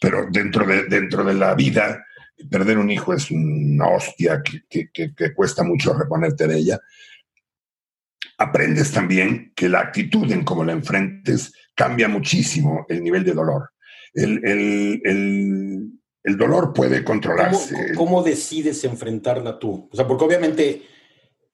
[0.01, 2.05] Pero dentro de, dentro de la vida,
[2.51, 6.81] perder un hijo es una hostia que, que, que cuesta mucho reponerte de ella
[8.43, 13.72] aprendes también que la actitud en cómo la enfrentes cambia muchísimo el nivel de dolor.
[14.15, 15.99] El,
[16.37, 17.95] dolor puede controlarse.
[17.95, 19.89] ¿Cómo, decides enfrentarla tú?
[19.91, 20.83] O sea, porque obviamente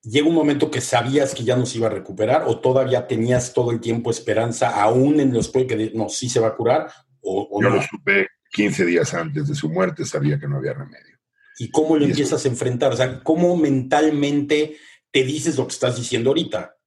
[0.03, 3.53] llega un momento que sabías que ya no se iba a recuperar o todavía tenías
[3.53, 6.91] todo el tiempo esperanza, aún en los que no, sí se va a curar.
[7.21, 11.17] O, Yo lo supe 15 días antes de su muerte, sabía que no había remedio.
[11.57, 12.93] ¿Y cómo lo empiezas a enfrentar?
[12.93, 14.77] O sea, ¿cómo mentalmente
[15.11, 16.77] te dices lo que estás diciendo ahorita?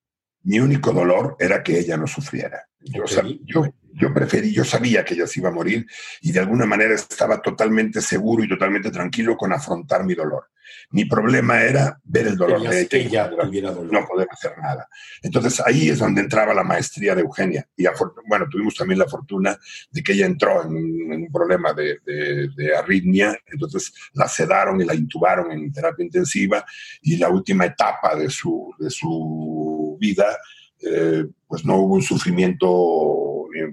[0.45, 2.67] Mi único dolor era que ella no sufriera.
[2.81, 3.05] Yo,
[3.45, 3.67] yo,
[4.03, 5.87] yo preferí, yo sabía que ella se iba a morir
[6.21, 10.49] y de alguna manera estaba totalmente seguro y totalmente tranquilo con afrontar mi dolor.
[10.91, 14.89] Mi problema era ver el dolor de ella, no poder hacer nada.
[15.23, 17.69] Entonces ahí es donde entraba la maestría de Eugenia.
[17.77, 17.85] Y
[18.27, 19.57] bueno, tuvimos también la fortuna
[19.91, 24.95] de que ella entró en, un problema de, de, arritmia, entonces la sedaron y la
[24.95, 26.65] intubaron en terapia intensiva
[27.03, 30.37] y la última etapa de su, de su vida,
[30.83, 33.73] eh, pues no hubo un sufrimiento eh,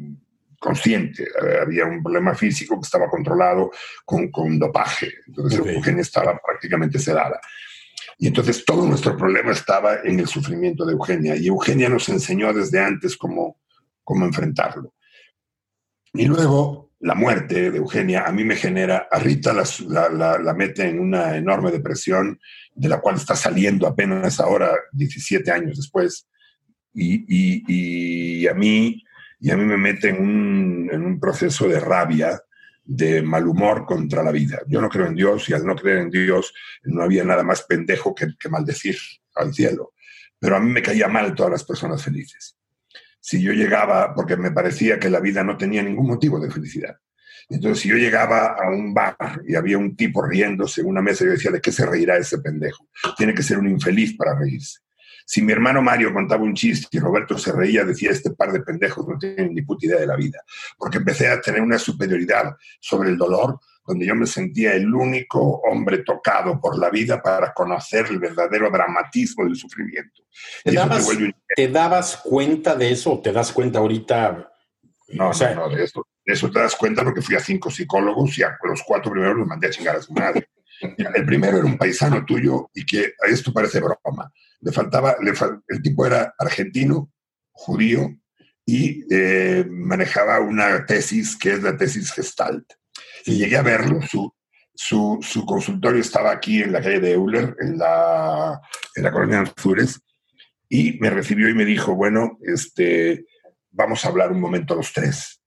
[0.59, 1.27] consciente.
[1.61, 3.71] Había un problema físico que estaba controlado
[4.05, 5.09] con, con dopaje.
[5.27, 7.39] Entonces Eugenia estaba prácticamente sedada.
[8.17, 11.35] Y entonces todo nuestro problema estaba en el sufrimiento de Eugenia.
[11.37, 13.61] Y Eugenia nos enseñó desde antes cómo,
[14.03, 14.93] cómo enfrentarlo.
[16.13, 19.63] Y luego la muerte de Eugenia a mí me genera, a Rita la,
[20.09, 22.39] la, la, mete en una enorme depresión
[22.75, 26.27] de la cual está saliendo apenas ahora, 17 años después.
[27.01, 29.03] Y, a mí
[29.41, 32.41] y a mí me mete en un, en un proceso de rabia,
[32.83, 34.61] de mal humor contra la vida.
[34.67, 36.53] Yo no creo en Dios y al no creer en Dios
[36.83, 38.97] no había nada más pendejo que, que maldecir
[39.35, 39.93] al cielo.
[40.39, 42.57] Pero a mí me caía mal todas las personas felices.
[43.19, 46.97] Si yo llegaba, porque me parecía que la vida no tenía ningún motivo de felicidad.
[47.49, 51.25] Entonces, si yo llegaba a un bar y había un tipo riéndose en una mesa,
[51.25, 52.87] yo decía, ¿de qué se reirá ese pendejo?
[53.17, 54.79] Tiene que ser un infeliz para reírse.
[55.29, 58.61] Si mi hermano Mario contaba un chiste y Roberto se reía, decía, este par de
[58.61, 60.41] pendejos no tienen ni puta idea de la vida.
[60.75, 65.61] Porque empecé a tener una superioridad sobre el dolor, donde yo me sentía el único
[65.69, 70.23] hombre tocado por la vida para conocer el verdadero dramatismo del sufrimiento.
[70.63, 74.51] ¿Te, dabas, cuenta de eso o te das cuenta ahorita?
[75.09, 78.35] No, o no, de eso, de eso te das cuenta porque fui a cinco psicólogos
[78.39, 80.49] y a los cuatro primeros los mandé a chingar a su madre.
[80.79, 84.31] El primero era un paisano tuyo y que a esto parece broma.
[84.61, 85.15] Le faltaba,
[85.67, 87.11] el tipo era argentino,
[87.51, 88.15] judío
[88.65, 92.73] y eh, manejaba una tesis que es la tesis Gestalt.
[93.25, 94.31] Y llegué a verlo, su,
[94.73, 98.61] su, su, consultorio estaba aquí en la calle de Euler, en la,
[98.95, 99.99] en la colonia Anzures,
[100.69, 103.25] y me recibió y me dijo, bueno, este,
[103.71, 105.38] vamos a hablar un momento los tres.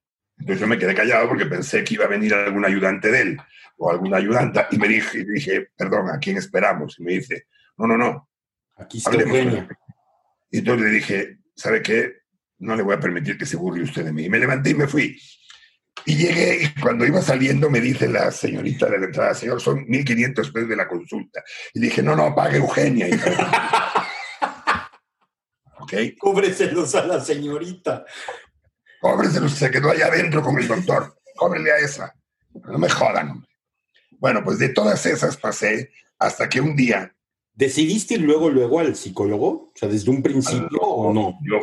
[0.42, 3.38] Entonces yo me quedé callado porque pensé que iba a venir algún ayudante de él
[3.76, 6.98] o alguna ayudanta y me dije, dije, perdón, ¿a quién esperamos?
[6.98, 7.46] Y me dice,
[7.78, 8.28] no, no, no.
[8.76, 9.68] Aquí está Eugenia.
[10.50, 12.22] Y entonces le dije, ¿sabe qué?
[12.58, 14.24] No le voy a permitir que se burle usted de mí.
[14.24, 15.16] Y me levanté y me fui.
[16.06, 19.86] Y llegué y cuando iba saliendo me dice la señorita de la entrada, señor, son
[19.86, 21.44] 1.500 pesos de la consulta.
[21.72, 23.06] Y dije, no, no, pague Eugenia.
[25.78, 25.92] ¿Ok?
[26.18, 28.04] Cúbreselos a la señorita.
[29.02, 31.18] Cóbreselos, se quedó allá adentro con el doctor.
[31.34, 32.14] Cóbrele a esa.
[32.54, 33.44] No me jodan.
[34.12, 37.12] Bueno, pues de todas esas pasé hasta que un día
[37.54, 39.46] ¿Decidiste ir luego, luego al psicólogo?
[39.46, 41.38] O sea, desde un principio o no?
[41.44, 41.60] Yo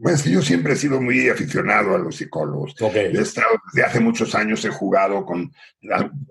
[0.00, 2.76] pues yo siempre he sido muy aficionado a los psicólogos.
[2.94, 5.52] he estado, desde hace muchos años he jugado con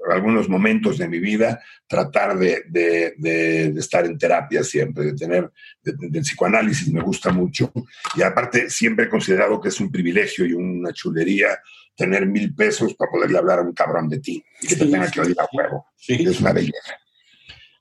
[0.09, 5.51] algunos momentos de mi vida, tratar de, de, estar en terapia siempre, de tener,
[5.83, 7.73] del psicoanálisis me gusta mucho.
[8.15, 11.59] Y aparte siempre he considerado que es un privilegio y una chulería
[11.93, 15.11] tener mil pesos para poderle hablar a un cabrón de ti y que te tenga
[15.11, 15.87] que oír a huevo.
[16.07, 16.95] Es una belleza.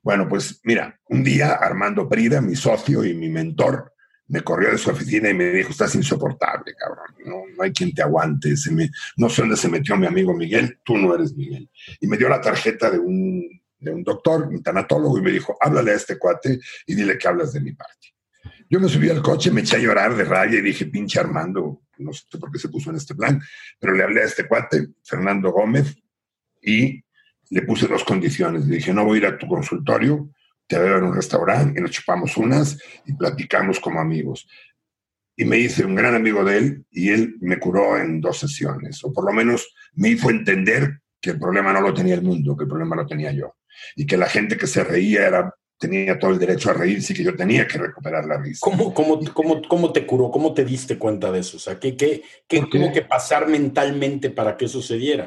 [0.07, 3.93] Bueno, pues mira, un día Armando Prida, mi socio y mi mentor,
[4.29, 8.03] me corrió de su oficina y me dijo, estás insoportable, cabrón, no, hay quien te
[8.03, 8.55] aguante,
[9.17, 11.69] no sé dónde se metió mi amigo Miguel, tú no eres Miguel.
[12.01, 15.59] Y me dio la tarjeta de un, de un doctor, un tanatólogo, y me dijo,
[15.61, 18.15] háblale a este cuate y dile que hablas de mi parte.
[18.71, 21.83] Yo me subí al coche, me eché a llorar de rabia y dije, pinche Armando,
[21.99, 23.43] no sé por qué se puso en este plan,
[23.81, 25.97] pero le hablé a este cuate, Fernando Gómez,
[26.63, 27.03] y
[27.51, 28.67] le puse dos condiciones.
[28.67, 30.31] Le dije, no voy a ir a tu consultorio
[30.67, 34.49] te veo en un restaurante y nos chupamos unas y platicamos como amigos.
[35.37, 39.05] Y me hice un gran amigo de él y él me curó en dos sesiones,
[39.05, 42.57] o por lo menos me hizo entender que el problema no lo tenía el mundo,
[42.57, 43.55] que el problema lo tenía yo.
[43.95, 47.17] Y que la gente que se reía era, tenía todo el derecho a reírse y
[47.17, 48.61] que yo tenía que recuperar la risa.
[48.63, 50.31] ¿Cómo, cómo, cómo, cómo te curó?
[50.31, 51.59] ¿Cómo te diste cuenta de eso?
[51.59, 55.27] O sea, ¿qué, qué, qué tuvo que pasar mentalmente para que sucediera?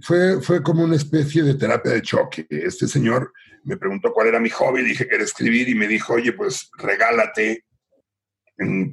[0.00, 2.46] Fue, fue como una especie de terapia de choque.
[2.48, 3.32] Este señor
[3.64, 6.70] me preguntó cuál era mi hobby, dije que era escribir y me dijo, oye, pues
[6.78, 7.64] regálate,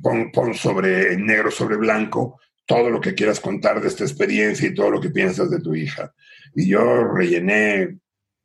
[0.02, 4.74] pon, pon sobre negro sobre blanco todo lo que quieras contar de esta experiencia y
[4.74, 6.14] todo lo que piensas de tu hija.
[6.56, 8.00] Y yo rellené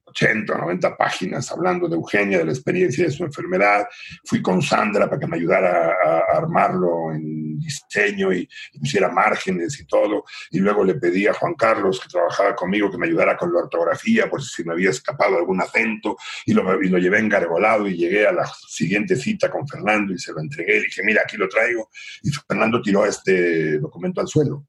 [0.09, 3.86] 80 o 90 páginas hablando de Eugenia, de la experiencia de su enfermedad.
[4.24, 8.48] Fui con Sandra para que me ayudara a, armarlo en diseño y,
[8.78, 10.24] pusiera márgenes y todo.
[10.51, 13.60] Y luego le pedí a Juan Carlos, que trabajaba conmigo, que me ayudara con la
[13.60, 16.16] ortografía, por si me había escapado algún acento.
[16.47, 20.18] Y lo, y lo llevé engargolado y llegué a la siguiente cita con Fernando y
[20.18, 20.78] se lo entregué.
[20.78, 21.90] Y dije, mira, aquí lo traigo.
[22.22, 24.66] Y Fernando tiró este documento al suelo.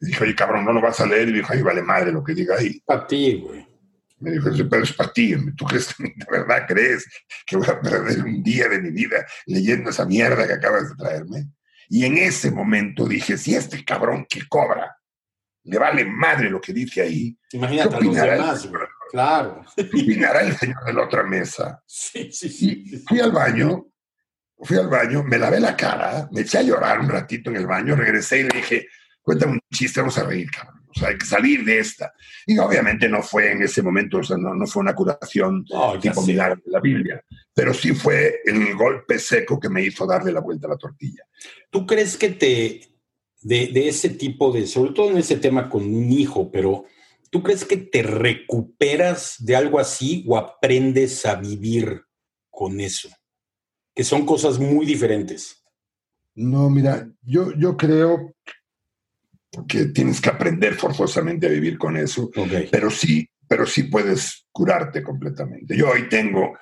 [0.00, 1.28] Y dije, oye, cabrón, no lo vas a leer.
[1.28, 2.82] Y dijo, ay, vale madre lo que diga ahí.
[2.88, 3.75] A ti, güey.
[4.18, 5.34] Me dijo, pero es para ti.
[5.56, 7.06] ¿Tú crees, de verdad crees
[7.46, 10.96] que voy a perder un día de mi vida leyendo esa mierda que acabas de
[10.96, 11.48] traerme?
[11.88, 14.96] Y en ese momento dije, si este cabrón que cobra
[15.66, 19.64] le vale madre lo que dice ahí, Imagínate ¿qué opinará, el señor, claro.
[19.76, 21.82] opinará el señor de la otra mesa?
[21.86, 22.84] Sí, sí, sí.
[22.86, 23.86] Y fui al baño,
[24.58, 27.66] fui al baño, me lavé la cara, me eché a llorar un ratito en el
[27.66, 28.88] baño, regresé y le dije,
[29.20, 30.85] cuéntame un chiste, vamos a reír, cabrón.
[30.96, 32.12] O sea, hay que salir de esta.
[32.46, 35.64] Y obviamente no fue en ese momento, o sea, no, no fue una curación
[36.00, 40.32] tipo milagro de la Biblia, pero sí fue el golpe seco que me hizo darle
[40.32, 41.22] la vuelta a la tortilla.
[41.70, 42.80] ¿Tú crees que te,
[43.42, 46.86] de, de ese tipo de, sobre todo en ese tema con un hijo, pero
[47.30, 52.02] ¿tú crees que te recuperas de algo así o aprendes a vivir
[52.48, 53.10] con eso?
[53.94, 55.62] Que son cosas muy diferentes.
[56.34, 58.34] No, mira, yo, yo creo
[59.68, 62.30] que tienes que aprender forzosamente a vivir con eso,
[62.70, 65.76] pero sí, pero sí puedes curarte completamente.
[65.76, 66.58] Yo hoy tengo,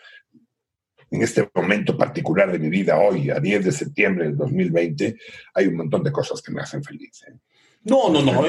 [1.11, 5.17] en este momento particular de mi vida, hoy, a 10 de septiembre del 2020,
[5.55, 7.25] hay un montón de cosas que me hacen feliz.
[7.29, 7.35] ¿eh?
[7.85, 8.45] No, no, no.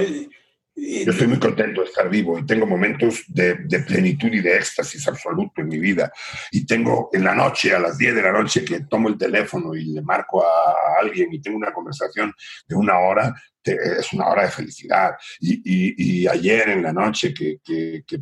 [0.77, 3.55] Yo estoy muy contento de estar vivo y tengo momentos de,
[3.87, 6.11] plenitud y de éxtasis absoluto en mi vida.
[6.51, 9.73] Y tengo en la noche, a las 10 de la noche, que tomo el teléfono
[9.73, 12.33] y le marco a alguien y tengo una conversación
[12.67, 13.33] de una hora,
[13.71, 15.15] es una hora de felicidad.
[15.39, 17.59] Y, ayer en la noche que,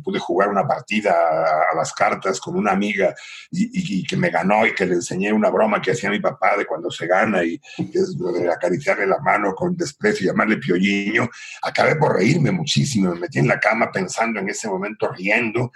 [0.02, 3.14] pude jugar una partida a, las cartas con una amiga
[3.50, 6.66] y, que me ganó y que le enseñé una broma que hacía mi papá de
[6.66, 10.58] cuando se gana y que es lo de acariciarle la mano con desprecio y llamarle
[10.58, 11.28] piolliño,
[11.62, 15.72] acabé por reírme muchísimo, me metí en la cama pensando en ese momento riendo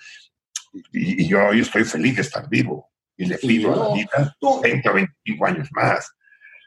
[0.93, 4.89] y, yo hoy estoy feliz de estar vivo y le pido a la vida 20
[4.89, 6.12] o 25 años más.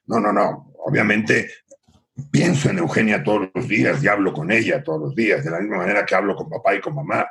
[0.06, 0.72] No, no, no.
[0.84, 1.50] Obviamente
[2.30, 5.60] pienso en Eugenia todos los días y hablo con ella todos los días, de la
[5.60, 7.28] misma manera que hablo con papá y con mamá.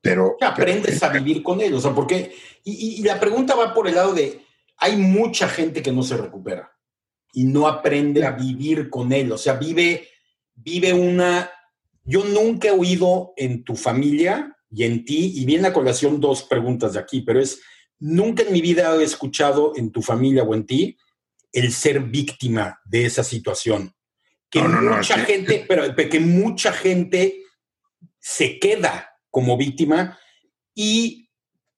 [0.00, 0.36] Pero.
[0.40, 2.34] Aprendes a vivir con ellos, o sea, porque.
[2.64, 4.40] Y, y, la pregunta va por el lado de:
[4.78, 6.72] hay mucha gente que no se recupera
[7.32, 10.08] y no aprende a vivir con él, o sea, vive,
[10.54, 11.50] vive una.
[12.04, 16.42] Yo nunca he oído en tu familia y en ti, y viene a colación dos
[16.44, 17.60] preguntas de aquí, pero es:
[17.98, 20.96] nunca en mi vida he escuchado en tu familia o en ti
[21.52, 23.95] el ser víctima de esa situación
[24.50, 27.42] que mucha gente, pero que mucha gente
[28.18, 30.18] se queda como víctima
[30.74, 31.30] y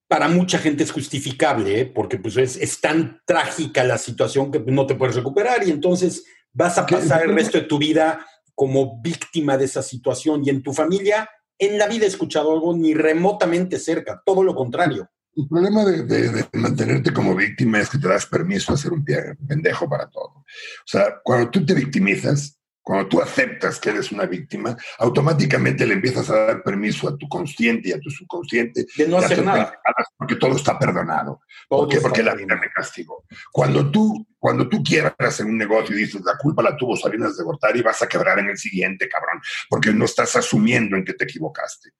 [0.08, 1.86] para mucha gente es justificable, ¿eh?
[1.86, 6.78] porque pues es, tan trágica la situación que no te puedes recuperar y entonces vas
[6.78, 10.72] a pasar el resto de tu vida como víctima de esa situación y en tu
[10.72, 11.28] familia
[11.58, 15.10] en la vida he escuchado algo ni remotamente cerca, todo lo contrario.
[15.34, 19.04] El problema de, de, mantenerte como víctima es que te das permiso a ser un
[19.04, 20.28] pendejo para todo.
[20.38, 20.44] O
[20.86, 22.57] sea, cuando tú te victimizas,
[22.88, 27.28] cuando tú aceptas que eres una víctima, automáticamente le empiezas a dar permiso a tu
[27.28, 29.78] consciente y a tu subconsciente de no hacer nada.
[30.16, 31.42] Porque todo está perdonado.
[31.68, 32.00] ¿Por qué?
[32.00, 33.26] Porque la vida me castigó.
[33.52, 37.36] Cuando tú, cuando tú quieras hacer un negocio y dices, la culpa la tuvo Salinas
[37.36, 41.12] de Gortari, vas a quebrar en el siguiente, cabrón, porque no estás asumiendo en que
[41.12, 41.90] te equivocaste.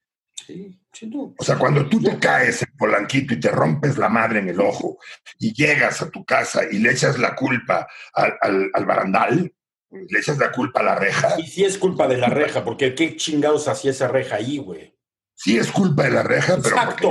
[0.46, 0.80] Sí,
[1.12, 4.58] O sea, cuando tú te caes en Polanquito y te rompes la madre en el
[4.58, 4.96] ojo
[5.38, 9.52] y llegas a tu casa y le echas la culpa al, al barandal,
[9.90, 11.38] le echas la culpa a la reja.
[11.38, 14.94] Y sí es culpa de la reja, porque qué chingados hacía esa reja ahí, güey.
[15.34, 17.06] Sí es culpa de la reja, pero porque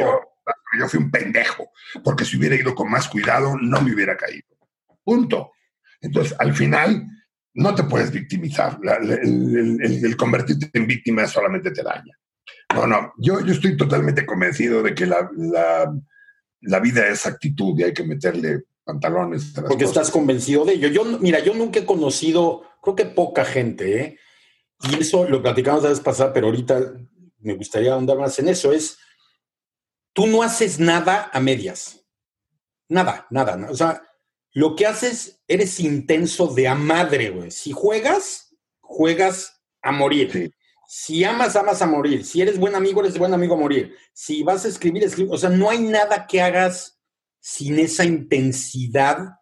[0.79, 1.71] yo, fui un pendejo.
[2.03, 4.47] Porque si hubiera ido con más cuidado, no me hubiera caído.
[5.03, 5.51] Punto.
[6.01, 7.07] Entonces, al final,
[7.53, 8.79] no te puedes victimizar.
[8.83, 12.17] el, convertirte en víctima solamente te daña.
[12.73, 13.13] No, no.
[13.17, 15.29] Yo, yo estoy totalmente convencido de que la,
[16.61, 19.53] la vida es actitud y hay que meterle pantalones.
[19.67, 20.87] Porque estás convencido de ello.
[20.87, 24.17] Yo, mira, yo nunca he conocido, creo que poca gente, ¿eh?
[24.89, 26.93] y eso lo platicamos la vez pasada, pero ahorita
[27.39, 28.97] me gustaría ahondar más en eso, es,
[30.13, 32.05] tú no haces nada a medias.
[32.89, 33.69] Nada, nada.
[33.69, 34.01] O sea,
[34.53, 37.51] lo que haces, eres intenso de a madre, güey.
[37.51, 40.53] Si juegas, juegas a morir.
[40.87, 42.25] Si amas, amas a morir.
[42.25, 43.93] Si eres buen amigo, eres buen amigo a morir.
[44.13, 45.33] Si vas a escribir, escribir.
[45.33, 46.96] O sea, no hay nada que hagas
[47.49, 49.39] sin esa intensidad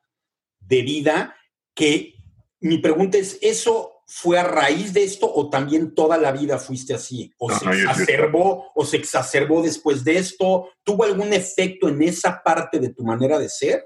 [0.60, 1.36] de vida
[1.73, 2.14] que
[2.60, 6.94] mi pregunta es, ¿eso fue a raíz de esto o también toda la vida fuiste
[6.94, 7.34] así?
[7.40, 10.69] ¿O se exacerbó o se exacerbó después de esto?
[10.84, 13.84] ¿Tuvo algún efecto en esa parte de tu manera de ser?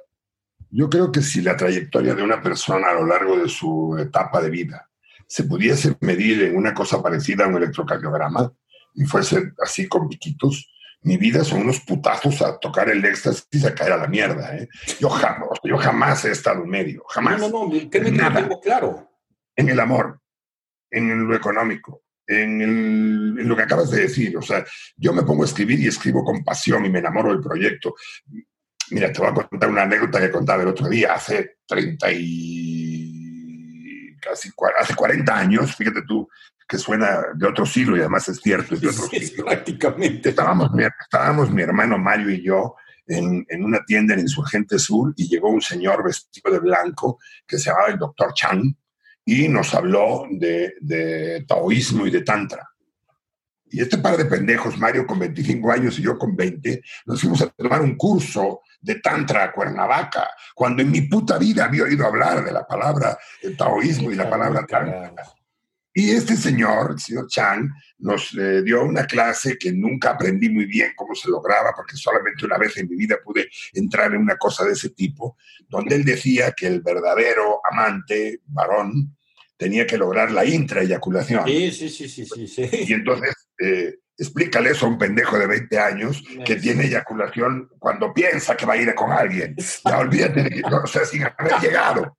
[0.70, 4.42] Yo creo que si la trayectoria de una persona a lo largo de su etapa
[4.42, 4.92] de vida
[5.28, 8.52] se pudiese medir en una cosa parecida a un electrocardiograma
[8.96, 10.70] y fuese así con piquitos,
[11.02, 14.58] mi vida son unos putazos a tocar el éxtasis y a caer a la mierda.
[14.58, 14.68] ¿eh?
[15.00, 17.40] Yo, jamás, yo jamás he estado en medio, jamás.
[17.40, 18.42] No, no, no, que nada.
[18.42, 19.10] tengo claro.
[19.56, 20.22] En el amor,
[20.92, 24.38] en lo económico, en, en, lo que acabas de decir.
[24.38, 24.66] O sea,
[24.96, 27.96] yo me pongo a escribir y escribo con pasión y me enamoro del proyecto.
[28.92, 34.16] Mira, te voy a contar una anécdota que contaba el otro día, hace 30 y
[34.20, 34.50] casi
[34.80, 36.28] hace 40 años, fíjate tú,
[36.70, 39.46] que suena de otro siglo y además es cierto, es de otro siglo.
[39.46, 40.30] Prácticamente.
[40.30, 40.70] Estábamos,
[41.02, 42.76] estábamos mi hermano Mario y yo
[43.08, 47.58] en, en, una tienda en Insurgente Sur y llegó un señor vestido de blanco que
[47.58, 48.72] se llamaba el doctor Chang
[49.26, 52.70] y nos habló de, de taoísmo y de tantra.
[53.72, 57.42] Y este par de pendejos, Mario con 25 años y yo con 20, nos fuimos
[57.42, 62.06] a tomar un curso de Tantra a Cuernavaca, cuando en mi puta vida había oído
[62.06, 63.18] hablar de la palabra
[63.58, 65.14] taoísmo y la palabra tantra.
[66.00, 70.64] Y este señor, el señor Chang, nos eh, dio una clase que nunca aprendí muy
[70.64, 74.38] bien cómo se lograba, porque solamente una vez en mi vida pude entrar en una
[74.38, 75.36] cosa de ese tipo,
[75.68, 79.18] donde él decía que el verdadero amante, varón,
[79.58, 81.46] tenía que lograr la intraeyaculación.
[81.46, 82.70] Sí, sí, sí, sí, sí, sí.
[82.72, 88.14] Y entonces, eh, explícale eso a un pendejo de 20 años que tiene eyaculación cuando
[88.14, 89.54] piensa que va a ir con alguien.
[89.84, 92.18] Ya olvídate de que, o sea, sin haber llegado.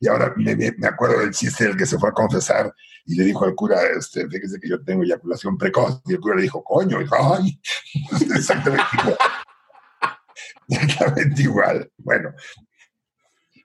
[0.00, 2.72] Y ahora me, me, acuerdo del chiste del que se fue a confesar
[3.06, 6.00] y le dijo al cura, este, fíjese que yo tengo eyaculación precoz.
[6.06, 7.60] Y el cura le dijo, coño, y ay,
[8.34, 9.18] exactamente igual.
[10.68, 11.92] exactamente igual.
[11.98, 12.32] Bueno,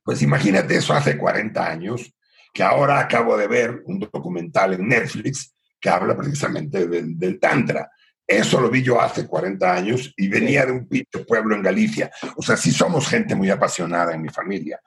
[0.03, 2.13] pues imagínate eso hace 40 años,
[2.53, 7.89] que ahora acabo de ver un documental en Netflix que habla precisamente del, del Tantra.
[8.27, 12.11] Eso lo vi yo hace 40 años y venía de un pinche pueblo en Galicia.
[12.35, 14.79] O sea, sí somos gente muy apasionada en mi familia.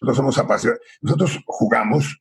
[0.00, 0.82] Nosotros somos apasionados.
[1.00, 2.20] Nosotros jugamos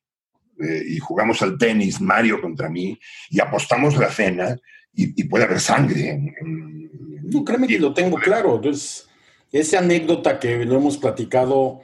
[0.60, 2.98] eh, y jugamos al tenis, Mario contra mí,
[3.30, 4.58] y apostamos la cena
[4.94, 6.10] y, puede haber sangre.
[6.10, 8.56] En, no, créeme que lo tengo claro.
[8.56, 9.10] Entonces,
[9.52, 11.82] esa anécdota que lo hemos platicado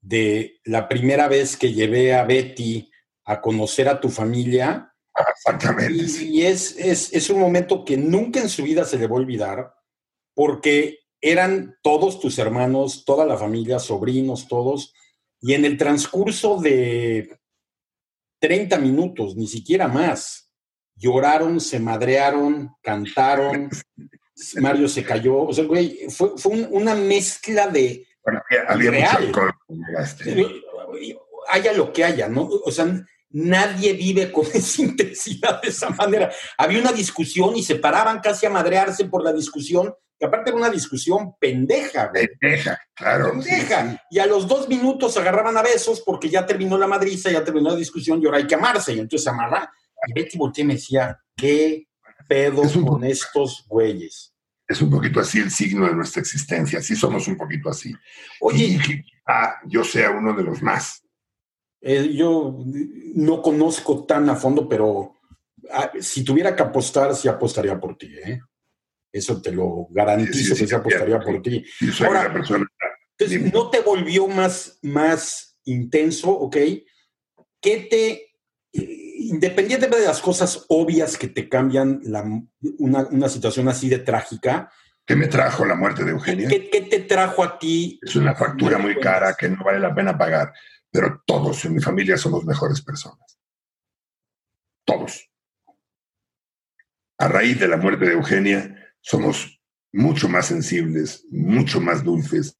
[0.00, 2.90] de la primera vez que llevé a Betty
[3.24, 4.92] a conocer a tu familia.
[5.14, 6.24] Ah, exactamente.
[6.24, 9.20] Y, es, es, es un momento que nunca en su vida se le va a
[9.20, 9.74] olvidar,
[10.34, 14.94] porque eran todos tus hermanos, toda la familia, sobrinos, todos,
[15.40, 17.38] y en el transcurso de
[18.40, 20.50] 30 minutos, ni siquiera más,
[20.96, 23.70] lloraron, se madrearon, cantaron,
[24.60, 25.42] Mario se cayó.
[25.42, 28.06] O sea, güey, fue, fue una mezcla de.
[28.22, 29.32] Bueno, había, real.
[31.50, 32.48] Haya lo que haya, ¿no?
[32.64, 32.86] O sea,
[33.30, 36.30] nadie vive con esa intensidad de esa manera.
[36.56, 40.58] Había una discusión y se paraban casi a madrearse por la discusión que aparte era
[40.58, 42.10] una discusión pendeja.
[42.10, 43.30] Pendeja, claro.
[43.32, 44.02] Pendeja.
[44.10, 47.44] Y a los dos minutos se agarraban a besos porque ya terminó la madriza, ya
[47.44, 48.94] terminó la discusión y ahora hay que amarse.
[48.94, 49.70] Y entonces amarra.
[50.06, 51.86] Y Betty volteé me decía, ¿qué
[52.28, 54.34] pedo con estos güeyes?
[54.66, 56.82] Es un poquito así el signo de nuestra existencia.
[56.82, 57.94] Sí somos un poquito así.
[58.40, 59.04] Oye,
[59.66, 61.02] yo sea uno de los más.
[61.80, 62.58] Eh, yo
[63.14, 65.14] no conozco tan a fondo, pero
[65.72, 68.40] ah, si tuviera que apostar, sí apostaría por ti, ¿eh?
[69.12, 71.64] Eso te lo garantizo que se apostaría por ti.
[72.04, 72.32] Ahora,
[73.16, 76.56] entonces, ¿no te volvió más, más intenso, ok?
[77.60, 78.28] ¿Qué te,
[78.72, 82.22] independientemente de las cosas obvias que te cambian la,
[82.78, 84.70] una, una, situación así de trágica?
[85.04, 86.48] ¿Qué me trajo la muerte de Eugenia?
[86.48, 87.98] ¿Qué, ¿Qué, te trajo a ti?
[88.02, 90.52] Es una factura muy cara que no vale la pena pagar,
[90.90, 93.38] pero todos en mi familia somos mejores personas.
[94.84, 95.30] Todos.
[97.18, 99.58] A raíz de la muerte de Eugenia, somos
[99.92, 102.56] mucho más sensibles, mucho más dulces,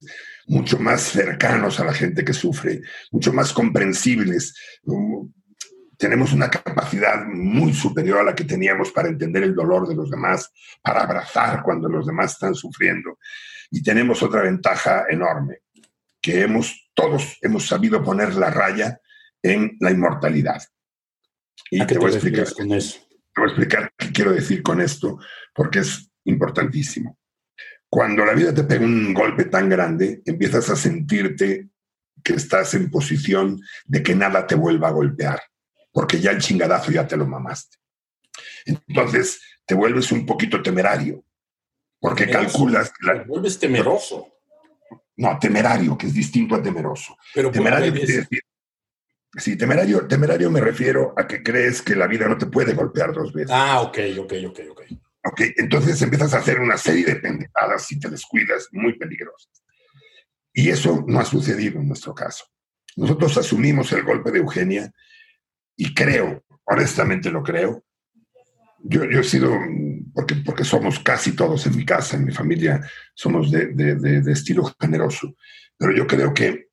[0.47, 4.55] mucho más cercanos a la gente que sufre, mucho más comprensibles.
[5.97, 10.09] tenemos una capacidad muy superior a la que teníamos para entender el dolor de los
[10.09, 10.51] demás,
[10.81, 13.19] para abrazar cuando los demás están sufriendo.
[13.69, 15.59] Y tenemos otra ventaja enorme,
[16.21, 18.99] que hemos, todos hemos sabido poner la raya
[19.43, 20.61] en la inmortalidad.
[21.69, 22.99] Y te, voy a explicar con eso.
[23.33, 25.19] Te voy a explicar qué quiero decir con esto,
[25.53, 27.17] porque es importantísimo.
[27.89, 31.69] Cuando la vida te pega un golpe tan grande, empiezas a sentirte
[32.23, 35.39] que estás en posición de que nada te vuelva a golpear
[35.91, 37.77] porque ya el chingadazo ya te lo mamaste.
[38.65, 41.23] Entonces te vuelves un poquito temerario,
[41.99, 42.91] porque calculas...
[42.93, 44.35] Te vuelves temeroso.
[45.17, 47.17] No, temerario, que es distinto a temeroso.
[47.33, 47.93] Pero temerario.
[49.35, 53.13] Sí, temerario, temerario me refiero a que crees que la vida no te puede golpear
[53.13, 53.51] dos veces.
[53.53, 54.81] Ah, ok, ok, ok, ok.
[55.23, 59.63] Ok, entonces empiezas a hacer una serie de pendejadas si te descuidas muy peligrosas.
[60.53, 62.45] Y eso no ha sucedido en nuestro caso.
[62.95, 64.91] Nosotros asumimos el golpe de Eugenia
[65.75, 67.83] y creo, honestamente lo creo,
[68.83, 69.57] yo he sido,
[70.13, 72.81] porque, porque somos casi todos en mi casa, en mi familia,
[73.13, 75.35] somos de, de, estilo generoso,
[75.77, 76.69] pero yo creo que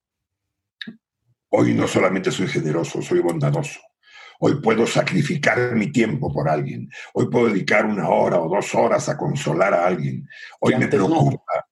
[1.50, 3.80] hoy no solamente soy generoso, soy bondadoso.
[4.40, 6.90] Hoy puedo sacrificar mi tiempo por alguien.
[7.14, 10.28] Hoy puedo dedicar una hora o dos horas a consolar a alguien.
[10.60, 11.66] Hoy me preocupa.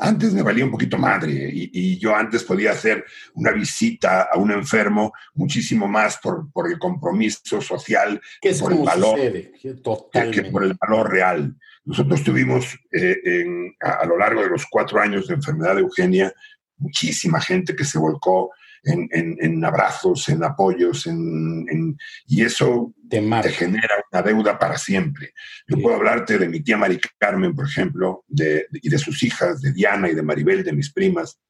[0.00, 3.04] Antes me valía un poquito madre y, yo antes podía hacer
[3.34, 8.78] una visita a un enfermo muchísimo más por, por el compromiso social que por el
[8.78, 11.52] valor que, por el valor real.
[11.84, 13.44] Nosotros tuvimos eh,
[13.80, 16.32] a, lo largo de los cuatro años de enfermedad de Eugenia
[16.76, 18.52] muchísima gente que se volcó
[18.84, 21.96] en, abrazos, en apoyos, en,
[22.26, 25.32] y eso te, genera una deuda para siempre.
[25.66, 29.60] Yo puedo hablarte de mi tía Mari Carmen, por ejemplo, de, y de sus hijas,
[29.60, 31.40] de Diana y de Maribel, de mis primas,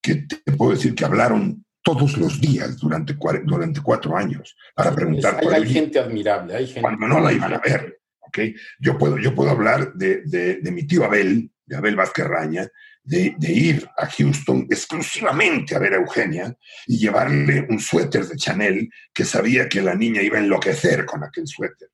[0.00, 5.40] que te puedo decir que hablaron todos los días durante, durante cuatro años para preguntar
[5.40, 8.00] hay, hay gente admirable, hay gente cuando no la iban a ver.
[8.20, 8.54] ¿okay?
[8.78, 12.68] Yo, puedo, yo puedo hablar de, de, de mi tío Abel, de Abel Vázquez Raña,
[13.08, 16.54] de, ir a Houston exclusivamente a ver a Eugenia
[16.86, 21.24] y llevarle un suéter de Chanel que sabía que la niña iba a enloquecer con
[21.24, 21.88] aquel suéter.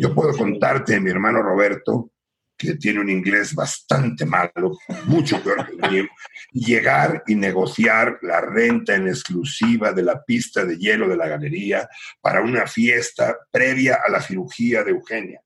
[0.00, 2.12] Yo puedo contarte mi hermano Roberto,
[2.56, 6.04] que tiene un inglés bastante malo, mucho peor que el mío,
[6.52, 11.88] llegar y negociar la renta en exclusiva de la pista de hielo de la galería
[12.20, 15.43] para una fiesta previa a la cirugía de Eugenia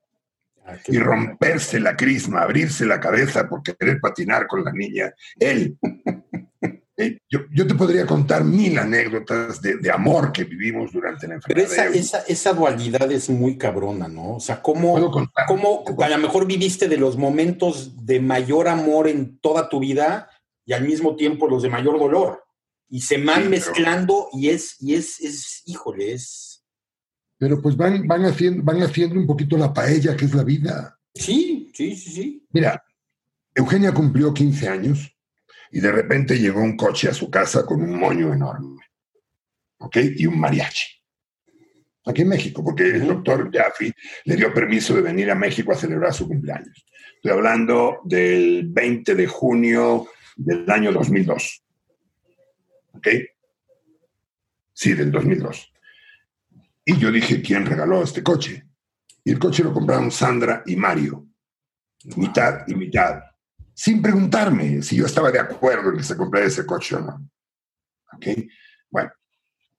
[0.87, 5.77] y romperse la crisma, abrirse la cabeza por querer patinar con la niña, él.
[7.01, 11.69] Eh, yo, te podría contar mil anécdotas de, amor que vivimos durante la enfermedad.
[11.73, 14.35] Pero esa, esa, dualidad es muy cabrona, ¿no?
[14.35, 15.09] O sea, ¿cómo,
[15.47, 20.29] cómo a lo mejor viviste de los momentos de mayor amor en toda tu vida
[20.65, 22.43] y al mismo tiempo los de mayor dolor?
[22.89, 26.48] Y se van mezclando y es, y es, es, híjole, es
[27.39, 30.99] pero pues van, van, haciendo, van haciendo un poquito la paella que es la vida.
[31.15, 32.47] Sí, sí, sí, sí.
[32.51, 32.83] Mira,
[33.55, 35.17] Eugenia cumplió 15 años
[35.71, 38.81] y de repente llegó un coche a su casa con un moño enorme,
[39.77, 39.97] ¿ok?
[40.17, 40.99] Y un mariachi.
[42.05, 43.93] Aquí en México, porque el doctor Jaffe
[44.25, 46.85] le dio permiso de venir a México a celebrar su cumpleaños.
[47.15, 51.63] Estoy hablando del 20 de junio del año 2002.
[52.93, 53.07] ¿Ok?
[54.73, 55.71] Sí, del 2002.
[56.89, 58.67] Y yo dije, ¿quién regaló este coche?
[59.23, 61.27] Y el coche lo compraron Sandra y Mario,
[62.15, 63.21] mitad y mitad,
[63.75, 67.29] sin preguntarme si yo estaba de acuerdo en que se comprara ese coche o no.
[68.13, 68.25] ¿Ok?
[68.89, 69.11] Bueno,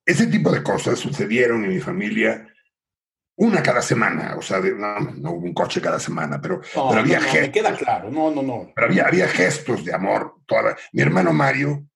[0.07, 2.47] ese tipo de cosas sucedieron en mi familia
[3.35, 7.41] una cada semana, o sea, no, hubo un coche cada semana, pero, había gestos.
[7.41, 8.71] Me queda claro, no, no, no.
[8.73, 10.37] Pero había, había gestos de amor.
[10.47, 11.90] Toda mi hermano Mario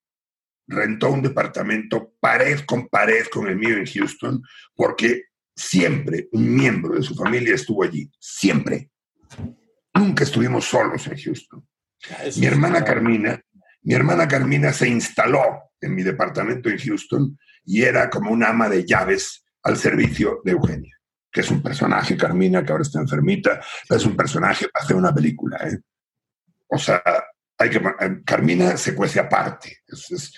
[0.67, 4.43] rentó un departamento pared con pared con el mío en Houston,
[4.75, 5.25] porque
[5.55, 8.91] siempre un miembro de su familia estuvo allí, siempre.
[9.95, 11.67] Nunca estuvimos solos en Houston.
[12.37, 13.41] mi hermana Carmina,
[13.83, 18.69] mi hermana Carmina se instaló en mi departamento en Houston y era como una ama
[18.69, 20.97] de llaves al servicio de Eugenia,
[21.31, 25.15] que es un personaje, Carmina, que ahora está enfermita, es un personaje para hacer una
[25.15, 25.59] película.
[25.69, 25.79] ¿eh?
[26.69, 27.03] O sea,
[27.59, 27.81] hay que,
[28.25, 29.79] Carmina se cuece aparte.
[29.87, 30.33] es,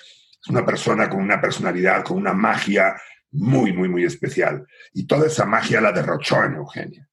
[0.48, 2.96] una persona con una personalidad, con una magia
[3.32, 4.66] muy, muy, muy especial.
[4.92, 7.08] Y toda esa magia la derrochó en Eugenia.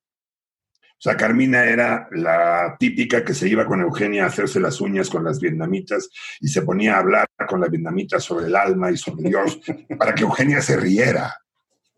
[0.93, 5.09] O sea, Carmina era la típica que se iba con Eugenia a hacerse las uñas
[5.09, 8.95] con las vietnamitas y se ponía a hablar con las vietnamitas sobre el alma y
[8.95, 9.59] sobre Dios
[9.99, 11.35] para que Eugenia se riera.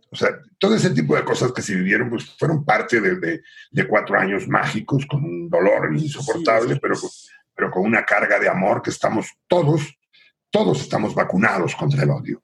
[0.10, 3.88] O sea, todo ese tipo de cosas que se vivieron pues, fueron parte de, de,
[3.88, 6.96] cuatro años mágicos con un dolor insoportable, pero,
[7.54, 9.96] pero con una carga de amor que estamos todos
[10.56, 12.42] todos estamos vacunados contra el odio.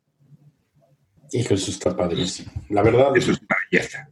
[1.31, 2.51] Hijo, eso está padrísimo.
[2.69, 3.15] La verdad.
[3.15, 4.09] Eso es una belleza.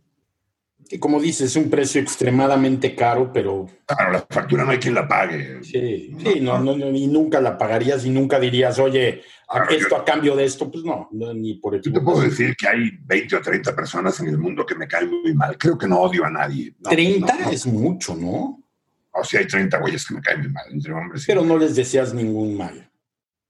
[0.88, 3.67] Que como dices, es un precio extremadamente caro, pero.
[3.85, 5.61] Claro, la factura no hay quien la pague.
[5.63, 9.21] Sí, sí, no, no, y nunca la pagarías y nunca dirías, oye,
[9.69, 11.81] esto a cambio de esto, pues no, ni por el.
[11.81, 14.88] Yo te puedo decir que hay 20 o 30 personas en el mundo que me
[14.88, 15.57] caen muy mal.
[15.57, 16.73] Creo que no odio a nadie.
[16.81, 18.63] 30 es mucho, ¿no?
[19.11, 21.26] O sea, hay 30 güeyes que me caen muy mal entre hombres.
[21.27, 22.88] Pero no les deseas ningún mal.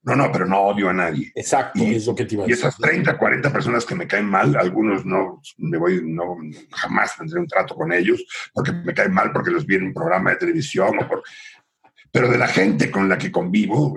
[0.01, 1.31] No, no, pero no odio a nadie.
[1.35, 2.63] Exacto, es lo que te iba a decir.
[2.63, 6.37] Y esas 30, 40 personas que me caen mal, algunos no me voy, no,
[6.71, 9.93] jamás tendré un trato con ellos porque me caen mal porque los vi en un
[9.93, 11.23] programa de televisión o por,
[12.11, 13.93] pero de la gente con la que convivo,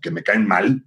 [0.00, 0.84] que me caen mal,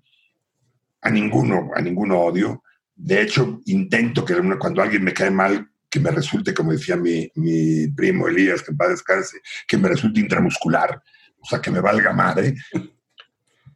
[1.01, 2.63] a ninguno, a ninguno odio.
[2.95, 7.29] De hecho, intento que cuando alguien me cae mal, que me resulte, como decía mi,
[7.35, 11.01] mi primo Elías, que en paz descanse, que me resulte intramuscular,
[11.39, 12.55] o sea, que me valga madre.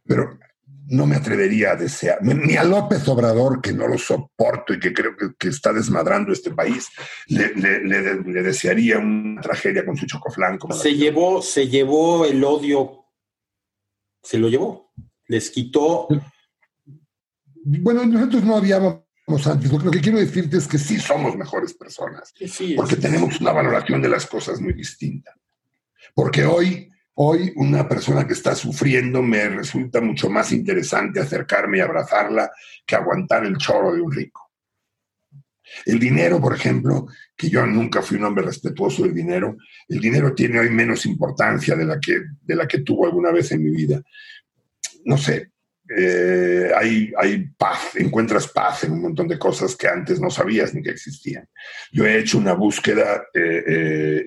[0.04, 0.38] Pero
[0.88, 4.92] no me atrevería a desear, ni a López Obrador, que no lo soporto y que
[4.92, 6.88] creo que, está desmadrando este país,
[7.26, 10.58] le, desearía una tragedia con su chocoflán.
[10.70, 13.04] se, llevó, se llevó el odio,
[14.22, 14.92] se lo llevó,
[15.26, 16.08] les quitó.
[17.64, 19.02] Bueno, nosotros no habíamos
[19.44, 19.70] antes.
[19.70, 22.32] Lo que quiero decirte es que sí somos mejores personas,
[22.76, 25.34] porque tenemos una valoración de las cosas muy distinta.
[26.14, 31.80] Porque hoy Hoy una persona que está sufriendo me resulta mucho más interesante acercarme y
[31.80, 32.48] abrazarla
[32.86, 34.52] que aguantar el choro de un rico.
[35.84, 39.56] El dinero, por ejemplo, que yo nunca fui un hombre respetuoso del dinero,
[39.88, 43.50] el dinero tiene hoy menos importancia de la que, de la que tuvo alguna vez
[43.50, 44.00] en mi vida.
[45.04, 45.50] No sé,
[45.96, 50.82] eh, hay, paz, encuentras paz en un montón de cosas que antes no sabías ni
[50.82, 51.48] que existían.
[51.90, 54.24] Yo he hecho una búsqueda, eh, eh,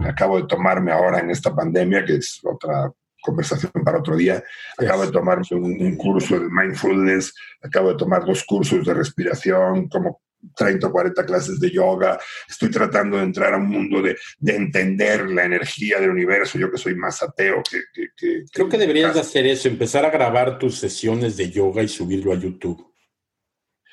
[0.00, 4.42] acabo de tomarme ahora en esta pandemia, que es otra conversación para otro día,
[4.76, 10.20] acabo de tomarme un curso de mindfulness, acabo de tomar dos cursos de respiración, como
[10.56, 12.18] 30 o 40 clases de yoga,
[12.48, 16.78] estoy tratando de entrar a un mundo de, entender la energía del universo, yo que
[16.78, 18.08] soy más ateo que...
[18.52, 22.36] Creo que deberías hacer eso, empezar a grabar tus sesiones de yoga y subirlo a
[22.36, 22.88] YouTube.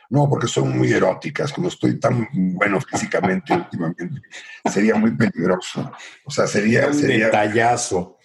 [0.09, 4.21] No, porque son muy eróticas, como estoy tan bueno físicamente últimamente,
[4.71, 5.91] sería muy peligroso.
[6.25, 6.87] O sea, sería...
[6.87, 8.15] Un sería, detallazo.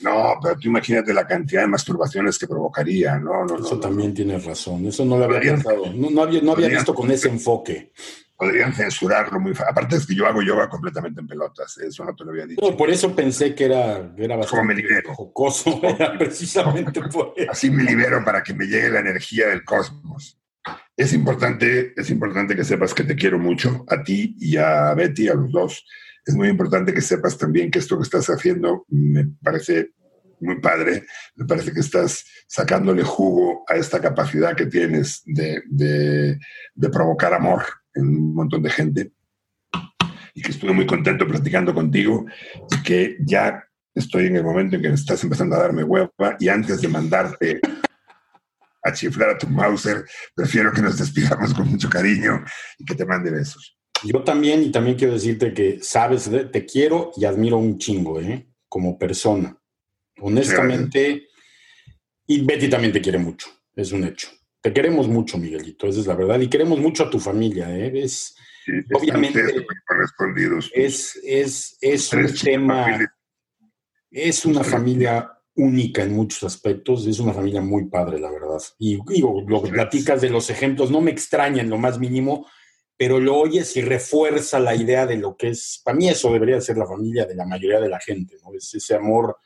[0.00, 3.44] No, pero tú imagínate la cantidad de masturbaciones que provocaría, ¿no?
[3.44, 6.94] no eso también tienes razón, eso no lo había pensado, no, había, no había visto
[6.94, 7.92] con ese enfoque.
[8.36, 9.70] Podrían censurarlo muy fácil.
[9.70, 12.76] Aparte es que yo hago yoga completamente en pelotas, eso no te lo había dicho.
[12.76, 15.80] por eso pensé que era, era bastante me jocoso,
[16.18, 17.50] precisamente por eso.
[17.50, 20.38] Así me libero para que me llegue la energía del cosmos.
[20.96, 25.28] Es importante, es importante que sepas que te quiero mucho, a ti y a Betty,
[25.28, 25.84] a los dos.
[26.24, 29.90] Es muy importante que sepas también que esto que estás haciendo me parece
[30.40, 36.38] muy padre, me parece que estás sacándole jugo a esta capacidad que tienes de, de,
[36.90, 37.62] provocar amor
[37.94, 39.12] en un montón de gente.
[40.34, 42.26] Y que estuve muy contento platicando contigo
[42.70, 43.64] y que ya
[43.94, 47.60] estoy en el momento en que estás empezando a darme hueva y antes de mandarte
[48.84, 50.04] a chiflar a tu Mauser,
[50.34, 52.44] prefiero que nos despidamos con mucho cariño
[52.78, 53.78] y que te mande besos.
[54.04, 58.46] Yo también, y también quiero decirte que, sabes, te quiero y admiro un chingo, ¿eh?
[58.68, 59.58] Como persona.
[60.20, 61.28] Honestamente,
[62.26, 64.28] y Betty también te quiere mucho, es un hecho.
[64.60, 67.92] Te queremos mucho, Miguelito, esa es la verdad, y queremos mucho a tu familia, ¿eh?
[67.94, 68.36] Es,
[68.92, 69.66] obviamente,
[70.74, 72.98] es, es, es un tema,
[74.10, 78.60] es una familia única en muchos aspectos, es una familia muy padre, la verdad.
[78.78, 82.46] Y digo, lo que platicas de los ejemplos no me extraña en lo más mínimo,
[82.96, 86.60] pero lo oyes y refuerza la idea de lo que es, para mí eso debería
[86.60, 88.54] ser la familia de la mayoría de la gente, ¿no?
[88.54, 89.36] Es ese amor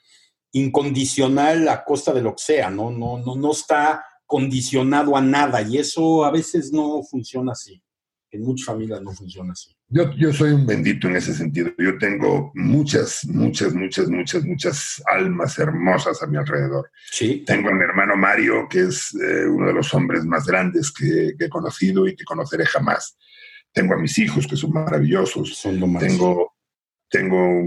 [0.53, 2.91] incondicional a costa de lo que sea, ¿no?
[2.91, 7.83] No, no, no está condicionado a nada y eso a veces no funciona así.
[8.31, 9.75] En muchas familias no funciona así.
[9.89, 11.71] Yo, yo soy un bendito en ese sentido.
[11.79, 16.91] Yo tengo muchas, muchas, muchas, muchas, muchas almas hermosas a mi alrededor.
[17.11, 17.43] Sí.
[17.47, 21.33] Tengo a mi hermano Mario, que es eh, uno de los hombres más grandes que,
[21.39, 23.17] que, he conocido y que conoceré jamás.
[23.73, 25.57] Tengo a mis hijos que son maravillosos.
[25.57, 26.03] Son lo más.
[26.03, 26.55] Tengo,
[27.09, 27.63] tengo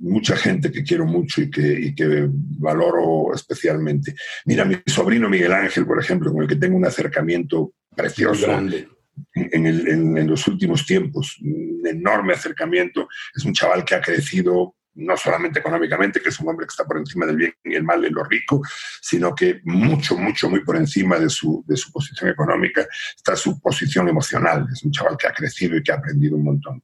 [0.00, 2.26] mucha gente que quiero mucho y que, y que
[2.58, 4.14] valoro especialmente.
[4.46, 8.46] Mira, mi sobrino Miguel Ángel, por ejemplo, con el que tengo un acercamiento precioso.
[8.46, 8.95] Grande.
[9.34, 13.08] En, los últimos tiempos, un enorme acercamiento.
[13.34, 16.84] Es un chaval que ha crecido no solamente económicamente, que es un hombre que está
[16.84, 18.62] por encima del bien y el mal en lo rico,
[19.00, 23.60] sino que mucho, mucho, muy por encima de su, de su posición económica está su
[23.60, 24.66] posición emocional.
[24.72, 26.82] Es un chaval que ha crecido y que ha aprendido un montón.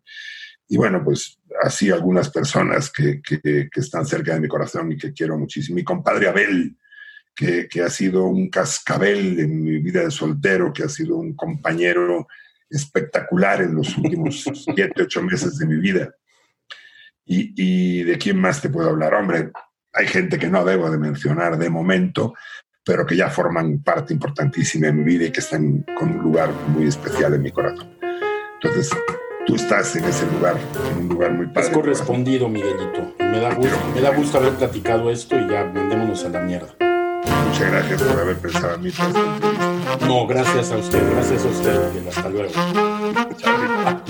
[0.69, 4.97] Y bueno, pues así algunas personas que, que, que están cerca de mi corazón y
[4.97, 5.77] que quiero muchísimo.
[5.77, 6.77] Mi compadre Abel,
[7.35, 11.35] que, que, ha sido un cascabel en mi vida de soltero, que ha sido un
[11.35, 12.27] compañero
[12.69, 16.15] espectacular en los últimos siete, ocho meses de mi vida.
[17.25, 19.15] Y, y, de quién más te puedo hablar?
[19.15, 19.51] Hombre,
[19.93, 22.35] hay gente que no debo de mencionar de momento,
[22.85, 26.51] pero que ya forman parte importantísima de mi vida y que están con un lugar
[26.69, 27.97] muy especial en mi corazón.
[28.55, 28.91] Entonces,
[29.47, 30.57] tú estás en ese lugar,
[30.91, 31.69] en un lugar muy padre.
[31.69, 33.15] Es correspondido, Miguelito.
[33.19, 36.91] Me da gusto, me da gusto haber platicado esto y ya mandémonos a la mierda.
[37.63, 38.93] Muchas gracias por haber pensado en mí
[40.01, 42.09] No, gracias a usted, gracias a usted, Miguel.
[42.09, 42.53] Hasta luego.
[43.39, 44.03] Chao.